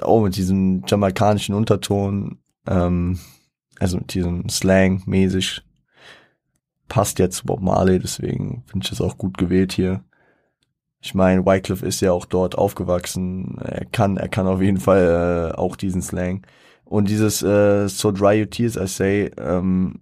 Auch 0.00 0.22
mit 0.22 0.36
diesem 0.36 0.84
jamaikanischen 0.86 1.54
Unterton, 1.54 2.38
ähm, 2.68 3.18
also 3.80 3.98
mit 3.98 4.14
diesem 4.14 4.48
Slang 4.48 5.02
mäßig 5.06 5.62
passt 6.88 7.18
ja 7.18 7.30
zu 7.30 7.46
Bob 7.46 7.60
Marley, 7.60 7.98
deswegen 7.98 8.62
finde 8.66 8.84
ich 8.84 8.90
das 8.90 9.00
auch 9.00 9.18
gut 9.18 9.38
gewählt 9.38 9.72
hier. 9.72 10.04
Ich 11.00 11.14
meine, 11.14 11.44
Wycliffe 11.44 11.84
ist 11.84 12.00
ja 12.00 12.12
auch 12.12 12.24
dort 12.24 12.56
aufgewachsen. 12.56 13.58
Er 13.62 13.84
kann, 13.84 14.16
er 14.16 14.28
kann 14.28 14.46
auf 14.46 14.62
jeden 14.62 14.80
Fall 14.80 15.52
äh, 15.52 15.54
auch 15.54 15.76
diesen 15.76 16.00
Slang. 16.00 16.46
Und 16.84 17.10
dieses 17.10 17.42
äh, 17.42 17.88
So 17.88 18.10
Dry 18.10 18.40
Your 18.40 18.48
Tears, 18.48 18.76
I 18.76 18.86
Say, 18.86 19.30
ähm, 19.36 20.00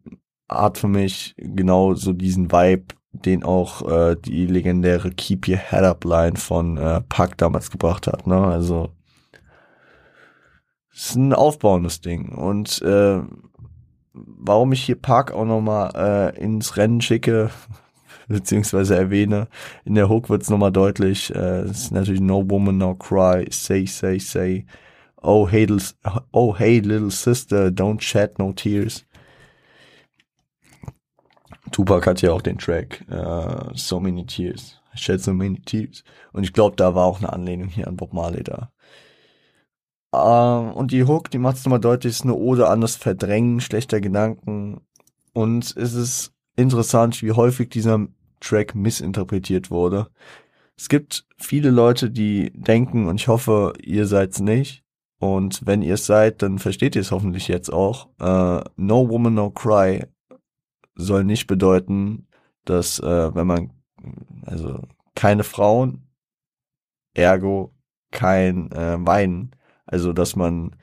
hat 0.48 0.78
für 0.78 0.88
mich 0.88 1.34
genau 1.38 1.94
so 1.94 2.12
diesen 2.12 2.52
Vibe, 2.52 2.94
den 3.12 3.42
auch 3.42 3.88
äh, 3.90 4.16
die 4.16 4.46
legendäre 4.46 5.10
Keep 5.10 5.48
Your 5.48 5.56
Head 5.56 5.82
Up 5.82 6.04
Line 6.04 6.36
von 6.36 6.76
äh, 6.76 7.00
Puck 7.08 7.36
damals 7.36 7.70
gebracht 7.70 8.06
hat. 8.06 8.26
Ne? 8.26 8.36
Also 8.36 8.90
ist 10.92 11.16
ein 11.16 11.32
aufbauendes 11.32 12.00
Ding. 12.00 12.28
Und 12.30 12.80
äh, 12.82 13.22
warum 14.14 14.72
ich 14.72 14.84
hier 14.84 14.96
Park 14.96 15.32
auch 15.32 15.44
nochmal 15.44 16.34
äh, 16.34 16.40
ins 16.40 16.76
Rennen 16.76 17.00
schicke, 17.00 17.50
beziehungsweise 18.28 18.96
erwähne. 18.96 19.48
In 19.84 19.94
der 19.94 20.08
Hook 20.08 20.28
wird's 20.28 20.50
nochmal 20.50 20.72
deutlich. 20.72 21.34
Äh, 21.34 21.62
es 21.62 21.84
ist 21.84 21.92
natürlich 21.92 22.20
No 22.20 22.48
Woman, 22.48 22.78
No 22.78 22.94
Cry, 22.94 23.46
Say, 23.50 23.86
Say, 23.86 24.18
Say. 24.18 24.66
Oh 25.22 25.48
hey, 25.48 25.66
little, 25.66 25.94
oh 26.32 26.56
hey, 26.56 26.80
little 26.80 27.10
sister, 27.10 27.70
don't 27.70 28.00
shed 28.00 28.38
no 28.38 28.52
tears. 28.52 29.04
Tupac 31.70 32.06
hat 32.06 32.20
ja 32.22 32.32
auch 32.32 32.42
den 32.42 32.58
Track 32.58 33.04
uh, 33.10 33.70
So 33.74 34.00
Many 34.00 34.26
Tears. 34.26 34.82
I 34.94 34.98
shed 34.98 35.20
so 35.22 35.32
many 35.32 35.58
tears. 35.60 36.04
Und 36.32 36.44
ich 36.44 36.52
glaube, 36.52 36.76
da 36.76 36.94
war 36.94 37.06
auch 37.06 37.18
eine 37.18 37.32
Anlehnung 37.32 37.68
hier 37.68 37.88
an 37.88 37.96
Bob 37.96 38.12
Marley 38.12 38.42
da. 38.44 38.70
Uh, 40.14 40.70
und 40.74 40.92
die 40.92 41.04
Hook, 41.04 41.30
die 41.30 41.38
macht 41.38 41.56
es 41.56 41.64
nochmal 41.64 41.80
deutlich, 41.80 42.12
ist 42.12 42.24
eine 42.24 42.34
Ode 42.34 42.68
an 42.68 42.82
das 42.82 42.96
Verdrängen 42.96 43.60
schlechter 43.60 44.00
Gedanken. 44.00 44.82
Und 45.32 45.74
es 45.76 45.94
ist 45.94 46.32
interessant, 46.54 47.22
wie 47.22 47.32
häufig 47.32 47.70
dieser 47.70 48.06
Track 48.40 48.74
missinterpretiert 48.74 49.70
wurde. 49.70 50.08
Es 50.76 50.88
gibt 50.88 51.26
viele 51.38 51.70
Leute, 51.70 52.10
die 52.10 52.50
denken, 52.54 53.06
und 53.08 53.20
ich 53.20 53.28
hoffe, 53.28 53.72
ihr 53.82 54.06
seid's 54.06 54.40
nicht. 54.40 54.84
Und 55.18 55.64
wenn 55.64 55.82
ihr 55.82 55.94
es 55.94 56.04
seid, 56.04 56.42
dann 56.42 56.58
versteht 56.58 56.96
ihr 56.96 57.00
es 57.00 57.12
hoffentlich 57.12 57.48
jetzt 57.48 57.72
auch. 57.72 58.08
Uh, 58.20 58.62
no 58.76 59.08
Woman, 59.08 59.34
No 59.34 59.50
Cry 59.50 60.04
soll 60.94 61.24
nicht 61.24 61.46
bedeuten, 61.46 62.26
dass 62.64 62.98
äh, 62.98 63.34
wenn 63.34 63.46
man, 63.46 63.72
also 64.44 64.80
keine 65.14 65.44
Frauen, 65.44 66.08
ergo 67.14 67.72
kein 68.10 68.70
äh, 68.72 68.96
Weinen, 69.00 69.52
also, 69.86 70.12
dass 70.12 70.36
man 70.36 70.76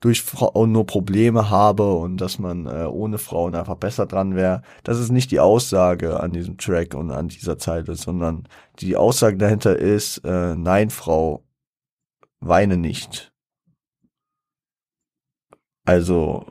durch 0.00 0.22
Frauen 0.22 0.72
nur 0.72 0.86
Probleme 0.86 1.50
habe 1.50 1.92
und 1.94 2.18
dass 2.20 2.38
man 2.38 2.66
äh, 2.66 2.84
ohne 2.84 3.18
Frauen 3.18 3.54
einfach 3.54 3.76
besser 3.76 4.06
dran 4.06 4.36
wäre. 4.36 4.62
Das 4.84 4.98
ist 4.98 5.10
nicht 5.10 5.30
die 5.30 5.40
Aussage 5.40 6.20
an 6.20 6.32
diesem 6.32 6.56
Track 6.56 6.94
und 6.94 7.10
an 7.10 7.28
dieser 7.28 7.58
Zeile, 7.58 7.96
sondern 7.96 8.48
die 8.78 8.96
Aussage 8.96 9.36
dahinter 9.38 9.76
ist, 9.76 10.18
äh, 10.18 10.54
nein, 10.54 10.90
Frau, 10.90 11.44
weine 12.40 12.76
nicht. 12.76 13.32
Also 15.84 16.46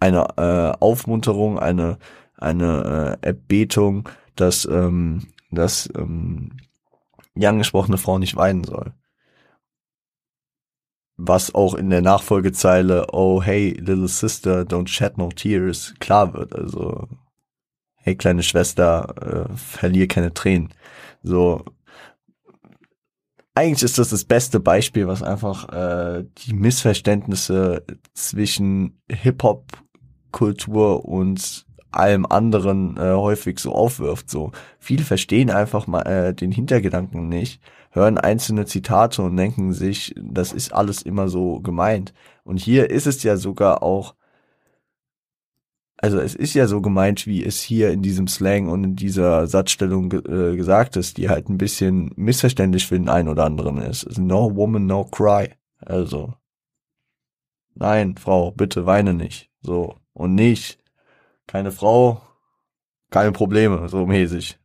eine 0.00 0.26
äh, 0.36 0.72
Aufmunterung, 0.80 1.58
eine 1.58 1.98
eine 2.36 3.18
äh, 3.22 3.26
Erbetung, 3.26 4.08
dass 4.34 4.64
ähm, 4.64 5.28
dass 5.50 5.90
ähm, 5.96 6.56
die 7.34 7.46
angesprochene 7.46 7.98
Frau 7.98 8.18
nicht 8.18 8.36
weinen 8.36 8.64
soll 8.64 8.94
was 11.24 11.54
auch 11.54 11.74
in 11.74 11.90
der 11.90 12.02
Nachfolgezeile 12.02 13.06
Oh 13.12 13.42
hey 13.42 13.70
little 13.78 14.08
sister 14.08 14.62
don't 14.62 14.88
shed 14.88 15.18
no 15.18 15.28
tears 15.28 15.94
klar 16.00 16.34
wird. 16.34 16.54
Also 16.54 17.08
hey 17.96 18.16
kleine 18.16 18.42
Schwester 18.42 19.48
äh, 19.50 19.56
verlier 19.56 20.08
keine 20.08 20.34
Tränen. 20.34 20.74
So. 21.22 21.64
Eigentlich 23.54 23.82
ist 23.82 23.98
das 23.98 24.08
das 24.08 24.24
beste 24.24 24.60
Beispiel 24.60 25.06
was 25.06 25.22
einfach 25.22 25.68
äh, 25.68 26.24
die 26.38 26.54
Missverständnisse 26.54 27.84
zwischen 28.14 29.00
Hip 29.10 29.42
Hop 29.42 29.66
Kultur 30.32 31.04
und 31.04 31.66
allem 31.90 32.24
anderen 32.24 32.96
äh, 32.96 33.12
häufig 33.12 33.58
so 33.58 33.72
aufwirft. 33.72 34.30
So. 34.30 34.50
Viele 34.78 35.04
verstehen 35.04 35.50
einfach 35.50 35.86
mal 35.86 36.02
äh, 36.02 36.34
den 36.34 36.50
Hintergedanken 36.50 37.28
nicht 37.28 37.60
hören 37.92 38.18
einzelne 38.18 38.66
Zitate 38.66 39.22
und 39.22 39.36
denken 39.36 39.72
sich, 39.72 40.14
das 40.20 40.52
ist 40.52 40.72
alles 40.74 41.02
immer 41.02 41.28
so 41.28 41.60
gemeint. 41.60 42.12
Und 42.44 42.58
hier 42.58 42.90
ist 42.90 43.06
es 43.06 43.22
ja 43.22 43.36
sogar 43.36 43.82
auch, 43.82 44.14
also 45.98 46.18
es 46.18 46.34
ist 46.34 46.54
ja 46.54 46.66
so 46.66 46.80
gemeint, 46.82 47.26
wie 47.26 47.44
es 47.44 47.62
hier 47.62 47.90
in 47.92 48.02
diesem 48.02 48.26
Slang 48.26 48.68
und 48.68 48.82
in 48.82 48.96
dieser 48.96 49.46
Satzstellung 49.46 50.10
äh, 50.12 50.56
gesagt 50.56 50.96
ist, 50.96 51.16
die 51.16 51.28
halt 51.28 51.48
ein 51.48 51.58
bisschen 51.58 52.10
missverständlich 52.16 52.86
für 52.86 52.98
den 52.98 53.08
einen 53.08 53.28
oder 53.28 53.44
anderen 53.44 53.78
ist. 53.78 54.18
No 54.18 54.56
woman, 54.56 54.86
no 54.86 55.04
cry. 55.04 55.50
Also 55.78 56.34
Nein, 57.74 58.16
Frau, 58.16 58.50
bitte 58.50 58.86
weine 58.86 59.14
nicht. 59.14 59.50
So. 59.60 59.96
Und 60.12 60.34
nicht, 60.34 60.78
keine 61.46 61.72
Frau, 61.72 62.20
keine 63.10 63.32
Probleme, 63.32 63.88
so 63.88 64.06
mäßig. 64.06 64.58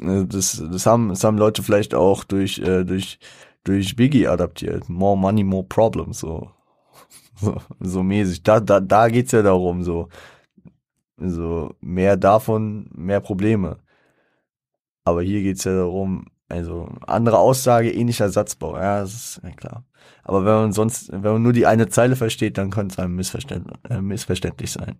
Das, 0.00 0.62
das 0.70 0.86
haben, 0.86 1.08
das 1.10 1.24
haben 1.24 1.38
Leute 1.38 1.62
vielleicht 1.62 1.94
auch 1.94 2.24
durch, 2.24 2.58
äh, 2.58 2.84
durch, 2.84 3.18
durch 3.64 3.96
Biggie 3.96 4.26
adaptiert. 4.28 4.88
More 4.88 5.16
money, 5.16 5.44
more 5.44 5.64
problems, 5.64 6.20
so. 6.20 6.50
So, 7.36 7.56
so 7.80 8.02
mäßig. 8.04 8.44
Da, 8.44 8.60
da, 8.60 8.78
da 8.78 9.08
geht's 9.08 9.32
ja 9.32 9.42
darum, 9.42 9.82
so. 9.82 10.08
So, 11.16 11.74
mehr 11.80 12.16
davon, 12.16 12.88
mehr 12.94 13.20
Probleme. 13.20 13.78
Aber 15.04 15.22
hier 15.22 15.42
geht's 15.42 15.64
ja 15.64 15.74
darum, 15.74 16.26
also, 16.48 16.88
andere 17.06 17.38
Aussage, 17.38 17.90
ähnlicher 17.92 18.30
Satzbau, 18.30 18.76
ja, 18.76 19.00
das 19.00 19.14
ist 19.14 19.40
ja 19.42 19.50
klar. 19.50 19.84
Aber 20.22 20.44
wenn 20.44 20.54
man 20.54 20.72
sonst, 20.72 21.10
wenn 21.10 21.22
man 21.22 21.42
nur 21.42 21.52
die 21.52 21.66
eine 21.66 21.88
Zeile 21.88 22.16
versteht, 22.16 22.58
dann 22.58 22.70
könnte 22.70 22.94
es 22.94 22.98
einem 22.98 23.16
missverständlich, 23.16 23.76
äh, 23.90 24.00
missverständlich 24.00 24.70
sein. 24.70 24.98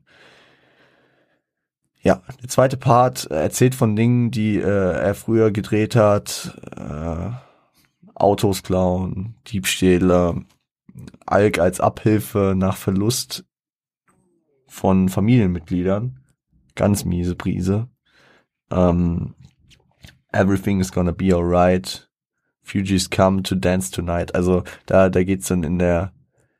Ja, 2.04 2.20
der 2.42 2.50
zweite 2.50 2.76
Part 2.76 3.30
erzählt 3.30 3.74
von 3.74 3.96
Dingen, 3.96 4.30
die 4.30 4.56
äh, 4.56 4.60
er 4.60 5.14
früher 5.14 5.50
gedreht 5.50 5.96
hat. 5.96 6.60
Äh, 6.76 7.30
Autos 8.14 8.62
klauen, 8.62 9.36
Diebstähle, 9.46 10.44
Alk 11.24 11.58
als 11.58 11.80
Abhilfe 11.80 12.52
nach 12.54 12.76
Verlust 12.76 13.46
von 14.68 15.08
Familienmitgliedern. 15.08 16.20
Ganz 16.74 17.06
miese 17.06 17.36
Prise. 17.36 17.88
Ähm, 18.70 19.34
Everything 20.30 20.80
is 20.80 20.92
gonna 20.92 21.12
be 21.12 21.34
alright. 21.34 22.10
Fugees 22.62 23.08
come 23.08 23.42
to 23.42 23.54
dance 23.54 23.90
tonight. 23.90 24.34
Also 24.34 24.62
da, 24.84 25.08
da 25.08 25.24
geht's 25.24 25.48
dann 25.48 25.62
in 25.62 25.78
der, 25.78 26.12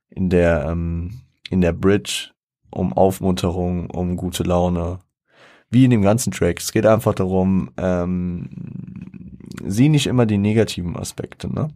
in 0.08 0.30
der, 0.30 0.64
ähm, 0.70 1.20
in 1.50 1.60
der 1.60 1.72
Bridge 1.72 2.30
um 2.70 2.94
Aufmunterung, 2.94 3.90
um 3.90 4.16
gute 4.16 4.42
Laune, 4.42 5.00
wie 5.74 5.84
in 5.84 5.90
dem 5.90 6.02
ganzen 6.02 6.32
Track. 6.32 6.60
Es 6.60 6.72
geht 6.72 6.86
einfach 6.86 7.14
darum, 7.14 7.70
ähm, 7.76 8.48
sieh 9.66 9.90
nicht 9.90 10.06
immer 10.06 10.24
die 10.24 10.38
negativen 10.38 10.96
Aspekte, 10.96 11.52
ne? 11.52 11.68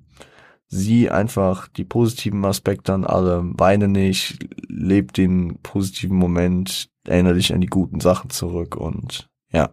Sieh 0.68 1.10
einfach 1.10 1.68
die 1.68 1.84
positiven 1.84 2.44
Aspekte 2.44 2.92
an 2.92 3.04
alle, 3.04 3.42
weine 3.58 3.88
nicht, 3.88 4.38
leb 4.68 5.12
den 5.14 5.58
positiven 5.62 6.16
Moment, 6.16 6.90
erinnere 7.06 7.34
dich 7.34 7.52
an 7.52 7.60
die 7.60 7.68
guten 7.68 8.00
Sachen 8.00 8.30
zurück 8.30 8.76
und 8.76 9.28
ja. 9.50 9.70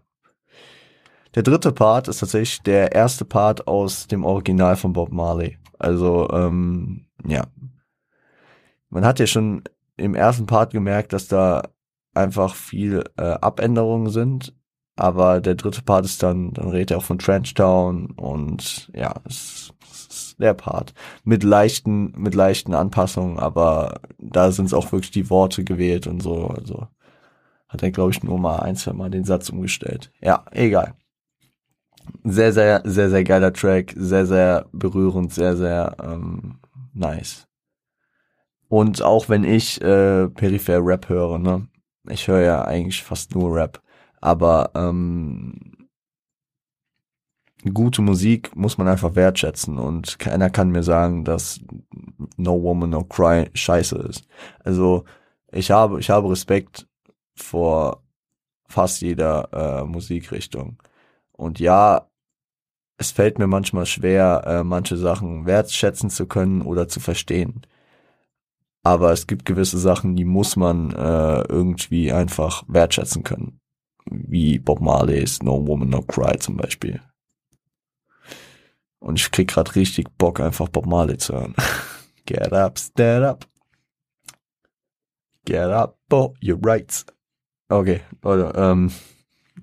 Der 1.35 1.43
dritte 1.43 1.73
Part 1.73 2.07
ist 2.07 2.19
tatsächlich 2.19 2.61
der 2.61 2.93
erste 2.93 3.25
Part 3.25 3.67
aus 3.67 4.07
dem 4.07 4.23
Original 4.23 4.77
von 4.77 4.93
Bob 4.93 5.11
Marley. 5.11 5.57
Also, 5.77 6.29
ähm, 6.31 7.07
ja. 7.27 7.43
Man 8.89 9.05
hat 9.05 9.19
ja 9.19 9.27
schon 9.27 9.63
im 9.97 10.15
ersten 10.15 10.45
Part 10.45 10.71
gemerkt, 10.71 11.11
dass 11.11 11.27
da 11.27 11.63
einfach 12.15 12.55
viel 12.55 13.03
äh, 13.17 13.23
Abänderungen 13.23 14.09
sind. 14.09 14.53
Aber 14.97 15.41
der 15.41 15.55
dritte 15.55 15.81
Part 15.81 16.05
ist 16.05 16.23
dann, 16.23 16.53
dann 16.53 16.69
redet 16.69 16.91
er 16.91 16.97
auch 16.97 17.03
von 17.03 17.19
Trenchtown 17.19 18.11
und 18.11 18.89
ja, 18.95 19.13
es, 19.25 19.73
es 19.91 20.07
ist 20.07 20.39
der 20.39 20.53
Part. 20.53 20.93
Mit 21.25 21.43
leichten, 21.43 22.13
mit 22.17 22.33
leichten 22.33 22.73
Anpassungen, 22.73 23.37
aber 23.37 23.99
da 24.17 24.51
sind 24.51 24.67
es 24.67 24.73
auch 24.73 24.91
wirklich 24.93 25.11
die 25.11 25.29
Worte 25.29 25.65
gewählt 25.65 26.07
und 26.07 26.23
so. 26.23 26.47
Also 26.47 26.87
hat 27.67 27.83
er, 27.83 27.91
glaube 27.91 28.11
ich, 28.11 28.23
nur 28.23 28.39
mal 28.39 28.59
ein, 28.59 28.77
zwei 28.77 28.93
Mal 28.93 29.09
den 29.09 29.25
Satz 29.25 29.49
umgestellt. 29.49 30.13
Ja, 30.21 30.45
egal. 30.51 30.95
Sehr, 32.23 32.53
sehr, 32.53 32.81
sehr, 32.85 33.09
sehr 33.09 33.23
geiler 33.25 33.51
Track, 33.51 33.93
sehr, 33.97 34.25
sehr 34.25 34.67
berührend, 34.71 35.33
sehr, 35.33 35.57
sehr 35.57 35.97
ähm, 36.01 36.59
nice. 36.93 37.47
Und 38.69 39.01
auch 39.01 39.27
wenn 39.27 39.43
ich 39.43 39.81
äh, 39.81 40.29
peripher 40.29 40.79
Rap 40.85 41.09
höre, 41.09 41.37
ne, 41.37 41.67
ich 42.09 42.27
höre 42.27 42.41
ja 42.41 42.63
eigentlich 42.65 43.03
fast 43.03 43.35
nur 43.35 43.55
Rap, 43.55 43.81
aber 44.21 44.71
ähm, 44.75 45.87
gute 47.73 48.01
Musik 48.01 48.55
muss 48.55 48.77
man 48.77 48.87
einfach 48.87 49.15
wertschätzen 49.15 49.77
und 49.79 50.19
keiner 50.19 50.49
kann 50.49 50.71
mir 50.71 50.83
sagen, 50.83 51.23
dass 51.25 51.59
No 52.37 52.61
Woman 52.61 52.91
No 52.91 53.03
Cry 53.03 53.49
scheiße 53.53 53.97
ist. 53.97 54.27
Also 54.63 55.05
ich 55.51 55.71
habe 55.71 55.99
ich 55.99 56.09
habe 56.09 56.29
Respekt 56.29 56.87
vor 57.35 58.03
fast 58.67 59.01
jeder 59.01 59.49
äh, 59.81 59.83
Musikrichtung 59.85 60.81
und 61.31 61.59
ja, 61.59 62.09
es 62.97 63.11
fällt 63.11 63.39
mir 63.39 63.47
manchmal 63.47 63.85
schwer, 63.85 64.43
äh, 64.45 64.63
manche 64.63 64.97
Sachen 64.97 65.45
wertschätzen 65.45 66.09
zu 66.09 66.27
können 66.27 66.61
oder 66.61 66.87
zu 66.87 66.99
verstehen. 66.99 67.61
Aber 68.85 69.11
es 69.11 69.25
gibt 69.25 69.45
gewisse 69.45 69.79
Sachen, 69.79 70.15
die 70.15 70.25
muss 70.25 70.55
man 70.55 70.91
äh, 70.91 71.41
irgendwie 71.49 72.11
einfach 72.11 72.63
wertschätzen 72.67 73.23
können. 73.23 73.59
Wie 74.05 74.59
Bob 74.59 74.79
Marley's 74.79 75.41
No 75.41 75.65
Woman 75.65 75.89
No 75.89 76.03
Cry 76.03 76.37
zum 76.37 76.57
Beispiel. 76.57 77.01
Und 78.99 79.19
ich 79.19 79.31
krieg 79.31 79.47
grad 79.47 79.75
richtig 79.75 80.15
Bock, 80.19 80.39
einfach 80.39 80.69
Bob 80.69 80.85
Marley 80.85 81.17
zu 81.17 81.33
hören. 81.33 81.55
Get 82.27 82.53
up, 82.53 82.77
stand 82.77 83.25
up. 83.25 83.47
Get 85.45 85.69
up, 85.71 85.97
Bob, 86.07 86.37
your 86.43 86.59
rights. 86.63 87.07
Okay, 87.69 88.01
Leute, 88.21 88.53
ähm, 88.55 88.91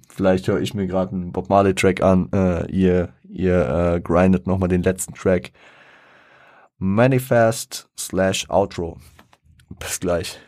vielleicht 0.08 0.48
höre 0.48 0.60
ich 0.60 0.74
mir 0.74 0.88
gerade 0.88 1.12
einen 1.12 1.30
Bob 1.30 1.48
Marley 1.48 1.76
Track 1.76 2.02
an. 2.02 2.28
Äh, 2.32 2.68
ihr 2.72 3.12
ihr 3.28 3.68
äh, 3.68 4.00
grindet 4.00 4.48
nochmal 4.48 4.68
den 4.68 4.82
letzten 4.82 5.14
Track. 5.14 5.52
Manifest 6.78 7.88
slash 7.96 8.50
Outro. 8.50 8.98
Bis 9.82 9.98
gleich. 9.98 10.38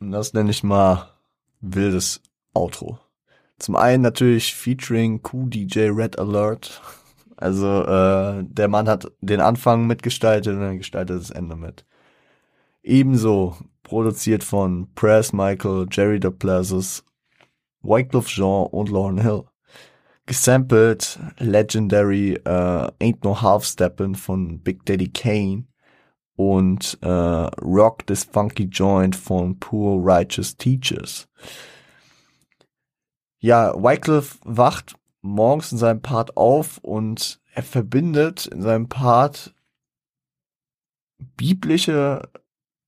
Und 0.00 0.12
das 0.12 0.32
nenne 0.32 0.50
ich 0.50 0.62
mal 0.62 1.10
wildes 1.60 2.22
Outro. 2.54 2.98
Zum 3.58 3.74
einen 3.74 4.02
natürlich 4.02 4.54
featuring 4.54 5.20
QDJ 5.22 5.90
Red 5.90 6.18
Alert. 6.18 6.80
Also 7.36 7.84
äh, 7.84 8.44
der 8.44 8.68
Mann 8.68 8.88
hat 8.88 9.10
den 9.20 9.40
Anfang 9.40 9.86
mitgestaltet 9.86 10.54
und 10.54 10.60
dann 10.60 10.78
gestaltet 10.78 11.20
das 11.20 11.30
Ende 11.30 11.56
mit. 11.56 11.84
Ebenso 12.82 13.56
produziert 13.82 14.44
von 14.44 14.92
Press 14.94 15.32
Michael, 15.32 15.86
Jerry 15.90 16.20
Duplessis, 16.20 17.04
Wycliffe 17.82 18.28
Jean 18.28 18.66
und 18.66 18.88
Lauren 18.88 19.18
Hill. 19.18 19.44
Gesampelt 20.28 21.18
Legendary 21.38 22.38
uh, 22.46 22.90
Ain't 23.00 23.24
No 23.24 23.40
Half 23.40 23.64
Steppin' 23.64 24.14
von 24.14 24.60
Big 24.60 24.84
Daddy 24.84 25.08
Kane 25.08 25.64
und 26.36 26.98
uh, 27.02 27.48
Rock 27.62 28.06
This 28.06 28.24
Funky 28.24 28.64
Joint 28.64 29.16
von 29.16 29.58
Poor 29.58 29.98
Righteous 29.98 30.54
Teachers. 30.54 31.26
Ja, 33.40 33.72
Wycliffe 33.74 34.38
wacht 34.44 34.96
morgens 35.22 35.72
in 35.72 35.78
seinem 35.78 36.02
Part 36.02 36.36
auf 36.36 36.76
und 36.82 37.40
er 37.54 37.62
verbindet 37.62 38.46
in 38.48 38.60
seinem 38.60 38.90
Part 38.90 39.54
biblische 41.38 42.28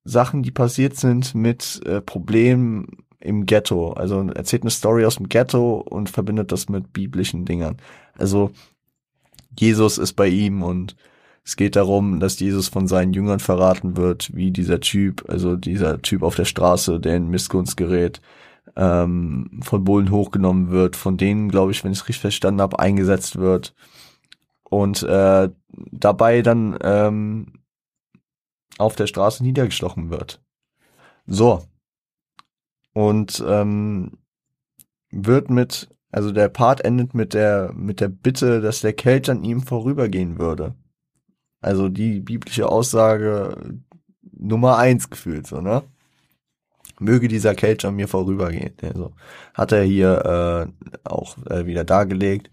Sachen, 0.05 0.43
die 0.43 0.51
passiert 0.51 0.97
sind, 0.97 1.35
mit 1.35 1.81
äh, 1.87 2.03
Problemen 2.03 3.07
im 3.21 3.47
Ghetto. 3.47 3.93
Also 3.93 4.21
erzählt 4.29 4.63
eine 4.63 4.71
Story 4.71 5.05
aus 5.05 5.17
dem 5.17 5.29
Ghetto 5.29 5.79
und 5.79 6.11
verbindet 6.11 6.53
das 6.53 6.69
mit 6.69 6.93
biblischen 6.93 7.45
Dingern. 7.45 7.77
Also 8.17 8.51
Jesus 9.59 9.99
ist 9.99 10.15
bei 10.15 10.29
ihm 10.29 10.63
und 10.63 10.97
es 11.45 11.57
geht 11.57 11.77
darum, 11.77 12.21
dass 12.21 12.39
Jesus 12.39 12.69
von 12.69 12.87
seinen 12.87 13.13
Jüngern 13.13 13.41
verraten 13.41 13.97
wird, 13.97 14.35
wie 14.35 14.51
dieser 14.51 14.81
Typ, 14.81 15.25
also 15.29 15.57
dieser 15.57 16.01
Typ 16.03 16.23
auf 16.23 16.37
der 16.37 16.45
Straße, 16.45 17.01
der 17.01 17.17
in 17.17 17.29
Missgunst 17.29 17.77
gerät, 17.77 18.21
ähm, 18.77 19.61
von 19.63 19.85
Bullen 19.85 20.11
hochgenommen 20.11 20.71
wird, 20.71 20.97
von 20.97 21.17
denen, 21.17 21.49
glaube 21.49 21.73
ich, 21.73 21.83
wenn 21.83 21.93
ich 21.93 21.99
es 21.99 22.09
richtig 22.09 22.21
verstanden 22.21 22.61
habe, 22.61 22.79
eingesetzt 22.79 23.37
wird 23.37 23.75
und 24.65 25.03
äh, 25.03 25.51
dabei 25.91 26.43
dann 26.43 26.79
ähm, 26.83 27.61
auf 28.79 28.97
der 28.97 29.07
Straße 29.07 29.43
niedergestochen 29.43 30.11
wird. 30.11 30.41
So. 31.27 31.65
Und 32.93 33.43
ähm, 33.47 34.19
wird 35.11 35.51
mit, 35.51 35.89
also 36.11 36.33
der 36.33 36.49
Part 36.49 36.85
endet 36.85 37.15
mit 37.15 37.35
der, 37.35 37.73
mit 37.75 38.01
der 38.01 38.09
Bitte, 38.09 38.61
dass 38.61 38.81
der 38.81 38.93
Kelch 38.93 39.31
an 39.31 39.45
ihm 39.45 39.63
vorübergehen 39.63 40.39
würde. 40.39 40.75
Also 41.61 41.89
die 41.89 42.21
biblische 42.21 42.69
Aussage 42.69 43.81
Nummer 44.33 44.79
eins 44.79 45.11
gefühlt, 45.11 45.47
so, 45.47 45.61
ne? 45.61 45.83
Möge 46.99 47.29
dieser 47.29 47.55
Kelch 47.55 47.85
an 47.87 47.97
mir 47.97 48.09
vorübergehen. 48.09 48.75
Also 48.83 49.13
hat 49.55 49.73
er 49.73 49.83
hier 49.83 50.71
äh, 50.85 51.09
auch 51.09 51.39
äh, 51.47 51.67
wieder 51.67 51.85
dargelegt. 51.85 52.51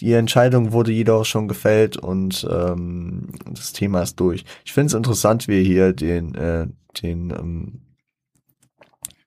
Die 0.00 0.12
Entscheidung 0.12 0.72
wurde 0.72 0.92
jedoch 0.92 1.24
schon 1.24 1.48
gefällt 1.48 1.96
und 1.96 2.46
ähm, 2.48 3.32
das 3.50 3.72
Thema 3.72 4.02
ist 4.02 4.20
durch. 4.20 4.44
Ich 4.64 4.72
finde 4.72 4.86
es 4.86 4.94
interessant, 4.94 5.48
wie 5.48 5.58
er 5.58 5.64
hier 5.64 5.92
den 5.92 6.34
äh, 6.36 6.68
den 7.02 7.30
ähm, 7.30 7.80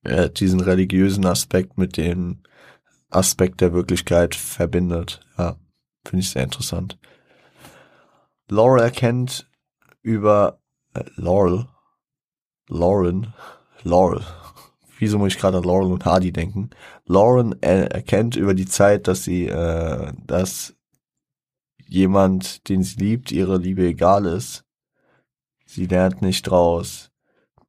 äh, 0.03 0.29
diesen 0.29 0.59
religiösen 0.59 1.25
Aspekt 1.25 1.77
mit 1.77 1.97
dem 1.97 2.41
Aspekt 3.09 3.61
der 3.61 3.73
Wirklichkeit 3.73 4.35
verbindet. 4.35 5.21
Ja, 5.37 5.57
finde 6.05 6.21
ich 6.21 6.29
sehr 6.29 6.43
interessant. 6.43 6.97
Laurel 8.47 8.83
erkennt 8.83 9.49
über 10.01 10.59
äh, 10.93 11.03
Laurel, 11.15 11.67
Lauren, 12.67 13.33
Laurel. 13.83 14.23
Wieso 14.97 15.17
muss 15.17 15.33
ich 15.33 15.39
gerade 15.39 15.57
an 15.57 15.63
Laurel 15.63 15.91
und 15.91 16.05
Hardy 16.05 16.31
denken? 16.31 16.69
Lauren 17.05 17.55
er 17.61 17.91
erkennt 17.91 18.35
über 18.35 18.53
die 18.53 18.67
Zeit, 18.67 19.07
dass 19.07 19.23
sie, 19.23 19.47
äh, 19.47 20.13
dass 20.25 20.75
jemand, 21.87 22.69
den 22.69 22.83
sie 22.83 22.97
liebt, 22.97 23.31
ihre 23.31 23.57
Liebe 23.57 23.85
egal 23.85 24.25
ist. 24.25 24.63
Sie 25.65 25.85
lernt 25.85 26.21
nicht 26.21 26.43
draus. 26.43 27.10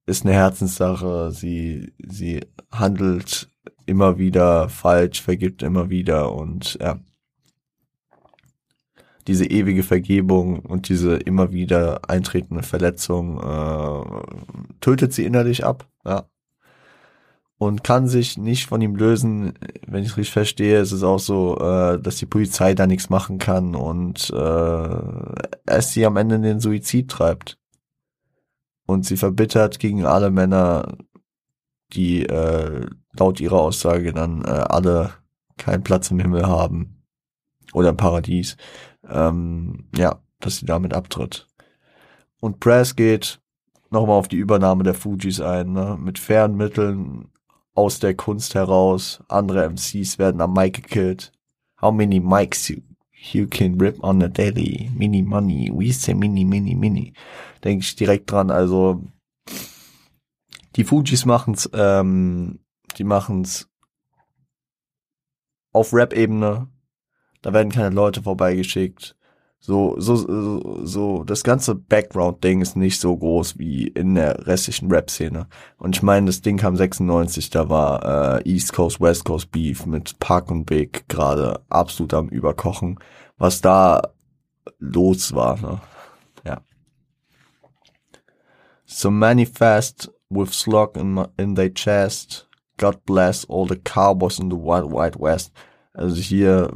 Ist 0.07 0.25
eine 0.25 0.35
Herzenssache. 0.35 1.31
Sie, 1.33 1.93
sie 1.99 2.41
handelt 2.71 3.51
immer 3.87 4.19
wieder 4.19 4.69
falsch, 4.69 5.23
vergibt 5.23 5.63
immer 5.63 5.91
wieder 5.91 6.33
und 6.33 6.79
ja. 6.81 7.01
Diese 9.29 9.47
ewige 9.47 9.85
Vergebung 9.85 10.59
und 10.61 10.89
diese 10.89 11.15
immer 11.15 11.53
wieder 11.53 12.11
eintretende 12.11 12.65
Verletzung 12.65 13.39
äh, 13.41 14.75
tötet 14.81 15.13
sie 15.13 15.25
innerlich 15.25 15.65
ab, 15.65 15.89
ja 16.05 16.27
und 17.63 17.85
kann 17.85 18.09
sich 18.09 18.37
nicht 18.37 18.67
von 18.67 18.81
ihm 18.81 18.97
lösen. 18.97 19.55
Wenn 19.87 20.03
ich 20.03 20.11
es 20.11 20.17
richtig 20.17 20.33
verstehe, 20.33 20.81
ist 20.81 20.91
es 20.91 21.05
auch 21.05 21.21
so, 21.21 21.57
äh, 21.61 22.01
dass 22.01 22.17
die 22.17 22.27
Polizei 22.27 22.75
da 22.75 22.89
nichts 22.89 23.09
machen 23.09 23.39
kann 23.39 23.77
und 23.77 24.31
äh, 24.31 24.99
es 25.67 25.93
sie 25.93 26.05
am 26.05 26.17
Ende 26.17 26.35
in 26.35 26.43
den 26.43 26.59
Suizid 26.59 27.09
treibt. 27.09 27.59
Und 28.87 29.07
sie 29.07 29.17
verbittert 29.17 29.79
gegen 29.79 30.05
alle 30.05 30.31
Männer, 30.31 30.97
die 31.93 32.27
äh, 32.27 32.87
laut 33.13 33.41
ihrer 33.41 33.61
Aussage 33.61 34.13
dann 34.13 34.45
äh, 34.45 34.49
alle 34.49 35.13
keinen 35.57 35.85
Platz 35.85 36.11
im 36.11 36.19
Himmel 36.19 36.47
haben 36.47 37.03
oder 37.73 37.91
im 37.91 37.97
Paradies. 37.97 38.57
Ähm, 39.09 39.89
ja, 39.97 40.21
dass 40.41 40.57
sie 40.57 40.67
damit 40.67 40.95
abtritt. 40.95 41.47
Und 42.41 42.61
Press 42.61 42.97
geht 42.97 43.41
nochmal 43.91 44.19
auf 44.19 44.29
die 44.29 44.37
Übernahme 44.37 44.83
der 44.83 44.95
Fujis 44.95 45.41
ein, 45.41 45.73
ne? 45.73 45.97
mit 46.01 46.19
fairen 46.19 46.57
Mitteln 46.57 47.29
aus 47.75 48.01
der 48.01 48.15
Kunst 48.15 48.55
heraus. 48.55 49.23
Andere 49.29 49.69
MCs 49.69 50.19
werden 50.19 50.41
am 50.41 50.53
Mic 50.53 50.83
gekillt. 50.83 51.33
How 51.81 51.93
many 51.93 52.21
mics 52.21 52.69
you, 52.69 52.79
you 53.33 53.47
can 53.47 53.79
rip 53.81 54.03
on 54.03 54.23
a 54.23 54.29
daily? 54.29 54.91
Mini 54.95 55.23
money. 55.23 55.71
We 55.73 55.93
say 55.93 56.15
mini, 56.15 56.45
mini, 56.45 56.75
mini. 56.75 57.13
Denke 57.65 57.85
ich 57.85 57.97
direkt 57.97 58.31
dran. 58.31 58.51
Also, 58.51 59.03
die 60.77 60.85
Fujis 60.85 61.25
machen's, 61.25 61.69
ähm, 61.73 62.61
die 62.99 63.05
machen's 63.05 63.69
auf 65.73 65.93
Rap-Ebene. 65.93 66.69
Da 67.43 67.53
werden 67.53 67.73
keine 67.73 67.95
Leute 67.95 68.23
vorbeigeschickt. 68.23 69.17
So, 69.65 69.95
so, 70.01 70.17
so, 70.17 70.85
so, 70.85 71.23
das 71.23 71.45
ganze 71.45 71.77
Background-Ding 71.77 72.63
ist 72.63 72.75
nicht 72.75 73.01
so 73.01 73.17
groß 73.17 73.59
wie 73.59 73.87
in 73.87 74.17
der 74.17 74.49
restlichen 74.49 74.91
Rap-Szene. 74.91 75.47
Und 75.79 75.95
ich 75.95 76.03
meine, 76.03 76.27
das 76.27 76.41
Ding 76.43 76.57
kam 76.57 76.77
96, 76.77 77.51
da 77.51 77.69
war 77.69 78.41
äh, 78.41 78.51
East 78.51 78.73
Coast, 78.73 79.01
West 79.01 79.25
Coast 79.25 79.53
Beef 79.53 79.87
mit 79.87 80.19
Park 80.19 80.51
und 80.51 80.65
Big 80.65 81.09
gerade 81.09 81.61
absolut 81.69 82.13
am 82.13 82.29
Überkochen. 82.29 82.99
Was 83.39 83.61
da 83.61 84.03
los 84.81 85.33
war, 85.33 85.61
ne? 85.61 85.81
Ja. 86.45 86.61
So 88.93 89.11
manifest 89.11 90.09
with 90.31 90.53
slug 90.53 90.97
in, 90.97 91.25
in 91.39 91.55
their 91.55 91.71
chest. 91.71 92.47
God 92.77 93.05
bless 93.07 93.45
all 93.47 93.67
the 93.67 93.77
cowboys 93.77 94.39
in 94.39 94.51
the 94.51 94.57
wild, 94.57 94.93
wild 94.93 95.17
west. 95.19 95.53
Also 95.95 96.21
hier 96.21 96.71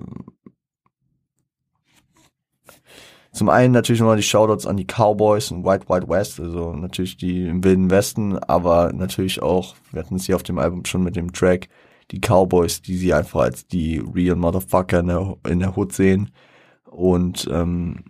Zum 3.37 3.51
einen 3.51 3.75
natürlich 3.75 4.01
nochmal 4.01 4.17
die 4.17 4.23
Shoutouts 4.23 4.67
an 4.67 4.79
die 4.79 4.87
Cowboys 4.87 5.51
und 5.51 5.63
White 5.63 5.91
White 5.91 6.09
West, 6.09 6.41
also 6.41 6.73
natürlich 6.73 7.19
die 7.19 7.47
im 7.47 7.63
Wilden 7.63 7.91
Westen, 7.91 8.39
aber 8.39 8.95
natürlich 8.95 9.43
auch, 9.43 9.75
wir 9.93 10.03
hatten 10.03 10.17
es 10.17 10.25
hier 10.25 10.37
auf 10.37 10.43
dem 10.43 10.59
Album 10.59 10.87
schon 10.87 11.05
mit 11.05 11.17
dem 11.17 11.35
Track, 11.35 11.69
die 12.13 12.19
Cowboys, 12.19 12.81
die 12.81 12.97
sie 12.97 13.13
einfach 13.13 13.41
als 13.41 13.67
die 13.67 13.99
real 13.99 14.37
Motherfucker 14.37 15.01
in 15.01 15.09
der, 15.09 15.37
in 15.47 15.59
der 15.59 15.77
Hood 15.77 15.93
sehen. 15.93 16.31
Und 16.87 17.47
ähm, 17.53 18.05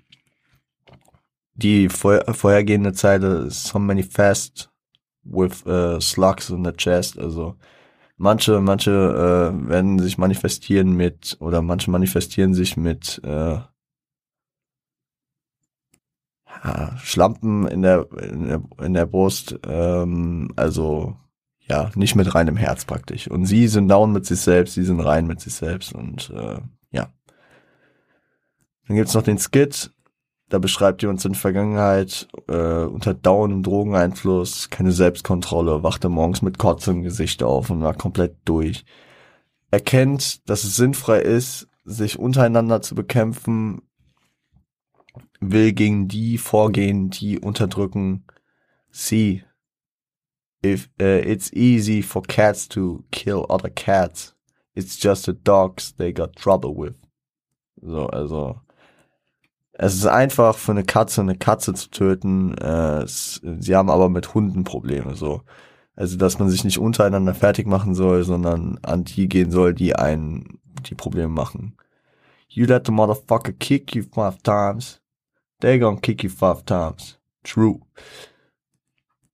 die 1.57 1.89
vor, 1.89 2.23
vorhergehende 2.33 2.93
Zeile 2.93 3.51
So 3.51 3.79
many 3.79 4.03
fast 4.03 4.71
with 5.25 5.67
uh, 5.67 5.99
slugs 6.01 6.51
in 6.51 6.65
the 6.65 6.73
chest, 6.73 7.19
also 7.19 7.57
manche, 8.17 8.61
manche 8.61 8.91
äh, 8.91 9.69
werden 9.69 9.99
sich 9.99 10.19
manifestieren 10.19 10.93
mit, 10.93 11.37
oder 11.41 11.63
manche 11.63 11.91
manifestieren 11.91 12.55
sich 12.55 12.77
mit 12.77 13.21
äh, 13.25 13.59
Schlampen 16.99 17.67
in 17.69 17.83
der, 17.83 18.07
in 18.19 18.49
der, 18.49 18.63
in 18.81 18.95
der 18.95 19.07
Brust, 19.07 19.59
ähm, 19.67 20.53
also 20.57 21.17
ja, 21.69 21.91
nicht 21.95 22.15
mit 22.15 22.35
reinem 22.35 22.57
Herz 22.57 22.85
praktisch. 22.85 23.29
Und 23.29 23.47
sie 23.47 23.69
sind 23.69 23.89
down 23.89 24.13
mit 24.13 24.25
sich 24.25 24.41
selbst, 24.41 24.75
sie 24.75 24.85
sind 24.85 25.01
rein 25.01 25.27
mit 25.27 25.41
sich 25.41 25.55
selbst 25.55 25.93
und 25.93 26.31
äh, 26.31 26.61
ja. 26.91 27.13
Dann 28.87 28.97
gibt's 28.97 29.15
noch 29.15 29.23
den 29.23 29.39
Skit, 29.39 29.91
da 30.49 30.59
beschreibt 30.59 31.03
uns 31.05 31.25
in 31.25 31.35
Vergangenheit 31.35 32.29
äh, 32.49 32.85
unter 32.85 33.15
dauerndem 33.15 33.63
Drogeneinfluss, 33.63 34.71
keine 34.71 34.93
Selbstkontrolle, 34.93 35.83
wachte 35.83 36.09
morgens 36.09 36.43
mit 36.43 36.59
Kotze 36.59 36.93
im 36.93 37.03
Gesicht 37.03 37.43
auf 37.43 37.71
und 37.71 37.83
war 37.83 37.95
komplett 37.95 38.37
durch. 38.45 38.85
Erkennt, 39.71 40.49
dass 40.49 40.63
es 40.63 40.77
sinnfrei 40.77 41.21
ist, 41.21 41.69
sich 41.85 42.19
untereinander 42.19 42.81
zu 42.81 42.95
bekämpfen, 42.95 43.83
will 45.41 45.73
gegen 45.73 46.07
die 46.07 46.39
vorgehen, 46.39 47.11
die 47.11 47.39
unterdrücken. 47.41 48.25
See, 48.91 49.45
if 50.65 50.89
uh, 51.01 51.05
it's 51.05 51.53
easy 51.53 52.03
for 52.03 52.23
cats 52.23 52.69
to 52.69 53.05
kill 53.11 53.45
other 53.49 53.71
cats, 53.71 54.35
it's 54.75 55.03
just 55.03 55.27
the 55.27 55.35
dogs 55.35 55.95
they 55.97 56.13
got 56.13 56.37
trouble 56.37 56.75
with. 56.77 56.95
So, 57.83 58.07
also 58.07 58.61
es 59.79 59.95
ist 59.95 60.07
einfach 60.07 60.57
für 60.57 60.73
eine 60.73 60.85
Katze 60.85 61.21
eine 61.21 61.37
Katze 61.37 61.75
zu 61.75 61.91
töten. 61.91 62.57
Äh, 62.59 63.03
es, 63.03 63.41
sie 63.61 63.77
haben 63.77 63.91
aber 63.91 64.09
mit 64.09 64.35
Hunden 64.35 64.65
Probleme. 64.65 65.15
So, 65.15 65.43
also 65.95 66.17
dass 66.17 66.39
man 66.39 66.49
sich 66.49 66.65
nicht 66.65 66.79
untereinander 66.79 67.35
fertig 67.35 67.67
machen 67.67 67.95
soll, 67.95 68.25
sondern 68.25 68.79
an 68.83 69.05
die 69.05 69.29
gehen 69.29 69.51
soll, 69.51 69.75
die 69.75 69.95
einen 69.97 70.61
die 70.89 70.95
Probleme 70.95 71.29
machen. 71.29 71.77
You 72.49 72.65
let 72.67 72.87
the 72.87 72.93
motherfucker 72.93 73.53
kick 73.53 73.95
you 73.95 74.03
five 74.03 74.43
times. 74.43 75.01
They 75.61 75.79
gonna 75.79 76.01
kick 76.01 76.23
you 76.23 76.31
five 76.31 76.65
times. 76.65 77.19
True. 77.45 77.81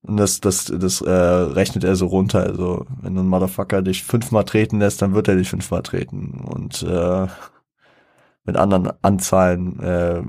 Und 0.02 0.16
das, 0.16 0.40
das, 0.40 0.64
das 0.64 1.00
äh, 1.00 1.10
rechnet 1.10 1.84
er 1.84 1.94
so 1.94 2.06
runter. 2.06 2.40
Also, 2.40 2.86
wenn 3.00 3.16
ein 3.16 3.28
Motherfucker 3.28 3.82
dich 3.82 4.02
fünfmal 4.02 4.44
treten 4.44 4.80
lässt, 4.80 5.00
dann 5.00 5.14
wird 5.14 5.28
er 5.28 5.36
dich 5.36 5.50
fünfmal 5.50 5.82
treten. 5.82 6.42
Und 6.44 6.82
äh, 6.82 7.28
mit 8.44 8.56
anderen 8.56 8.92
Anzahlen 9.02 9.80
äh, 9.80 10.22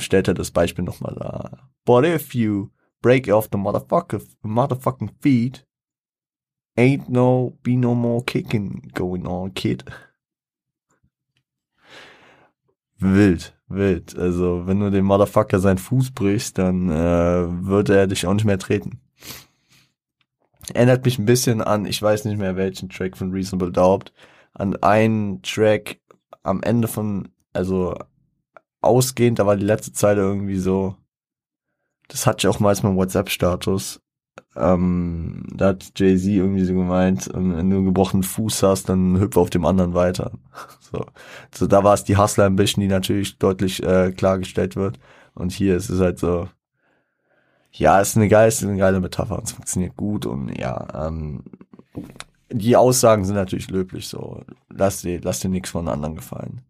stellt 0.00 0.28
er 0.28 0.34
das 0.34 0.50
Beispiel 0.50 0.84
nochmal 0.84 1.14
da. 1.18 1.70
But 1.84 2.04
if 2.04 2.34
you 2.34 2.70
break 3.00 3.28
off 3.28 3.48
the 3.50 3.58
motherfucker, 3.58 4.20
motherfucking 4.42 5.10
feet, 5.20 5.66
ain't 6.76 7.08
no, 7.08 7.58
be 7.62 7.76
no 7.76 7.94
more 7.94 8.22
kicking 8.24 8.90
going 8.94 9.26
on, 9.26 9.52
kid. 9.54 9.84
Wild 12.98 13.52
wild. 13.72 14.16
Also, 14.18 14.66
wenn 14.66 14.80
du 14.80 14.90
dem 14.90 15.04
Motherfucker 15.04 15.58
seinen 15.58 15.78
Fuß 15.78 16.12
brichst, 16.12 16.58
dann 16.58 16.90
äh, 16.90 17.66
wird 17.66 17.88
er 17.88 18.06
dich 18.06 18.26
auch 18.26 18.34
nicht 18.34 18.44
mehr 18.44 18.58
treten. 18.58 19.00
Erinnert 20.74 21.04
mich 21.04 21.18
ein 21.18 21.26
bisschen 21.26 21.60
an, 21.60 21.86
ich 21.86 22.00
weiß 22.00 22.24
nicht 22.24 22.38
mehr 22.38 22.56
welchen 22.56 22.88
Track 22.88 23.16
von 23.16 23.32
Reasonable 23.32 23.72
Doubt, 23.72 24.12
an 24.54 24.76
einen 24.76 25.42
Track 25.42 25.98
am 26.42 26.62
Ende 26.62 26.88
von, 26.88 27.28
also 27.52 27.94
ausgehend, 28.80 29.38
da 29.38 29.46
war 29.46 29.56
die 29.56 29.64
letzte 29.64 29.92
Zeile 29.92 30.22
irgendwie 30.22 30.58
so, 30.58 30.96
das 32.08 32.26
hatte 32.26 32.46
ich 32.46 32.54
auch 32.54 32.60
mal 32.60 32.70
als 32.70 32.82
mein 32.82 32.96
WhatsApp-Status. 32.96 34.00
Ähm, 34.56 35.46
da 35.54 35.68
hat 35.68 35.92
Jay-Z 35.96 36.26
irgendwie 36.26 36.64
so 36.64 36.74
gemeint, 36.74 37.30
ähm, 37.34 37.56
wenn 37.56 37.70
du 37.70 37.76
einen 37.76 37.86
gebrochenen 37.86 38.22
Fuß 38.22 38.62
hast, 38.62 38.88
dann 38.88 39.18
hüpfe 39.18 39.40
auf 39.40 39.50
dem 39.50 39.64
anderen 39.64 39.94
weiter. 39.94 40.32
So, 40.92 41.06
so 41.54 41.66
da 41.66 41.82
war 41.84 41.94
es 41.94 42.04
die 42.04 42.18
Hustler 42.18 42.44
Ambition, 42.44 42.82
die 42.82 42.88
natürlich 42.88 43.38
deutlich 43.38 43.82
äh, 43.82 44.12
klargestellt 44.12 44.76
wird. 44.76 44.98
Und 45.34 45.50
hier 45.50 45.74
ist 45.74 45.88
es 45.88 46.00
halt 46.00 46.18
so, 46.18 46.50
ja, 47.72 47.98
ist 47.98 48.14
eine 48.16 48.28
geile, 48.28 48.48
ist 48.48 48.62
eine 48.62 48.76
geile 48.76 49.00
Metapher 49.00 49.38
und 49.38 49.44
es 49.44 49.52
funktioniert 49.52 49.96
gut 49.96 50.26
und 50.26 50.54
ja, 50.58 51.06
ähm, 51.06 51.44
die 52.52 52.76
Aussagen 52.76 53.24
sind 53.24 53.34
natürlich 53.34 53.70
löblich 53.70 54.08
so. 54.08 54.42
Lass 54.68 55.02
dir, 55.02 55.20
lass 55.22 55.40
dir 55.40 55.48
nichts 55.48 55.70
von 55.70 55.88
anderen 55.88 56.14
gefallen. 56.14 56.62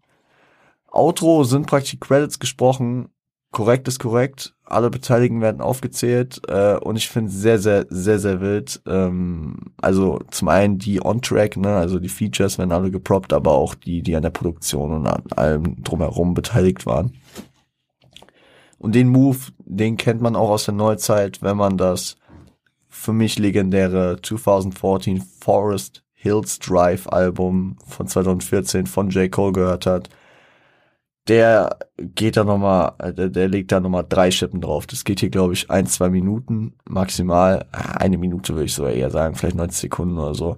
Outro 0.90 1.44
sind 1.44 1.66
praktisch 1.66 1.98
Credits 2.00 2.38
gesprochen 2.38 3.08
korrekt 3.52 3.86
ist 3.86 4.00
korrekt, 4.00 4.54
alle 4.64 4.90
Beteiligten 4.90 5.42
werden 5.42 5.60
aufgezählt 5.60 6.40
äh, 6.48 6.76
und 6.76 6.96
ich 6.96 7.08
finde 7.08 7.30
sehr, 7.30 7.58
sehr, 7.58 7.86
sehr, 7.90 8.18
sehr 8.18 8.40
wild. 8.40 8.82
Ähm, 8.86 9.56
also 9.80 10.20
zum 10.30 10.48
einen 10.48 10.78
die 10.78 11.04
On-Track, 11.04 11.58
ne, 11.58 11.76
also 11.76 11.98
die 11.98 12.08
Features 12.08 12.58
werden 12.58 12.72
alle 12.72 12.90
geproppt, 12.90 13.32
aber 13.32 13.52
auch 13.52 13.74
die, 13.74 14.02
die 14.02 14.16
an 14.16 14.22
der 14.22 14.30
Produktion 14.30 14.92
und 14.92 15.06
an 15.06 15.22
allem 15.36 15.82
drumherum 15.84 16.34
beteiligt 16.34 16.86
waren. 16.86 17.12
Und 18.78 18.94
den 18.94 19.10
Move, 19.10 19.38
den 19.58 19.96
kennt 19.96 20.22
man 20.22 20.34
auch 20.34 20.50
aus 20.50 20.64
der 20.64 20.74
Neuzeit, 20.74 21.40
wenn 21.42 21.56
man 21.56 21.76
das 21.76 22.16
für 22.92 23.12
mich 23.12 23.38
legendäre 23.38 24.18
2014 24.22 25.20
Forest 25.20 26.04
Hills 26.12 26.58
Drive 26.60 27.08
Album 27.08 27.76
von 27.86 28.06
2014 28.06 28.86
von 28.86 29.10
J. 29.10 29.30
Cole 29.30 29.52
gehört 29.52 29.86
hat 29.86 30.08
der 31.28 31.78
geht 31.98 32.36
da 32.36 32.44
nochmal, 32.44 32.94
der, 33.16 33.28
der 33.28 33.48
legt 33.48 33.70
da 33.70 33.80
nochmal 33.80 34.04
drei 34.08 34.30
Schippen 34.30 34.60
drauf. 34.60 34.86
Das 34.86 35.04
geht 35.04 35.20
hier, 35.20 35.30
glaube 35.30 35.52
ich, 35.52 35.70
ein, 35.70 35.86
zwei 35.86 36.10
Minuten 36.10 36.74
maximal. 36.88 37.66
Eine 37.70 38.18
Minute 38.18 38.54
würde 38.54 38.64
ich 38.64 38.74
so 38.74 38.86
eher 38.86 39.10
sagen, 39.10 39.34
vielleicht 39.34 39.56
90 39.56 39.80
Sekunden 39.82 40.18
oder 40.18 40.34
so. 40.34 40.56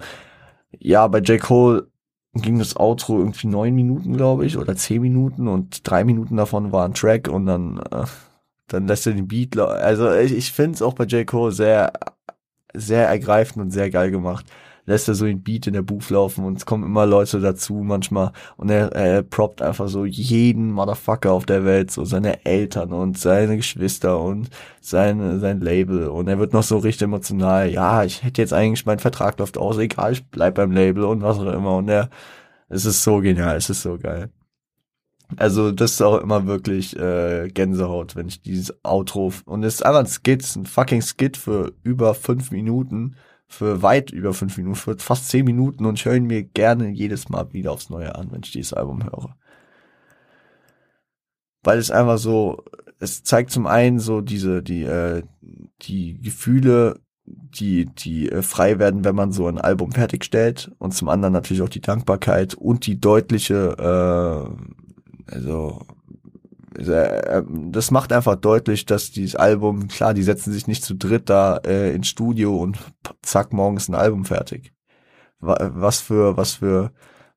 Ja, 0.78 1.06
bei 1.08 1.18
J. 1.20 1.40
Cole 1.40 1.88
ging 2.34 2.58
das 2.58 2.76
Outro 2.76 3.18
irgendwie 3.18 3.46
neun 3.46 3.74
Minuten, 3.74 4.16
glaube 4.16 4.46
ich, 4.46 4.56
oder 4.56 4.74
zehn 4.74 5.02
Minuten 5.02 5.48
und 5.48 5.88
drei 5.88 6.02
Minuten 6.02 6.36
davon 6.36 6.72
war 6.72 6.84
ein 6.84 6.94
Track 6.94 7.28
und 7.28 7.46
dann, 7.46 7.78
äh, 7.92 8.06
dann 8.68 8.88
lässt 8.88 9.06
er 9.06 9.12
den 9.12 9.28
Beat, 9.28 9.56
also 9.56 10.12
ich, 10.12 10.32
ich 10.32 10.50
finde 10.50 10.72
es 10.74 10.82
auch 10.82 10.94
bei 10.94 11.04
J. 11.04 11.26
Cole 11.26 11.52
sehr, 11.52 11.92
sehr 12.74 13.08
ergreifend 13.08 13.62
und 13.62 13.70
sehr 13.70 13.90
geil 13.90 14.10
gemacht. 14.10 14.46
Lässt 14.86 15.08
er 15.08 15.14
so 15.14 15.24
ein 15.24 15.42
Beat 15.42 15.66
in 15.66 15.72
der 15.72 15.82
Booth 15.82 16.10
laufen 16.10 16.44
und 16.44 16.58
es 16.58 16.66
kommen 16.66 16.84
immer 16.84 17.06
Leute 17.06 17.40
dazu 17.40 17.74
manchmal. 17.82 18.32
Und 18.58 18.70
er, 18.70 18.92
er 18.92 19.22
proppt 19.22 19.62
einfach 19.62 19.88
so 19.88 20.04
jeden 20.04 20.70
Motherfucker 20.72 21.32
auf 21.32 21.46
der 21.46 21.64
Welt, 21.64 21.90
so 21.90 22.04
seine 22.04 22.44
Eltern 22.44 22.92
und 22.92 23.18
seine 23.18 23.56
Geschwister 23.56 24.20
und 24.20 24.50
sein, 24.82 25.40
sein 25.40 25.60
Label. 25.60 26.08
Und 26.08 26.28
er 26.28 26.38
wird 26.38 26.52
noch 26.52 26.62
so 26.62 26.76
richtig 26.78 27.04
emotional, 27.04 27.70
ja, 27.70 28.04
ich 28.04 28.22
hätte 28.24 28.42
jetzt 28.42 28.52
eigentlich, 28.52 28.84
mein 28.84 28.98
Vertrag 28.98 29.38
läuft 29.38 29.56
aus, 29.56 29.78
egal, 29.78 30.12
ich 30.12 30.26
bleib 30.26 30.56
beim 30.56 30.72
Label 30.72 31.04
und 31.04 31.22
was 31.22 31.38
auch 31.38 31.52
immer. 31.52 31.76
Und 31.76 31.88
er, 31.88 32.10
es 32.68 32.84
ist 32.84 33.02
so 33.02 33.20
genial, 33.20 33.56
es 33.56 33.70
ist 33.70 33.82
so 33.82 33.96
geil. 33.98 34.30
Also 35.36 35.72
das 35.72 35.92
ist 35.92 36.02
auch 36.02 36.20
immer 36.20 36.46
wirklich 36.46 36.96
äh, 36.96 37.48
Gänsehaut, 37.48 38.14
wenn 38.14 38.28
ich 38.28 38.42
dieses 38.42 38.74
Outro 38.84 39.32
und 39.46 39.64
es 39.64 39.76
ist 39.76 39.86
einfach 39.86 40.00
ein 40.00 40.06
Skit, 40.06 40.44
ein 40.56 40.66
fucking 40.66 41.02
Skit 41.02 41.36
für 41.36 41.72
über 41.82 42.14
fünf 42.14 42.50
Minuten 42.50 43.16
für 43.54 43.82
weit 43.82 44.10
über 44.10 44.34
fünf 44.34 44.56
Minuten, 44.56 44.76
für 44.76 44.98
fast 44.98 45.28
zehn 45.28 45.44
Minuten 45.44 45.86
und 45.86 45.98
ich 45.98 46.04
höre 46.04 46.16
ihn 46.16 46.26
mir 46.26 46.42
gerne 46.42 46.88
jedes 46.90 47.28
Mal 47.28 47.52
wieder 47.52 47.72
aufs 47.72 47.90
Neue 47.90 48.14
an, 48.14 48.30
wenn 48.30 48.42
ich 48.42 48.52
dieses 48.52 48.74
Album 48.74 49.04
höre. 49.04 49.36
Weil 51.62 51.78
es 51.78 51.90
einfach 51.90 52.18
so, 52.18 52.64
es 52.98 53.22
zeigt 53.22 53.50
zum 53.50 53.66
einen 53.66 53.98
so 53.98 54.20
diese, 54.20 54.62
die, 54.62 54.82
äh, 54.82 55.22
die 55.82 56.20
Gefühle, 56.20 57.00
die, 57.24 57.86
die 57.86 58.30
äh, 58.30 58.42
frei 58.42 58.78
werden, 58.78 59.04
wenn 59.04 59.14
man 59.14 59.32
so 59.32 59.46
ein 59.46 59.58
Album 59.58 59.92
fertigstellt 59.92 60.72
und 60.78 60.92
zum 60.92 61.08
anderen 61.08 61.32
natürlich 61.32 61.62
auch 61.62 61.68
die 61.68 61.80
Dankbarkeit 61.80 62.54
und 62.54 62.86
die 62.86 63.00
deutliche, 63.00 63.76
äh, 63.78 64.83
also 65.26 65.86
äh, 66.76 67.42
das 67.48 67.90
macht 67.90 68.12
einfach 68.12 68.36
deutlich, 68.36 68.86
dass 68.86 69.10
dieses 69.10 69.36
Album, 69.36 69.88
klar, 69.88 70.14
die 70.14 70.22
setzen 70.22 70.52
sich 70.52 70.66
nicht 70.66 70.84
zu 70.84 70.94
dritt 70.94 71.30
da 71.30 71.58
äh, 71.58 71.94
ins 71.94 72.08
Studio 72.08 72.56
und 72.56 72.78
zack, 73.22 73.52
morgen 73.52 73.76
ist 73.76 73.88
ein 73.88 73.94
Album 73.94 74.24
fertig. 74.24 74.72
Was 75.40 76.00
für, 76.00 76.38
was 76.38 76.54
für, 76.54 76.90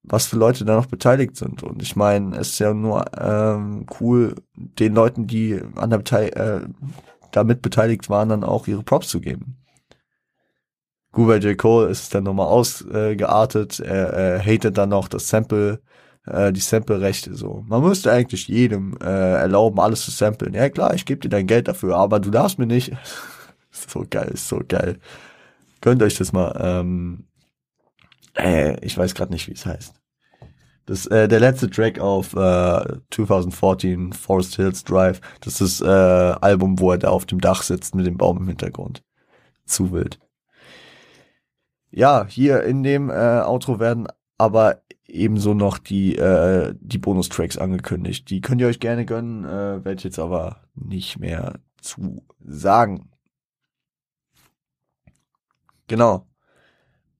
was 0.03 0.27
für 0.27 0.38
Leute 0.38 0.63
da 0.63 0.75
noch 0.75 0.85
beteiligt 0.85 1.35
sind. 1.35 1.61
Und 1.63 1.81
ich 1.81 1.97
meine, 1.97 2.38
es 2.38 2.51
ist 2.51 2.59
ja 2.59 2.73
nur 2.73 3.03
ähm, 3.19 3.85
cool, 3.99 4.35
den 4.55 4.95
Leuten, 4.95 5.27
die 5.27 5.61
an 5.75 5.89
der 5.89 5.97
Beteil 5.97 6.29
äh, 6.29 6.61
damit 7.31 7.61
beteiligt 7.61 8.09
waren, 8.09 8.29
dann 8.29 8.43
auch 8.45 8.67
ihre 8.67 8.83
Props 8.83 9.09
zu 9.09 9.19
geben. 9.19 9.57
Bei 11.11 11.38
J. 11.38 11.57
Cole 11.57 11.89
ist 11.89 12.03
es 12.03 12.09
dann 12.09 12.25
nochmal 12.25 12.45
ausgeartet, 12.45 13.79
er, 13.79 14.13
er 14.13 14.39
hatet 14.39 14.77
dann 14.77 14.89
noch 14.89 15.07
das 15.07 15.27
Sample 15.27 15.81
äh, 16.28 16.51
die 16.51 16.59
Sample-Rechte 16.59 17.36
so. 17.36 17.63
Man 17.67 17.82
müsste 17.82 18.11
eigentlich 18.11 18.47
jedem 18.47 18.97
äh, 19.01 19.05
erlauben, 19.05 19.80
alles 19.80 20.01
zu 20.01 20.11
samplen. 20.11 20.53
Ja 20.53 20.69
klar, 20.69 20.93
ich 20.93 21.05
gebe 21.05 21.21
dir 21.21 21.30
dein 21.30 21.47
Geld 21.47 21.67
dafür, 21.67 21.95
aber 21.97 22.19
du 22.19 22.30
darfst 22.30 22.59
mir 22.59 22.67
nicht. 22.67 22.91
so 23.71 24.05
geil, 24.09 24.34
so 24.36 24.61
geil. 24.67 24.99
Könnt 25.82 26.01
euch 26.03 26.15
das 26.17 26.34
mal. 26.34 26.55
Ähm, 26.59 27.28
äh, 28.38 28.84
ich 28.86 28.97
weiß 28.97 29.15
gerade 29.15 29.32
nicht, 29.32 29.47
wie 29.47 29.53
es 29.53 29.65
heißt. 29.65 29.93
Das 30.86 31.05
äh, 31.07 31.28
der 31.28 31.41
letzte 31.41 31.69
Track 31.69 31.99
auf 31.99 32.34
äh, 32.34 32.99
2014 33.11 34.13
Forest 34.13 34.55
Hills 34.55 34.84
Drive. 34.86 35.19
Das 35.41 35.59
ist 35.59 35.82
äh, 35.82 35.86
Album, 35.86 36.80
wo 36.80 36.91
er 36.91 36.97
da 36.97 37.09
auf 37.09 37.25
dem 37.25 37.41
Dach 37.41 37.61
sitzt 37.61 37.93
mit 37.93 38.05
dem 38.05 38.17
Baum 38.17 38.38
im 38.38 38.47
Hintergrund. 38.47 39.03
Zu 39.65 39.91
wild. 39.91 40.17
Ja, 41.91 42.25
hier 42.28 42.63
in 42.63 42.84
dem 42.84 43.09
äh, 43.09 43.13
Outro 43.13 43.80
werden 43.80 44.07
aber 44.38 44.82
ebenso 45.08 45.53
noch 45.53 45.78
die, 45.78 46.16
äh, 46.16 46.74
die 46.80 46.97
Bonustracks 46.97 47.58
angekündigt. 47.58 48.30
Die 48.30 48.41
könnt 48.41 48.62
ihr 48.62 48.68
euch 48.68 48.80
gerne 48.80 49.05
gönnen, 49.05 49.45
äh, 49.45 49.84
werde 49.86 49.95
ich 49.95 50.03
jetzt 50.03 50.20
aber 50.20 50.62
nicht 50.76 51.20
mehr 51.20 51.60
zu 51.82 52.24
sagen. 52.45 53.10
Genau. 55.88 56.28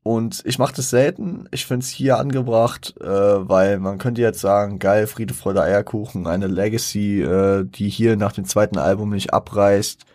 Und 0.04 0.42
ich 0.46 0.58
mache 0.58 0.74
das 0.74 0.90
selten. 0.90 1.50
Ich 1.52 1.66
finde 1.66 1.84
es 1.84 1.90
hier 1.90 2.18
angebracht, 2.18 2.96
äh, 3.02 3.06
weil 3.06 3.78
man 3.80 3.98
könnte 3.98 4.22
jetzt 4.22 4.40
sagen, 4.40 4.80
geil, 4.80 5.06
Friede, 5.06 5.34
Freude, 5.34 5.62
Eierkuchen, 5.62 6.28
eine 6.28 6.48
Legacy, 6.48 7.22
äh, 7.22 7.66
die 7.66 7.90
hier 7.90 8.16
nach 8.16 8.32
dem 8.32 8.46
zweiten 8.46 8.78
Album 8.78 9.10
nicht 9.10 9.34
abreißt. 9.34 10.06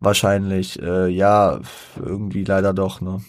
Wahrscheinlich, 0.00 0.80
äh, 0.82 1.08
ja, 1.08 1.60
irgendwie 1.96 2.44
leider 2.44 2.72
doch, 2.72 3.00
ne? 3.02 3.20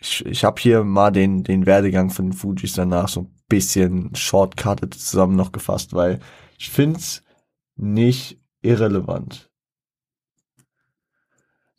Ich, 0.00 0.24
ich 0.26 0.44
habe 0.44 0.60
hier 0.60 0.84
mal 0.84 1.10
den, 1.10 1.42
den 1.42 1.66
Werdegang 1.66 2.10
von 2.10 2.26
den 2.26 2.32
Fujis 2.32 2.74
danach 2.74 3.08
so 3.08 3.22
ein 3.22 3.34
bisschen 3.48 4.14
shortcutted 4.14 4.94
zusammen 4.94 5.36
noch 5.36 5.52
gefasst, 5.52 5.94
weil 5.94 6.20
ich 6.58 6.70
find's 6.70 7.22
nicht 7.76 8.40
irrelevant. 8.62 9.50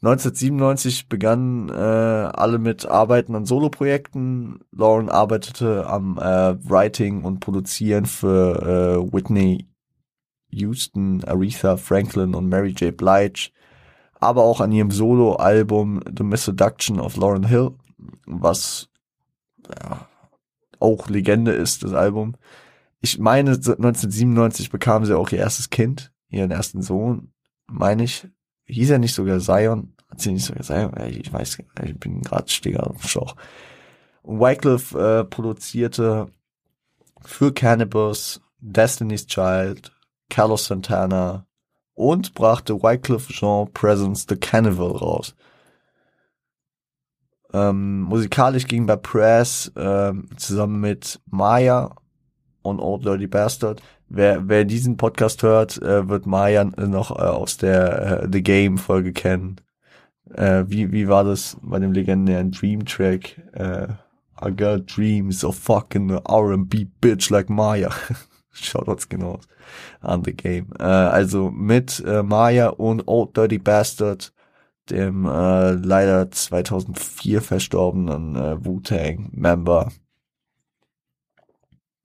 1997 0.02 1.10
begannen 1.10 1.68
äh, 1.68 1.74
alle 1.74 2.58
mit 2.58 2.86
Arbeiten 2.86 3.36
an 3.36 3.46
Soloprojekten. 3.46 4.60
Lauren 4.72 5.10
arbeitete 5.10 5.88
am 5.88 6.18
äh, 6.18 6.56
Writing 6.70 7.24
und 7.24 7.42
Produzieren 7.42 8.06
für 8.06 8.62
äh, 9.06 9.14
Whitney 9.14 9.68
Houston, 10.52 11.24
Aretha 11.26 11.76
Franklin 11.76 12.34
und 12.34 12.48
Mary 12.48 12.70
J. 12.70 12.96
Blige, 12.96 13.50
aber 14.22 14.44
auch 14.44 14.62
an 14.62 14.72
ihrem 14.72 14.90
Solo-Album 14.90 16.00
The 16.18 16.24
Miseduction 16.24 17.00
of 17.00 17.18
Lauren 17.18 17.46
Hill 17.46 17.76
was 18.26 18.90
ja, 19.68 20.08
auch 20.80 21.10
Legende 21.10 21.52
ist, 21.52 21.84
das 21.84 21.94
Album. 21.94 22.36
Ich 23.02 23.18
meine, 23.18 23.52
1997 23.52 24.70
bekam 24.70 25.06
sie 25.06 25.18
auch 25.18 25.32
ihr 25.32 25.40
erstes 25.40 25.70
Kind, 25.70 26.12
ihren 26.30 26.52
ersten 26.52 26.82
Sohn, 26.82 27.32
meine 27.68 28.04
ich. 28.04 28.28
Hieß 28.66 28.92
er 28.92 29.00
nicht 29.00 29.16
sogar 29.16 29.40
Zion? 29.40 29.96
Hat 30.10 30.22
sie 30.22 30.32
nicht 30.32 30.46
sogar 30.46 30.64
Zion? 30.64 30.94
Ich 31.08 31.32
weiß, 31.32 31.60
ich 31.84 32.00
bin 32.00 32.22
gerade 32.22 32.50
Steger 32.50 32.88
auf 32.88 33.08
Schauch. 33.08 33.36
Und 34.22 34.40
Wycliffe 34.40 35.00
äh, 35.00 35.24
produzierte 35.24 36.28
für 37.22 37.54
Cannabis, 37.54 38.42
Destiny's 38.60 39.26
Child, 39.26 39.92
Carlos 40.30 40.66
Santana 40.66 41.48
und 41.96 42.34
brachte 42.34 42.82
Wycliffe 42.82 43.34
Jean 43.34 43.72
Presence 43.74 44.26
The 44.30 44.36
Cannibal 44.36 44.92
raus. 44.92 45.36
Ähm, 47.54 48.02
musikalisch 48.02 48.68
ging 48.68 48.86
bei 48.86 48.96
Press 48.96 49.72
ähm, 49.76 50.30
zusammen 50.38 50.80
mit 50.82 51.20
Maya 51.26 51.96
und 52.62 52.80
Old 52.80 53.06
Dirty 53.06 53.28
Bastard. 53.28 53.82
Wer, 54.08 54.48
wer 54.48 54.66
diesen 54.66 54.98
Podcast 54.98 55.44
hört, 55.44 55.82
äh, 55.82 56.08
wird 56.08 56.26
Maya 56.26 56.64
noch 56.64 57.12
äh, 57.12 57.22
aus 57.22 57.58
der 57.58 58.24
äh, 58.24 58.28
The 58.32 58.44
Game 58.44 58.78
Folge 58.78 59.14
kennen. 59.14 59.62
Äh, 60.34 60.66
wie, 60.68 60.92
wie 60.92 61.08
war 61.08 61.24
das 61.24 61.58
bei 61.62 61.80
dem 61.80 61.92
legendären 61.92 62.52
Dream 62.52 62.86
Track? 62.86 63.40
Äh, 63.54 63.88
I 64.42 64.52
got 64.56 64.96
dreams 64.96 65.44
of 65.44 65.58
fucking 65.58 66.10
R&B 66.10 66.88
bitch 67.02 67.30
like 67.30 67.50
Maya. 67.50 67.92
Shoutouts 68.52 69.08
genau 69.10 69.40
an 70.02 70.24
The 70.24 70.34
Game. 70.34 70.68
Äh, 70.80 70.84
also 70.84 71.52
mit 71.52 72.04
Maya 72.24 72.70
und 72.70 73.08
Old 73.08 73.36
Dirty 73.36 73.58
Bastard 73.60 74.32
dem 74.92 75.26
äh, 75.26 75.72
leider 75.72 76.32
2004 76.32 77.42
verstorbenen 77.42 78.36
äh, 78.36 78.66
Wu-Tang-Member. 78.66 79.92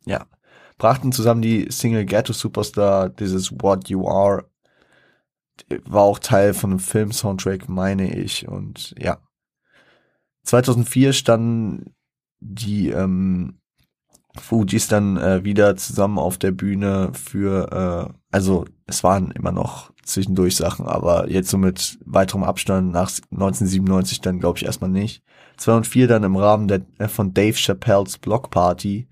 Ja, 0.07 0.26
brachten 0.78 1.12
zusammen 1.12 1.43
die 1.43 1.70
Single 1.70 2.05
Ghetto 2.05 2.32
Superstar, 2.32 3.09
dieses 3.09 3.53
What 3.53 3.89
You 3.89 4.09
Are, 4.09 4.49
war 5.85 6.03
auch 6.03 6.18
Teil 6.18 6.53
von 6.53 6.70
einem 6.70 6.80
Film-Soundtrack, 6.80 7.68
meine 7.68 8.14
ich, 8.14 8.49
und 8.49 8.95
ja. 8.99 9.18
2004 10.43 11.12
standen 11.14 11.95
die, 12.41 12.91
ähm, 12.91 13.61
Fujis 14.37 14.89
dann 14.89 15.16
äh, 15.16 15.45
wieder 15.45 15.76
zusammen 15.76 16.18
auf 16.18 16.39
der 16.39 16.51
Bühne 16.51 17.12
für, 17.14 18.11
äh, 18.11 18.14
also 18.30 18.64
es 18.87 19.05
waren 19.05 19.30
immer 19.30 19.53
noch 19.53 19.93
zwischendurch 20.05 20.57
Sachen, 20.57 20.86
aber 20.86 21.30
jetzt 21.30 21.50
so 21.50 21.59
mit 21.59 21.98
weiterem 22.05 22.44
Abstand 22.44 22.92
nach 22.92 23.11
1997 23.30 24.20
dann 24.20 24.40
glaube 24.40 24.59
ich 24.59 24.64
erstmal 24.64 24.90
nicht. 24.90 25.22
2004 25.57 26.09
dann 26.09 26.24
im 26.24 26.36
Rahmen 26.36 26.68
der, 26.68 26.82
äh, 26.98 27.09
von 27.09 27.32
Dave 27.32 27.57
Chappelles 27.57 28.18
Blockparty 28.18 29.09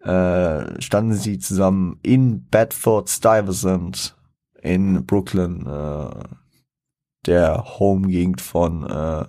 äh, 0.00 0.80
standen 0.80 1.14
sie 1.14 1.38
zusammen 1.38 1.98
in 2.02 2.44
Bedford 2.46 3.08
Stuyvesant 3.08 4.16
in 4.62 5.04
Brooklyn, 5.04 5.66
äh, 5.66 6.10
der 7.26 7.78
Home-Gegend 7.78 8.40
von 8.40 8.88
äh, 8.88 9.26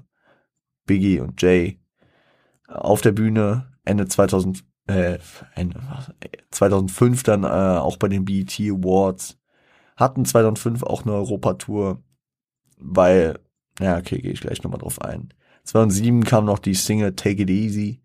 Biggie 0.86 1.20
und 1.20 1.42
Jay, 1.42 1.80
auf 2.68 3.02
der 3.02 3.12
Bühne 3.12 3.74
Ende 3.84 4.08
2000, 4.08 4.64
äh, 4.88 5.20
Ende, 5.56 5.80
2005 6.52 7.24
dann 7.24 7.44
äh, 7.44 7.48
auch 7.48 7.98
bei 7.98 8.08
den 8.08 8.26
BET 8.26 8.60
Awards, 8.60 9.38
hatten 9.96 10.26
2005 10.26 10.84
auch 10.84 11.04
eine 11.04 11.14
Europatour, 11.14 12.02
weil, 12.78 13.40
ja, 13.80 13.98
okay, 13.98 14.20
gehe 14.20 14.32
ich 14.32 14.42
gleich 14.42 14.64
nochmal 14.64 14.80
drauf 14.80 15.02
ein. 15.02 15.34
2007 15.64 16.24
kam 16.24 16.46
noch 16.46 16.60
die 16.60 16.76
Single 16.76 17.16
Take 17.16 17.44
It 17.44 17.50
Easy 17.50 18.02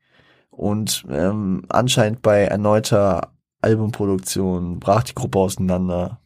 und 0.50 1.04
ähm, 1.08 1.62
anscheinend 1.68 2.22
bei 2.22 2.44
erneuter 2.44 3.32
Albumproduktion 3.62 4.80
brach 4.80 5.04
die 5.04 5.14
Gruppe 5.14 5.38
auseinander. 5.38 6.20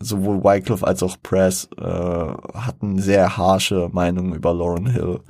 Sowohl 0.00 0.42
Wycliffe 0.42 0.84
als 0.84 1.02
auch 1.04 1.16
Press 1.22 1.68
äh, 1.78 1.82
hatten 1.84 2.98
sehr 2.98 3.36
harsche 3.36 3.88
Meinungen 3.92 4.34
über 4.34 4.52
Lauren 4.52 4.86
Hill. 4.86 5.20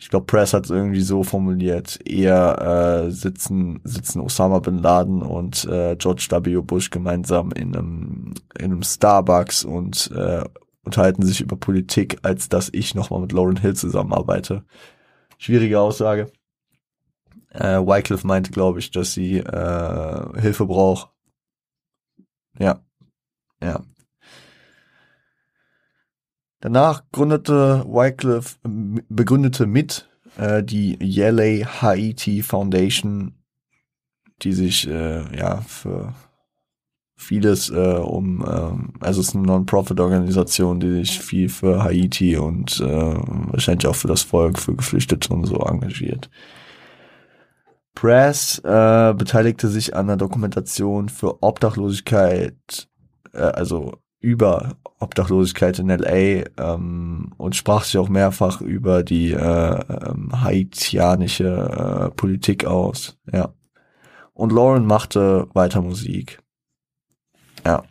Ich 0.00 0.08
glaube, 0.08 0.24
Press 0.24 0.54
hat 0.54 0.64
es 0.64 0.70
irgendwie 0.70 1.02
so 1.02 1.22
formuliert, 1.24 2.00
eher 2.08 3.04
äh, 3.04 3.10
sitzen, 3.10 3.80
sitzen 3.84 4.20
Osama 4.20 4.60
bin 4.60 4.78
Laden 4.78 5.20
und 5.20 5.66
äh, 5.66 5.94
George 5.96 6.26
W. 6.30 6.62
Bush 6.62 6.88
gemeinsam 6.88 7.52
in 7.52 7.76
einem, 7.76 8.34
in 8.58 8.64
einem 8.64 8.82
Starbucks 8.82 9.62
und 9.62 10.10
äh, 10.12 10.42
unterhalten 10.84 11.22
sich 11.22 11.42
über 11.42 11.56
Politik, 11.56 12.18
als 12.22 12.48
dass 12.48 12.70
ich 12.72 12.94
nochmal 12.94 13.20
mit 13.20 13.32
Lauren 13.32 13.58
Hill 13.58 13.76
zusammenarbeite. 13.76 14.64
Schwierige 15.36 15.78
Aussage. 15.78 16.32
Äh, 17.50 17.80
Wycliffe 17.80 18.26
meinte, 18.26 18.52
glaube 18.52 18.78
ich, 18.78 18.90
dass 18.90 19.12
sie 19.12 19.36
äh, 19.36 20.40
Hilfe 20.40 20.64
braucht. 20.64 21.10
Ja. 22.58 22.80
Ja. 23.62 23.82
Danach 26.60 27.04
gründete 27.10 27.84
Wycliffe, 27.86 28.58
begründete 28.62 29.66
mit 29.66 30.08
äh, 30.36 30.62
die 30.62 30.98
Yale 31.00 31.64
Haiti 31.64 32.42
Foundation, 32.42 33.34
die 34.42 34.52
sich 34.52 34.86
äh, 34.86 35.36
ja 35.36 35.62
für 35.62 36.14
vieles 37.16 37.70
äh, 37.70 37.98
um, 37.98 38.42
äh, 38.42 39.04
also 39.04 39.20
es 39.20 39.28
ist 39.28 39.36
eine 39.36 39.46
Non-Profit-Organisation, 39.46 40.80
die 40.80 40.92
sich 40.92 41.18
viel 41.18 41.48
für 41.48 41.82
Haiti 41.82 42.36
und 42.36 42.80
äh, 42.80 42.84
wahrscheinlich 42.86 43.86
auch 43.86 43.96
für 43.96 44.08
das 44.08 44.22
Volk, 44.22 44.58
für 44.58 44.74
Geflüchtete 44.74 45.32
und 45.32 45.44
so 45.44 45.56
engagiert. 45.56 46.30
Press 47.94 48.58
äh, 48.64 49.14
beteiligte 49.14 49.68
sich 49.68 49.94
an 49.94 50.06
der 50.06 50.16
Dokumentation 50.16 51.08
für 51.08 51.42
Obdachlosigkeit, 51.42 52.88
äh, 53.32 53.38
also 53.38 53.98
über 54.20 54.76
Obdachlosigkeit 54.98 55.78
in 55.78 55.88
LA 55.88 56.44
ähm, 56.58 57.32
und 57.38 57.56
sprach 57.56 57.84
sich 57.84 57.96
auch 57.96 58.10
mehrfach 58.10 58.60
über 58.60 59.02
die 59.02 59.32
äh, 59.32 59.36
ähm, 59.38 60.30
haitianische 60.42 62.10
äh, 62.10 62.10
Politik 62.14 62.66
aus. 62.66 63.18
Ja. 63.32 63.54
Und 64.34 64.52
Lauren 64.52 64.86
machte 64.86 65.48
weiter 65.54 65.80
Musik. 65.80 66.42
Ja. 67.64 67.82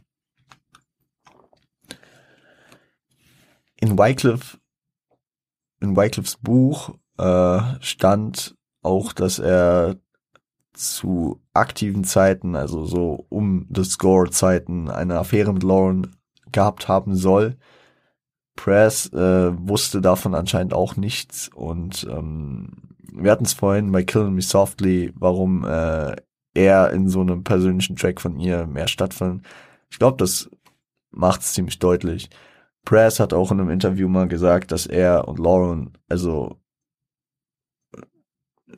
In 3.82 3.98
Wycliffe, 3.98 4.58
in 5.80 5.96
Wycliffes 5.96 6.38
Buch 6.38 6.96
äh, 7.18 7.60
stand 7.82 8.56
auch, 8.82 9.14
dass 9.14 9.40
er 9.40 9.98
zu 10.74 11.42
aktiven 11.54 12.04
Zeiten, 12.04 12.56
also 12.56 12.86
so 12.86 13.26
um 13.30 13.68
the 13.74 13.84
Score-Zeiten, 13.84 14.90
eine 14.90 15.18
Affäre 15.18 15.54
mit 15.54 15.64
Lauren 15.64 16.16
gehabt 16.52 16.88
haben 16.88 17.16
soll. 17.16 17.58
Press 18.56 19.12
äh, 19.14 19.52
wusste 19.58 20.02
davon 20.02 20.36
anscheinend 20.36 20.74
auch 20.74 20.98
nichts 20.98 21.50
und 21.54 22.06
ähm, 22.10 22.96
wir 23.14 23.32
hatten 23.32 23.46
es 23.46 23.54
vorhin 23.54 23.92
bei 23.92 24.04
Killing 24.04 24.34
Me 24.34 24.42
Softly, 24.42 25.14
warum 25.16 25.66
äh, 25.66 26.16
er 26.54 26.92
in 26.92 27.08
so 27.08 27.22
einem 27.22 27.44
persönlichen 27.44 27.96
Track 27.96 28.20
von 28.22 28.40
ihr 28.40 28.66
mehr 28.68 28.88
stattfindet. 28.88 29.46
Ich 29.90 30.00
glaube, 30.00 30.18
das 30.18 30.50
macht 31.12 31.42
es 31.42 31.54
ziemlich 31.54 31.80
deutlich. 31.80 32.30
Press 32.86 33.20
hat 33.20 33.34
auch 33.34 33.52
in 33.52 33.60
einem 33.60 33.70
Interview 33.70 34.08
mal 34.08 34.28
gesagt, 34.28 34.72
dass 34.72 34.86
er 34.86 35.28
und 35.28 35.40
Lauren, 35.40 35.94
also 36.08 36.58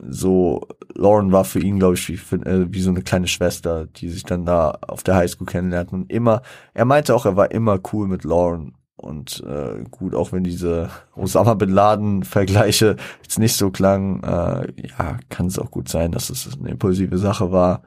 so, 0.00 0.66
Lauren 0.94 1.32
war 1.32 1.44
für 1.44 1.60
ihn, 1.60 1.78
glaube 1.78 1.94
ich, 1.94 2.08
wie, 2.08 2.36
äh, 2.36 2.66
wie 2.70 2.80
so 2.80 2.90
eine 2.90 3.02
kleine 3.02 3.28
Schwester, 3.28 3.86
die 3.86 4.08
sich 4.08 4.24
dann 4.24 4.44
da 4.44 4.78
auf 4.86 5.02
der 5.02 5.16
Highschool 5.16 5.46
kennenlernten. 5.46 6.02
Und 6.02 6.10
immer, 6.10 6.42
er 6.74 6.84
meinte 6.84 7.14
auch, 7.14 7.26
er 7.26 7.36
war 7.36 7.50
immer 7.50 7.78
cool 7.92 8.08
mit 8.08 8.24
Lauren. 8.24 8.74
Und 8.96 9.42
äh, 9.46 9.84
gut, 9.90 10.14
auch 10.14 10.32
wenn 10.32 10.44
diese 10.44 10.90
Osama 11.16 11.54
Bin 11.54 11.70
Laden-Vergleiche 11.70 12.96
jetzt 13.22 13.38
nicht 13.38 13.56
so 13.56 13.70
klangen, 13.70 14.22
äh, 14.22 14.72
ja, 14.88 15.18
kann 15.28 15.46
es 15.46 15.58
auch 15.58 15.70
gut 15.70 15.88
sein, 15.88 16.12
dass 16.12 16.30
es 16.30 16.48
eine 16.58 16.70
impulsive 16.70 17.18
Sache 17.18 17.52
war. 17.52 17.82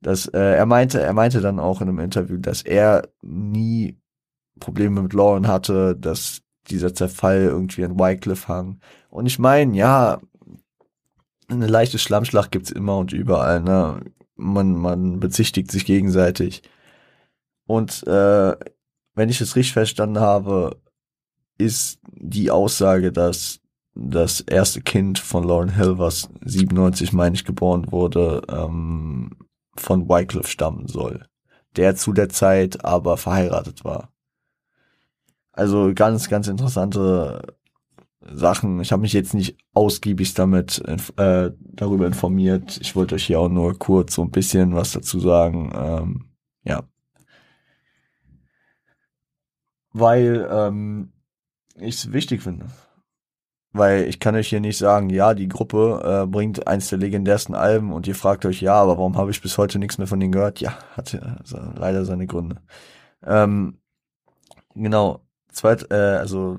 Dass, 0.00 0.26
äh, 0.26 0.56
er 0.56 0.66
meinte, 0.66 1.00
er 1.00 1.14
meinte 1.14 1.40
dann 1.40 1.58
auch 1.58 1.80
in 1.80 1.88
einem 1.88 2.00
Interview, 2.00 2.36
dass 2.36 2.62
er 2.62 3.08
nie 3.22 3.98
Probleme 4.60 5.02
mit 5.02 5.12
Lauren 5.14 5.48
hatte, 5.48 5.96
dass 5.96 6.42
dieser 6.68 6.94
Zerfall 6.94 7.42
irgendwie 7.42 7.84
an 7.84 7.98
Wycliffe 7.98 8.48
hang. 8.48 8.80
Und 9.10 9.26
ich 9.26 9.38
meine, 9.38 9.76
ja, 9.76 10.20
eine 11.48 11.66
leichte 11.66 11.98
Schlammschlacht 11.98 12.50
gibt's 12.50 12.70
immer 12.70 12.98
und 12.98 13.12
überall, 13.12 13.60
ne? 13.60 14.00
Man, 14.36 14.74
man 14.76 15.20
bezichtigt 15.20 15.70
sich 15.70 15.84
gegenseitig. 15.84 16.62
Und 17.66 18.06
äh, 18.06 18.56
wenn 19.14 19.28
ich 19.28 19.40
es 19.40 19.54
richtig 19.56 19.72
verstanden 19.72 20.20
habe, 20.20 20.80
ist 21.56 22.00
die 22.10 22.50
Aussage, 22.50 23.12
dass 23.12 23.60
das 23.94 24.40
erste 24.40 24.80
Kind 24.80 25.20
von 25.20 25.44
Lauren 25.44 25.68
Hill, 25.68 25.98
was 25.98 26.28
97, 26.44 27.12
meine 27.12 27.36
ich, 27.36 27.44
geboren 27.44 27.92
wurde, 27.92 28.42
ähm, 28.48 29.30
von 29.76 30.08
Wycliffe 30.08 30.48
stammen 30.48 30.88
soll. 30.88 31.26
Der 31.76 31.94
zu 31.94 32.12
der 32.12 32.28
Zeit 32.28 32.84
aber 32.84 33.16
verheiratet 33.16 33.84
war. 33.84 34.12
Also 35.52 35.92
ganz, 35.94 36.28
ganz 36.28 36.48
interessante 36.48 37.56
Sachen. 38.32 38.80
Ich 38.80 38.92
habe 38.92 39.02
mich 39.02 39.12
jetzt 39.12 39.34
nicht 39.34 39.58
ausgiebig 39.72 40.34
damit 40.34 40.82
äh, 41.16 41.50
darüber 41.60 42.06
informiert. 42.06 42.78
Ich 42.80 42.96
wollte 42.96 43.16
euch 43.16 43.26
hier 43.26 43.40
auch 43.40 43.48
nur 43.48 43.78
kurz 43.78 44.14
so 44.14 44.22
ein 44.22 44.30
bisschen 44.30 44.74
was 44.74 44.92
dazu 44.92 45.20
sagen. 45.20 45.72
Ähm, 45.74 46.24
ja. 46.64 46.82
Weil 49.92 50.48
ähm, 50.50 51.12
ich 51.76 51.96
es 51.96 52.12
wichtig 52.12 52.42
finde. 52.42 52.66
Weil 53.72 54.04
ich 54.04 54.20
kann 54.20 54.36
euch 54.36 54.48
hier 54.48 54.60
nicht 54.60 54.78
sagen, 54.78 55.10
ja, 55.10 55.34
die 55.34 55.48
Gruppe 55.48 56.22
äh, 56.22 56.26
bringt 56.26 56.66
eins 56.68 56.88
der 56.88 56.98
legendärsten 56.98 57.56
Alben 57.56 57.92
und 57.92 58.06
ihr 58.06 58.14
fragt 58.14 58.46
euch, 58.46 58.60
ja, 58.60 58.74
aber 58.74 58.98
warum 58.98 59.16
habe 59.16 59.32
ich 59.32 59.42
bis 59.42 59.58
heute 59.58 59.80
nichts 59.80 59.98
mehr 59.98 60.06
von 60.06 60.20
denen 60.20 60.32
gehört? 60.32 60.60
Ja, 60.60 60.78
hat 60.96 61.14
also 61.40 61.58
leider 61.76 62.04
seine 62.04 62.26
Gründe. 62.26 62.62
Ähm, 63.24 63.78
genau, 64.74 65.20
zweit, 65.50 65.90
äh, 65.90 65.94
also 65.94 66.58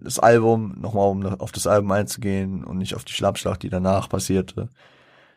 das 0.00 0.18
Album, 0.18 0.76
nochmal 0.80 1.08
um 1.08 1.24
auf 1.24 1.52
das 1.52 1.66
Album 1.66 1.90
einzugehen 1.92 2.64
und 2.64 2.78
nicht 2.78 2.94
auf 2.94 3.04
die 3.04 3.12
Schlammschlacht, 3.12 3.62
die 3.62 3.70
danach 3.70 4.08
passierte. 4.08 4.68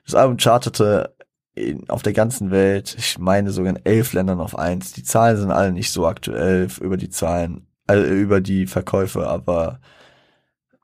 Das 0.05 0.15
Album 0.15 0.37
chartete 0.37 1.15
in, 1.53 1.89
auf 1.89 2.01
der 2.01 2.13
ganzen 2.13 2.51
Welt, 2.51 2.95
ich 2.97 3.19
meine 3.19 3.51
sogar 3.51 3.75
in 3.75 3.85
elf 3.85 4.13
Ländern 4.13 4.39
auf 4.39 4.57
eins. 4.57 4.93
Die 4.93 5.03
Zahlen 5.03 5.37
sind 5.37 5.51
alle 5.51 5.71
nicht 5.71 5.91
so 5.91 6.07
aktuell 6.07 6.67
über 6.79 6.97
die 6.97 7.09
Zahlen, 7.09 7.67
äh, 7.87 7.99
über 7.99 8.41
die 8.41 8.67
Verkäufe, 8.67 9.27
aber 9.27 9.79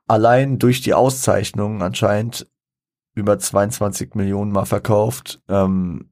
allein 0.06 0.58
durch 0.58 0.80
die 0.80 0.94
Auszeichnungen 0.94 1.82
anscheinend 1.82 2.46
über 3.14 3.38
22 3.38 4.14
Millionen 4.14 4.52
mal 4.52 4.66
verkauft. 4.66 5.40
Ähm, 5.48 6.10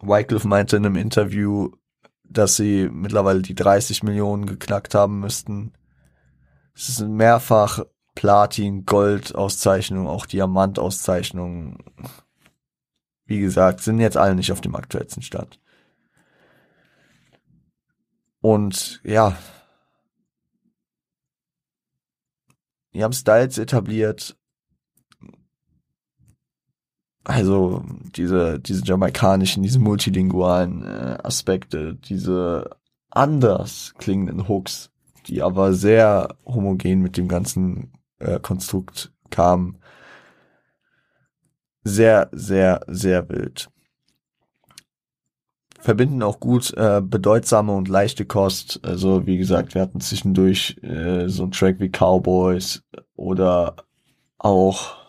Wycliffe 0.00 0.48
meinte 0.48 0.76
in 0.76 0.84
einem 0.84 0.96
Interview, 0.96 1.70
dass 2.32 2.56
sie 2.56 2.88
mittlerweile 2.92 3.42
die 3.42 3.54
30 3.54 4.02
Millionen 4.02 4.46
geknackt 4.46 4.94
haben 4.94 5.20
müssten. 5.20 5.72
Es 6.74 6.88
ist 6.88 7.00
mehrfach 7.00 7.84
Platin, 8.14 8.84
Gold 8.84 9.34
Auszeichnung, 9.34 10.06
auch 10.06 10.26
Diamant 10.26 10.78
Auszeichnung. 10.78 11.78
Wie 13.24 13.40
gesagt, 13.40 13.80
sind 13.80 14.00
jetzt 14.00 14.16
alle 14.16 14.34
nicht 14.34 14.52
auf 14.52 14.60
dem 14.60 14.74
aktuellsten 14.74 15.22
Stand. 15.22 15.60
Und 18.40 19.00
ja, 19.04 19.36
die 22.92 23.02
haben 23.02 23.12
Styles 23.12 23.56
etabliert, 23.58 24.36
also 27.24 27.84
diese, 28.16 28.58
diese 28.58 28.84
jamaikanischen, 28.84 29.62
diese 29.62 29.78
multilingualen 29.78 30.84
äh, 30.84 31.18
Aspekte, 31.22 31.94
diese 31.94 32.70
anders 33.10 33.94
klingenden 33.98 34.48
Hooks, 34.48 34.90
die 35.26 35.42
aber 35.42 35.72
sehr 35.72 36.36
homogen 36.44 37.00
mit 37.00 37.16
dem 37.16 37.28
ganzen 37.28 37.92
äh, 38.18 38.40
Konstrukt 38.40 39.12
kamen. 39.30 39.78
Sehr, 41.84 42.28
sehr, 42.32 42.80
sehr 42.88 43.28
wild. 43.28 43.68
Verbinden 45.78 46.22
auch 46.22 46.38
gut 46.38 46.72
äh, 46.76 47.00
bedeutsame 47.02 47.72
und 47.72 47.88
leichte 47.88 48.24
Kost. 48.24 48.80
Also 48.84 49.26
wie 49.26 49.36
gesagt, 49.36 49.74
wir 49.74 49.82
hatten 49.82 50.00
zwischendurch 50.00 50.76
äh, 50.82 51.28
so 51.28 51.42
einen 51.42 51.52
Track 51.52 51.80
wie 51.80 51.90
Cowboys 51.90 52.84
oder 53.16 53.74
auch 54.38 55.01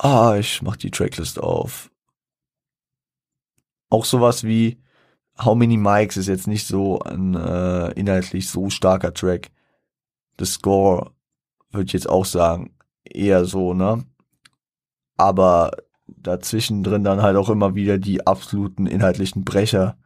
Ah, 0.00 0.36
ich 0.38 0.62
mach 0.62 0.76
die 0.76 0.92
Tracklist 0.92 1.40
auf. 1.40 1.90
Auch 3.90 4.04
sowas 4.04 4.44
wie 4.44 4.80
How 5.36 5.56
Many 5.56 5.76
Mics 5.76 6.16
ist 6.16 6.28
jetzt 6.28 6.46
nicht 6.46 6.68
so 6.68 7.00
ein 7.00 7.34
äh, 7.34 7.90
inhaltlich 7.92 8.48
so 8.48 8.70
starker 8.70 9.12
Track. 9.12 9.50
The 10.38 10.44
Score 10.44 11.10
würde 11.72 11.86
ich 11.86 11.92
jetzt 11.94 12.08
auch 12.08 12.24
sagen, 12.24 12.76
eher 13.04 13.44
so, 13.44 13.74
ne? 13.74 14.04
Aber 15.16 15.72
dazwischen 16.06 16.84
drin 16.84 17.02
dann 17.02 17.22
halt 17.22 17.36
auch 17.36 17.48
immer 17.48 17.74
wieder 17.74 17.98
die 17.98 18.24
absoluten 18.24 18.86
inhaltlichen 18.86 19.44
Brecher, 19.44 19.96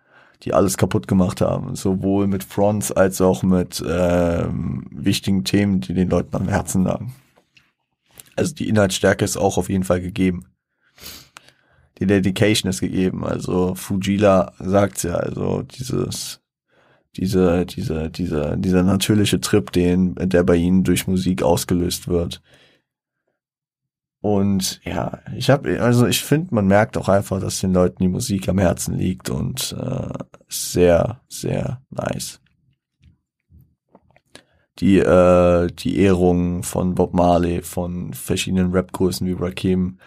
die 0.43 0.55
alles 0.55 0.79
kaputt 0.79 1.07
gemacht 1.07 1.43
haben. 1.43 1.77
Sowohl 1.77 2.29
mit 2.29 2.45
Fronts 2.45 2.93
als 2.93 3.21
auch 3.21 3.43
mit 3.43 3.85
ähm, 3.87 4.87
wichtigen 4.91 5.45
Themen, 5.45 5.81
die 5.83 5.93
den 5.93 6.09
Leuten 6.09 6.35
am 6.35 6.49
Herzen 6.49 6.85
lagen. 6.85 7.15
Also 8.37 8.55
die 8.55 8.69
Inhaltsstärke 8.69 9.25
ist 9.25 9.37
auch 9.37 9.59
auf 9.59 9.69
jeden 9.69 9.85
Fall 9.85 10.01
gegeben. 10.01 10.47
Die 11.99 12.07
Dedication 12.07 12.71
ist 12.71 12.81
gegeben. 12.81 13.25
Also 13.25 13.75
Fujila 13.75 14.53
sagt's 14.59 15.03
ja, 15.03 15.15
also 15.15 15.63
dieses, 15.63 16.41
diese, 17.17 17.67
diese, 17.67 18.11
dieser, 18.11 18.57
dieser 18.57 18.83
natürliche 18.83 19.41
Trip, 19.41 19.71
den, 19.73 20.15
der 20.17 20.43
bei 20.45 20.57
ihnen 20.57 20.85
durch 20.85 21.07
Musik 21.07 21.43
ausgelöst 21.43 22.09
wird. 22.09 22.43
Und 24.21 24.81
ja, 24.85 25.21
ich 25.37 25.51
habe, 25.51 25.83
also 25.83 26.07
ich 26.07 26.23
finde, 26.23 26.55
man 26.55 26.67
merkt 26.67 26.97
auch 26.97 27.09
einfach, 27.09 27.41
dass 27.41 27.61
den 27.61 27.75
Leuten 27.75 28.03
die 28.03 28.09
Musik 28.09 28.49
am 28.49 28.59
Herzen 28.59 28.97
liegt 28.97 29.31
und 29.31 29.77
äh, 29.79 30.09
sehr, 30.49 31.21
sehr 31.29 31.83
nice 31.91 32.42
die, 34.79 34.99
äh, 34.99 35.69
die 35.69 35.99
Ehrung 35.99 36.63
von 36.63 36.95
Bob 36.95 37.15
Marley, 37.15 37.63
von 37.63 38.15
verschiedenen 38.15 38.73
Rap-Größen 38.73 39.27
wie 39.27 39.33
Rakim. 39.33 39.99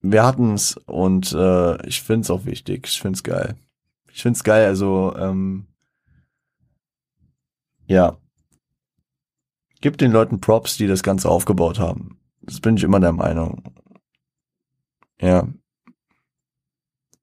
Wir 0.00 0.24
hatten's 0.24 0.76
und 0.86 1.32
äh, 1.32 1.86
ich 1.86 2.02
find's 2.02 2.30
auch 2.30 2.44
wichtig. 2.44 2.86
Ich 2.86 3.00
find's 3.00 3.22
geil. 3.22 3.56
Ich 4.12 4.22
find's 4.22 4.44
geil, 4.44 4.66
also 4.66 5.14
ähm, 5.16 5.66
ja. 7.86 8.16
Gib 9.80 9.98
den 9.98 10.12
Leuten 10.12 10.40
Props, 10.40 10.76
die 10.76 10.86
das 10.86 11.02
Ganze 11.02 11.28
aufgebaut 11.28 11.78
haben. 11.78 12.18
Das 12.42 12.60
bin 12.60 12.76
ich 12.76 12.84
immer 12.84 13.00
der 13.00 13.12
Meinung. 13.12 13.62
Ja, 15.20 15.48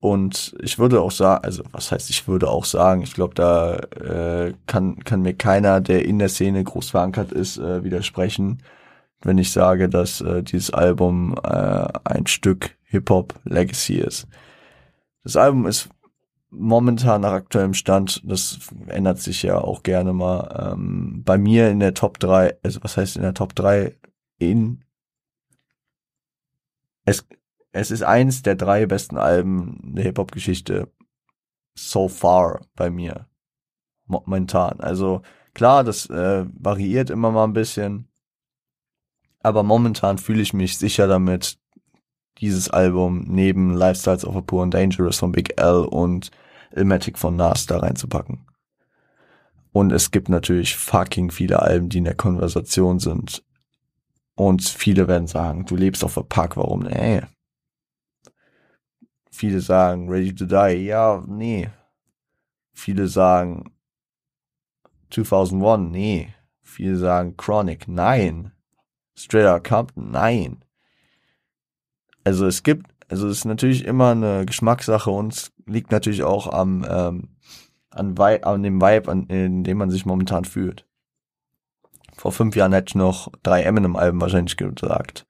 und 0.02 0.56
ich 0.60 0.80
würde 0.80 1.00
auch 1.00 1.12
sagen, 1.12 1.46
also 1.46 1.64
was 1.72 1.92
heißt, 1.92 2.10
ich 2.10 2.28
würde 2.28 2.50
auch 2.50 2.66
sagen, 2.66 3.04
ich 3.04 3.14
glaube, 3.14 3.36
da 3.36 3.76
äh, 3.76 4.54
kann, 4.66 4.98
kann 5.04 5.22
mir 5.22 5.36
keiner, 5.36 5.80
der 5.80 6.06
in 6.06 6.18
der 6.18 6.30
Szene 6.30 6.64
groß 6.64 6.90
verankert 6.90 7.32
ist, 7.32 7.60
äh, 7.60 7.84
widersprechen, 7.84 8.64
wenn 9.22 9.38
ich 9.38 9.52
sage, 9.52 9.90
dass 9.90 10.20
äh, 10.22 10.42
dieses 10.42 10.72
Album 10.72 11.36
äh, 11.44 11.88
ein 12.04 12.26
Stück 12.26 12.76
Hip-Hop-Legacy 12.86 13.98
ist. 13.98 14.28
Das 15.24 15.38
Album 15.38 15.68
ist 15.68 15.90
momentan 16.50 17.22
nach 17.22 17.34
aktuellem 17.34 17.76
Stand, 17.76 18.24
das 18.26 18.58
ändert 18.88 19.20
sich 19.20 19.44
ja 19.44 19.60
auch 19.60 19.84
gerne 19.84 20.14
mal, 20.14 20.74
ähm, 20.74 21.22
bei 21.24 21.38
mir 21.38 21.70
in 21.70 21.80
der 21.80 21.94
Top 21.94 22.18
3, 22.18 22.58
also 22.64 22.84
was 22.84 22.98
heißt 22.98 23.18
in 23.18 23.22
der 23.22 23.36
Top 23.36 23.54
3 23.54 23.96
in 24.40 24.84
es 27.06 27.26
es 27.72 27.92
ist 27.92 28.04
eins 28.04 28.42
der 28.42 28.56
drei 28.56 28.86
besten 28.86 29.18
Alben 29.18 29.80
der 29.96 30.04
Hip-Hop-Geschichte 30.06 30.92
so 31.74 32.10
far 32.10 32.62
bei 32.76 32.90
mir. 32.90 33.28
Momentan. 34.06 34.80
Also 34.82 35.22
klar, 35.54 35.84
das 35.84 36.10
äh, 36.10 36.46
variiert 36.54 37.10
immer 37.10 37.32
mal 37.32 37.46
ein 37.46 37.54
bisschen. 37.54 38.10
Aber 39.40 39.64
momentan 39.64 40.18
fühle 40.18 40.42
ich 40.42 40.54
mich 40.54 40.78
sicher 40.78 41.08
damit, 41.08 41.58
dieses 42.40 42.70
Album 42.70 43.26
neben 43.28 43.74
Lifestyles 43.74 44.26
of 44.26 44.36
a 44.36 44.42
Poor 44.42 44.64
and 44.64 44.74
Dangerous 44.74 45.20
von 45.20 45.32
Big 45.32 45.60
L 45.60 45.86
und 45.86 46.32
Ilmatic 46.72 47.18
von 47.18 47.36
Nas 47.36 47.66
da 47.66 47.80
reinzupacken. 47.80 48.46
Und 49.72 49.92
es 49.92 50.12
gibt 50.12 50.28
natürlich 50.28 50.76
fucking 50.76 51.32
viele 51.32 51.62
Alben, 51.62 51.90
die 51.90 52.00
in 52.00 52.04
der 52.04 52.16
Konversation 52.16 53.00
sind. 53.00 53.44
Und 54.36 54.64
viele 54.64 55.08
werden 55.08 55.28
sagen, 55.28 55.66
du 55.66 55.76
lebst 55.76 56.04
auf 56.04 56.16
der 56.16 56.24
Park, 56.24 56.58
warum? 56.58 56.82
Nee, 56.82 57.22
Viele 59.32 59.62
sagen 59.62 60.10
Ready 60.10 60.36
to 60.36 60.46
Die. 60.46 60.86
Ja, 60.86 61.24
nee. 61.26 61.70
Viele 62.74 63.08
sagen 63.08 63.72
2001. 65.10 65.92
Nee. 65.92 66.34
Viele 66.62 66.98
sagen 66.98 67.38
Chronic. 67.38 67.88
Nein. 67.88 68.52
Straight 69.16 69.46
Outta 69.46 69.60
Compton. 69.60 70.12
Nein. 70.12 70.66
Also 72.24 72.46
es 72.46 72.62
gibt, 72.64 72.92
also 73.10 73.28
es 73.28 73.40
ist 73.40 73.46
natürlich 73.46 73.86
immer 73.86 74.12
eine 74.12 74.46
Geschmackssache 74.46 75.10
und 75.10 75.34
es 75.34 75.52
liegt 75.66 75.92
natürlich 75.92 76.24
auch 76.24 76.48
am, 76.48 76.86
ähm, 76.88 77.30
an, 77.90 78.18
Vi 78.18 78.44
an 78.44 78.64
dem 78.64 78.82
Vibe, 78.82 79.10
an, 79.10 79.26
in 79.28 79.64
dem 79.64 79.78
man 79.78 79.90
sich 79.90 80.06
momentan 80.06 80.46
fühlt. 80.46 80.86
Vor 82.16 82.32
fünf 82.32 82.56
Jahren 82.56 82.74
hätte 82.74 82.92
ich 82.92 82.96
noch 82.96 83.32
drei 83.42 83.64
Eminem-Alben 83.64 84.22
wahrscheinlich 84.22 84.58
gesagt. 84.58 85.26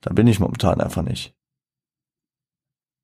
Da 0.00 0.12
bin 0.12 0.26
ich 0.26 0.40
momentan 0.40 0.80
einfach 0.80 1.02
nicht 1.02 1.34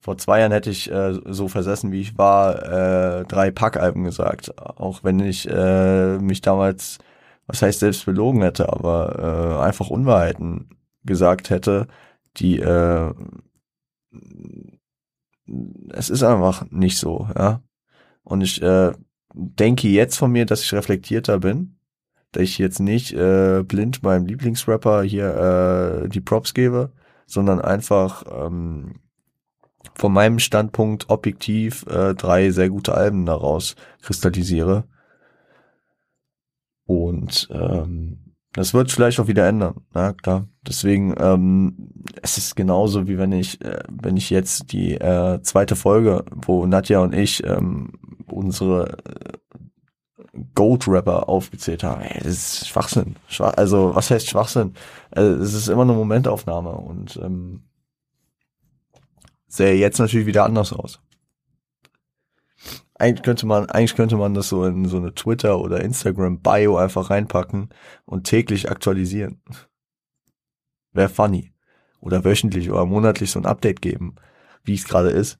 vor 0.00 0.16
zwei 0.18 0.40
Jahren 0.40 0.52
hätte 0.52 0.70
ich 0.70 0.90
äh, 0.90 1.18
so 1.26 1.48
versessen, 1.48 1.92
wie 1.92 2.00
ich 2.00 2.16
war, 2.16 3.20
äh, 3.20 3.24
drei 3.26 3.50
Packalben 3.50 4.04
gesagt. 4.04 4.58
Auch 4.58 5.04
wenn 5.04 5.20
ich 5.20 5.48
äh, 5.48 6.18
mich 6.18 6.40
damals, 6.40 6.98
was 7.46 7.62
heißt 7.62 7.80
selbst 7.80 8.06
belogen 8.06 8.42
hätte, 8.42 8.72
aber 8.72 9.58
äh, 9.60 9.62
einfach 9.64 9.90
Unwahrheiten 9.90 10.70
gesagt 11.04 11.50
hätte, 11.50 11.86
die 12.36 12.60
äh, 12.60 13.12
es 15.90 16.10
ist 16.10 16.22
einfach 16.22 16.64
nicht 16.70 16.98
so, 16.98 17.28
ja. 17.36 17.62
Und 18.22 18.40
ich 18.42 18.62
äh, 18.62 18.92
denke 19.34 19.88
jetzt 19.88 20.16
von 20.16 20.32
mir, 20.32 20.46
dass 20.46 20.62
ich 20.62 20.72
reflektierter 20.72 21.38
bin, 21.40 21.76
dass 22.32 22.42
ich 22.44 22.58
jetzt 22.58 22.80
nicht 22.80 23.12
äh, 23.12 23.62
blind 23.64 24.02
meinem 24.02 24.26
Lieblingsrapper 24.26 25.02
hier 25.02 26.04
äh, 26.04 26.08
die 26.08 26.20
Props 26.20 26.54
gebe, 26.54 26.92
sondern 27.26 27.60
einfach 27.60 28.24
ähm, 28.30 29.00
von 30.00 30.14
meinem 30.14 30.38
Standpunkt 30.38 31.10
objektiv 31.10 31.84
äh, 31.86 32.14
drei 32.14 32.50
sehr 32.52 32.70
gute 32.70 32.94
Alben 32.94 33.26
daraus 33.26 33.76
kristallisiere. 34.00 34.84
Und 36.86 37.50
ähm, 37.52 38.34
das 38.54 38.72
wird 38.72 38.90
vielleicht 38.90 39.20
auch 39.20 39.28
wieder 39.28 39.46
ändern, 39.46 39.82
na 39.92 40.14
klar. 40.14 40.48
Deswegen, 40.66 41.14
ähm, 41.18 41.90
es 42.22 42.38
ist 42.38 42.56
genauso 42.56 43.08
wie 43.08 43.18
wenn 43.18 43.32
ich, 43.32 43.62
äh, 43.62 43.82
wenn 43.90 44.16
ich 44.16 44.30
jetzt 44.30 44.72
die 44.72 44.94
äh, 44.94 45.42
zweite 45.42 45.76
Folge, 45.76 46.24
wo 46.34 46.64
Nadja 46.64 47.00
und 47.00 47.14
ich 47.14 47.44
ähm, 47.44 47.92
unsere 48.26 48.96
äh, 49.04 49.58
Goat-Rapper 50.54 51.28
aufgezählt 51.28 51.84
haben. 51.84 52.00
Ey, 52.00 52.20
das 52.22 52.32
ist 52.32 52.68
Schwachsinn. 52.68 53.16
Schwach, 53.28 53.52
also, 53.58 53.94
was 53.94 54.10
heißt 54.10 54.30
Schwachsinn? 54.30 54.72
Also, 55.10 55.42
es 55.42 55.52
ist 55.52 55.68
immer 55.68 55.82
eine 55.82 55.92
Momentaufnahme 55.92 56.70
und 56.70 57.20
ähm, 57.22 57.64
sähe 59.50 59.74
jetzt 59.74 59.98
natürlich 59.98 60.26
wieder 60.26 60.44
anders 60.44 60.72
aus. 60.72 61.00
Eigentlich 62.94 63.22
könnte 63.22 63.46
man, 63.46 63.68
eigentlich 63.70 63.96
könnte 63.96 64.16
man 64.16 64.34
das 64.34 64.48
so 64.48 64.64
in 64.64 64.84
so 64.86 64.98
eine 64.98 65.14
Twitter 65.14 65.58
oder 65.58 65.80
Instagram 65.80 66.40
Bio 66.40 66.76
einfach 66.76 67.10
reinpacken 67.10 67.70
und 68.04 68.24
täglich 68.24 68.70
aktualisieren. 68.70 69.42
Wäre 70.92 71.08
funny. 71.08 71.52
Oder 72.00 72.24
wöchentlich 72.24 72.70
oder 72.70 72.86
monatlich 72.86 73.30
so 73.30 73.38
ein 73.38 73.46
Update 73.46 73.82
geben, 73.82 74.16
wie 74.64 74.74
es 74.74 74.84
gerade 74.84 75.10
ist. 75.10 75.38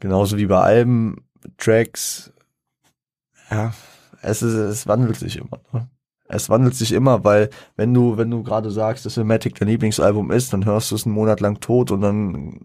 Genauso 0.00 0.36
wie 0.36 0.46
bei 0.46 0.60
Alben, 0.60 1.28
Tracks. 1.56 2.32
Ja, 3.50 3.72
es 4.22 4.42
ist, 4.42 4.54
es 4.54 4.86
wandelt 4.86 5.16
sich 5.16 5.36
immer. 5.36 5.60
Ne? 5.72 5.88
Es 6.28 6.50
wandelt 6.50 6.74
sich 6.74 6.92
immer, 6.92 7.24
weil 7.24 7.50
wenn 7.76 7.94
du, 7.94 8.16
wenn 8.18 8.30
du 8.30 8.42
gerade 8.42 8.70
sagst, 8.70 9.06
dass 9.06 9.16
Matic 9.16 9.54
dein 9.54 9.68
Lieblingsalbum 9.68 10.30
ist, 10.30 10.52
dann 10.52 10.66
hörst 10.66 10.90
du 10.90 10.94
es 10.94 11.06
einen 11.06 11.14
Monat 11.14 11.40
lang 11.40 11.60
tot 11.60 11.90
und 11.90 12.02
dann, 12.02 12.60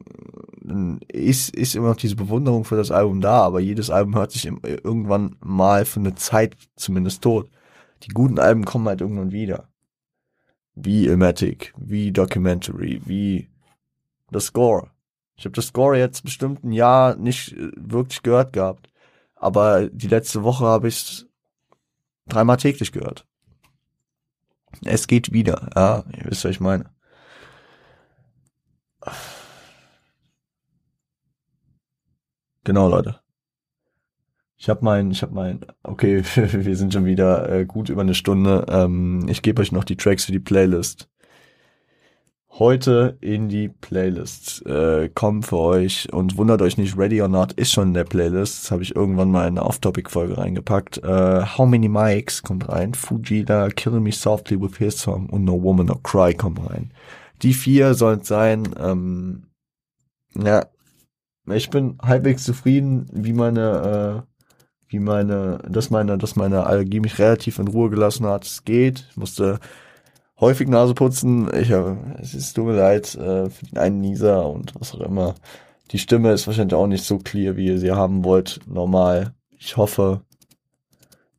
dann 0.61 0.99
ist, 1.07 1.55
ist 1.55 1.75
immer 1.75 1.89
noch 1.89 1.95
diese 1.95 2.15
Bewunderung 2.17 2.65
für 2.65 2.75
das 2.75 2.91
Album 2.91 3.21
da, 3.21 3.41
aber 3.41 3.59
jedes 3.61 3.89
Album 3.89 4.15
hört 4.15 4.31
sich 4.31 4.45
irgendwann 4.45 5.37
mal 5.41 5.85
für 5.85 6.01
eine 6.01 6.15
Zeit 6.15 6.57
zumindest 6.75 7.21
tot. 7.21 7.49
Die 8.03 8.09
guten 8.09 8.37
Alben 8.39 8.65
kommen 8.65 8.87
halt 8.87 9.01
irgendwann 9.01 9.31
wieder. 9.31 9.69
wie 10.75 11.05
Ilmatic, 11.07 11.73
wie 11.77 12.11
Documentary, 12.11 13.01
wie 13.05 13.49
The 14.31 14.39
Score. 14.39 14.89
Ich 15.35 15.45
habe 15.45 15.55
das 15.55 15.67
Score 15.67 15.97
jetzt 15.97 16.23
bestimmt 16.23 16.63
ein 16.63 16.71
Jahr 16.71 17.15
nicht 17.15 17.53
äh, 17.53 17.71
wirklich 17.75 18.23
gehört 18.23 18.53
gehabt. 18.53 18.89
Aber 19.35 19.89
die 19.89 20.07
letzte 20.07 20.43
Woche 20.43 20.65
habe 20.65 20.87
ich 20.87 21.25
dreimal 22.27 22.57
täglich 22.57 22.91
gehört. 22.91 23.25
Es 24.83 25.07
geht 25.07 25.31
wieder. 25.31 25.69
Ja, 25.75 26.03
ihr 26.11 26.25
wisst, 26.25 26.43
was 26.43 26.51
ich 26.51 26.59
meine. 26.59 26.85
Genau, 32.63 32.87
Leute. 32.89 33.19
Ich 34.57 34.69
habe 34.69 34.85
mein, 34.85 35.11
ich 35.11 35.21
habe 35.21 35.33
mein, 35.33 35.65
okay, 35.83 36.23
wir 36.35 36.75
sind 36.77 36.93
schon 36.93 37.05
wieder 37.05 37.49
äh, 37.49 37.65
gut 37.65 37.89
über 37.89 38.01
eine 38.01 38.15
Stunde. 38.15 38.65
Ähm, 38.69 39.27
ich 39.27 39.41
gebe 39.41 39.61
euch 39.61 39.71
noch 39.73 39.83
die 39.83 39.97
Tracks 39.97 40.25
für 40.25 40.31
die 40.31 40.39
Playlist. 40.39 41.09
Heute 42.59 43.17
in 43.19 43.49
die 43.49 43.67
Playlist 43.67 44.63
äh, 44.67 45.09
kommen 45.09 45.41
für 45.41 45.57
euch 45.57 46.13
und 46.13 46.37
wundert 46.37 46.61
euch 46.61 46.77
nicht, 46.77 46.95
Ready 46.95 47.19
or 47.19 47.27
Not 47.27 47.53
ist 47.53 47.71
schon 47.71 47.87
in 47.87 47.93
der 47.95 48.03
Playlist. 48.03 48.65
Das 48.65 48.71
habe 48.71 48.83
ich 48.83 48.95
irgendwann 48.95 49.31
mal 49.31 49.47
in 49.47 49.57
eine 49.57 49.65
Off-Topic-Folge 49.65 50.37
reingepackt. 50.37 50.99
Äh, 50.99 51.45
How 51.57 51.67
Many 51.67 51.89
Mics 51.89 52.43
kommt 52.43 52.69
rein, 52.69 52.93
Fujila, 52.93 53.69
Killing 53.69 54.03
Me 54.03 54.11
Softly 54.11 54.61
with 54.61 54.77
His 54.77 54.99
Song 54.99 55.31
und 55.31 55.45
No 55.45 55.63
Woman 55.63 55.87
No 55.87 55.95
Cry 55.95 56.35
kommt 56.35 56.59
rein. 56.69 56.93
Die 57.41 57.55
vier 57.55 57.95
sollen 57.95 58.21
sein. 58.21 58.69
Ähm, 58.79 59.47
ja, 60.35 60.67
ich 61.51 61.71
bin 61.71 61.97
halbwegs 62.03 62.43
zufrieden, 62.43 63.07
wie 63.11 63.33
meine, 63.33 64.25
äh, 64.27 64.89
wie 64.89 64.99
meine, 64.99 65.57
dass 65.67 65.89
meine, 65.89 66.19
dass 66.19 66.35
meine 66.35 66.67
Allergie 66.67 66.99
mich 66.99 67.17
relativ 67.17 67.57
in 67.57 67.67
Ruhe 67.67 67.89
gelassen 67.89 68.27
hat. 68.27 68.45
Es 68.45 68.63
geht. 68.63 69.07
Ich 69.09 69.17
musste 69.17 69.59
häufig 70.43 70.67
Nase 70.67 70.93
putzen. 70.93 71.49
Ich, 71.55 71.71
äh, 71.71 71.95
es 72.21 72.33
ist 72.33 72.57
mir 72.57 72.73
leid 72.73 73.15
äh, 73.15 73.49
für 73.49 73.65
den 73.65 73.77
einen 73.77 74.01
Nieser 74.01 74.47
und 74.47 74.73
was 74.79 74.93
auch 74.93 75.01
immer. 75.01 75.35
Die 75.91 75.99
Stimme 75.99 76.31
ist 76.31 76.47
wahrscheinlich 76.47 76.75
auch 76.75 76.87
nicht 76.87 77.03
so 77.03 77.17
clear, 77.17 77.55
wie 77.55 77.67
ihr 77.67 77.79
sie 77.79 77.91
haben 77.91 78.23
wollt. 78.23 78.59
Normal. 78.67 79.33
Ich 79.57 79.77
hoffe, 79.77 80.21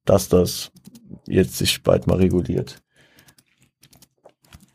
dass 0.04 0.28
das 0.28 0.72
jetzt 1.26 1.58
sich 1.58 1.82
bald 1.82 2.06
mal 2.06 2.16
reguliert. 2.16 2.80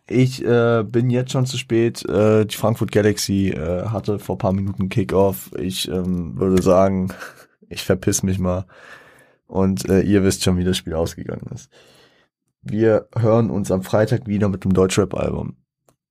Ich 0.07 0.43
äh, 0.43 0.83
bin 0.83 1.09
jetzt 1.09 1.31
schon 1.31 1.45
zu 1.45 1.57
spät. 1.57 2.03
Äh, 2.07 2.45
die 2.45 2.55
Frankfurt 2.55 2.91
Galaxy 2.91 3.49
äh, 3.49 3.85
hatte 3.85 4.19
vor 4.19 4.37
paar 4.37 4.53
Minuten 4.53 4.89
Kickoff. 4.89 5.51
Ich 5.57 5.87
ähm, 5.87 6.39
würde 6.39 6.61
sagen, 6.61 7.13
ich 7.69 7.83
verpiss 7.83 8.23
mich 8.23 8.39
mal. 8.39 8.65
Und 9.47 9.87
äh, 9.89 10.01
ihr 10.01 10.23
wisst 10.23 10.43
schon, 10.43 10.57
wie 10.57 10.63
das 10.63 10.77
Spiel 10.77 10.93
ausgegangen 10.93 11.47
ist. 11.53 11.69
Wir 12.61 13.07
hören 13.15 13.49
uns 13.49 13.71
am 13.71 13.83
Freitag 13.83 14.27
wieder 14.27 14.49
mit 14.49 14.63
dem 14.63 14.73
Deutschrap-Album. 14.73 15.55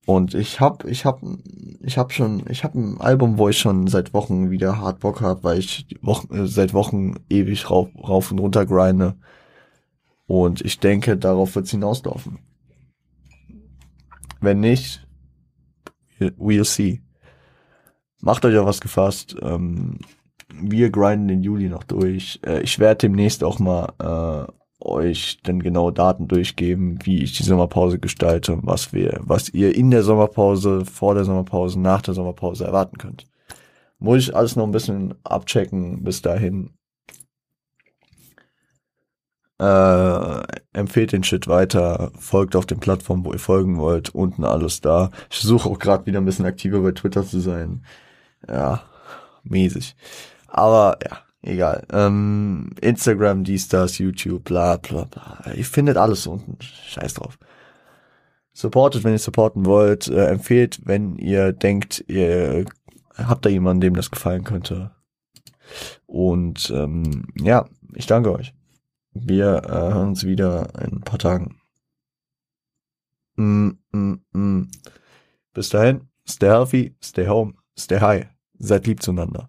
Und 0.07 0.33
ich 0.33 0.59
hab, 0.59 0.85
ich 0.87 1.05
hab, 1.05 1.21
ich 1.81 1.99
hab 1.99 2.13
schon, 2.13 2.45
ich 2.49 2.65
hab 2.65 2.75
ein 2.75 2.99
Album, 2.99 3.37
wo 3.37 3.51
ich 3.51 3.59
schon 3.59 3.87
seit 3.89 4.15
Wochen 4.15 4.51
wieder 4.51 4.81
hart 4.81 5.01
Bock 5.01 5.21
hab, 5.21 5.45
weil 5.45 5.59
ich 5.59 5.87
Wochen, 6.01 6.35
äh, 6.35 6.47
seit 6.47 6.73
Wochen 6.73 7.17
ewig 7.29 7.69
rauf, 7.71 7.91
rauf 7.95 8.31
und 8.31 8.39
runter 8.39 8.65
grinde. 8.65 9.17
Und 10.27 10.63
ich 10.63 10.81
denke, 10.81 11.19
darauf 11.19 11.55
wird's 11.55 11.73
hinauslaufen. 11.73 12.39
Wenn 14.41 14.61
nicht, 14.61 15.07
we'll 16.19 16.65
see. 16.65 17.03
Macht 18.21 18.45
euch 18.47 18.57
auf 18.57 18.67
was 18.67 18.81
gefasst. 18.81 19.37
Ähm, 19.43 19.99
wir 20.55 20.91
grinden 20.91 21.29
den 21.29 21.43
Juli 21.43 21.69
noch 21.69 21.85
durch. 21.85 22.41
Äh, 22.47 22.63
ich 22.63 22.79
werde 22.79 23.07
demnächst 23.09 23.45
auch 23.45 23.59
mal 23.59 23.93
äh, 23.99 24.53
euch 24.81 25.39
dann 25.43 25.61
genau 25.61 25.91
Daten 25.91 26.29
durchgeben, 26.29 26.99
wie 27.05 27.23
ich 27.23 27.37
die 27.37 27.43
Sommerpause 27.43 27.99
gestalte, 27.99 28.59
was 28.63 28.93
wir, 28.93 29.21
was 29.23 29.49
ihr 29.51 29.75
in 29.75 29.91
der 29.91 30.03
Sommerpause, 30.03 30.85
vor 30.85 31.15
der 31.15 31.25
Sommerpause, 31.25 31.81
nach 31.81 32.03
der 32.03 32.15
Sommerpause 32.15 32.65
erwarten 32.65 32.99
könnt. 32.99 33.27
Muss 33.99 34.19
ich 34.19 34.37
alles 34.37 34.57
noch 34.57 34.65
ein 34.65 34.73
bisschen 34.73 35.15
abchecken 35.25 36.05
bis 36.05 36.23
dahin. 36.23 36.71
Äh, 39.61 40.43
empfehlt 40.73 41.11
den 41.11 41.25
Shit 41.25 41.49
weiter, 41.49 42.13
folgt 42.17 42.55
auf 42.55 42.65
den 42.65 42.79
Plattformen, 42.79 43.25
wo 43.25 43.33
ihr 43.33 43.41
folgen 43.41 43.79
wollt, 43.79 44.15
unten 44.15 44.45
alles 44.45 44.81
da. 44.81 45.11
Ich 45.31 45.39
versuche 45.39 45.69
auch 45.69 45.81
gerade 45.81 46.07
wieder 46.07 46.21
ein 46.21 46.25
bisschen 46.25 46.47
aktiver 46.47 46.81
bei 46.81 46.93
Twitter 46.93 47.27
zu 47.27 47.41
sein. 47.41 47.85
Ja, 48.49 48.83
mäßig. 49.43 49.97
Aber 50.47 50.99
ja, 51.05 51.19
egal. 51.43 51.87
Ähm, 51.93 52.71
Instagram, 52.81 53.45
dies, 53.45 53.69
das, 53.69 53.99
YouTube, 53.99 54.45
bla 54.45 54.77
bla 54.77 55.05
bla. 55.05 55.53
Ihr 55.55 55.65
findet 55.65 55.97
alles 55.97 56.27
unten. 56.27 56.59
Scheiß 56.61 57.15
drauf. 57.15 57.39
Supportet, 58.53 59.05
wenn 59.05 59.13
ihr 59.13 59.19
supporten 59.19 59.67
wollt. 59.67 60.09
Äh, 60.09 60.27
empfehlt, 60.27 60.81
wenn 60.85 61.17
ihr 61.17 61.53
denkt, 61.53 62.05
ihr 62.09 62.65
habt 63.17 63.45
da 63.45 63.51
jemanden, 63.51 63.81
dem 63.81 63.95
das 63.95 64.11
gefallen 64.11 64.45
könnte. 64.45 64.91
Und 66.07 66.71
ähm, 66.75 67.27
ja, 67.41 67.67
ich 67.95 68.07
danke 68.07 68.33
euch. 68.33 68.55
Wir 69.13 69.63
äh, 69.65 69.95
hören 69.95 70.09
uns 70.09 70.25
wieder 70.25 70.69
in 70.81 70.99
ein 70.99 71.01
paar 71.01 71.19
Tagen. 71.19 71.61
Mm, 73.37 73.71
mm, 73.93 74.15
mm. 74.33 74.71
Bis 75.55 75.69
dahin, 75.69 76.09
stay 76.29 76.49
healthy, 76.49 76.97
stay 77.03 77.27
home, 77.27 77.55
stay 77.79 78.01
high. 78.01 78.27
Seid 78.59 78.87
lieb 78.87 79.03
zueinander. 79.03 79.49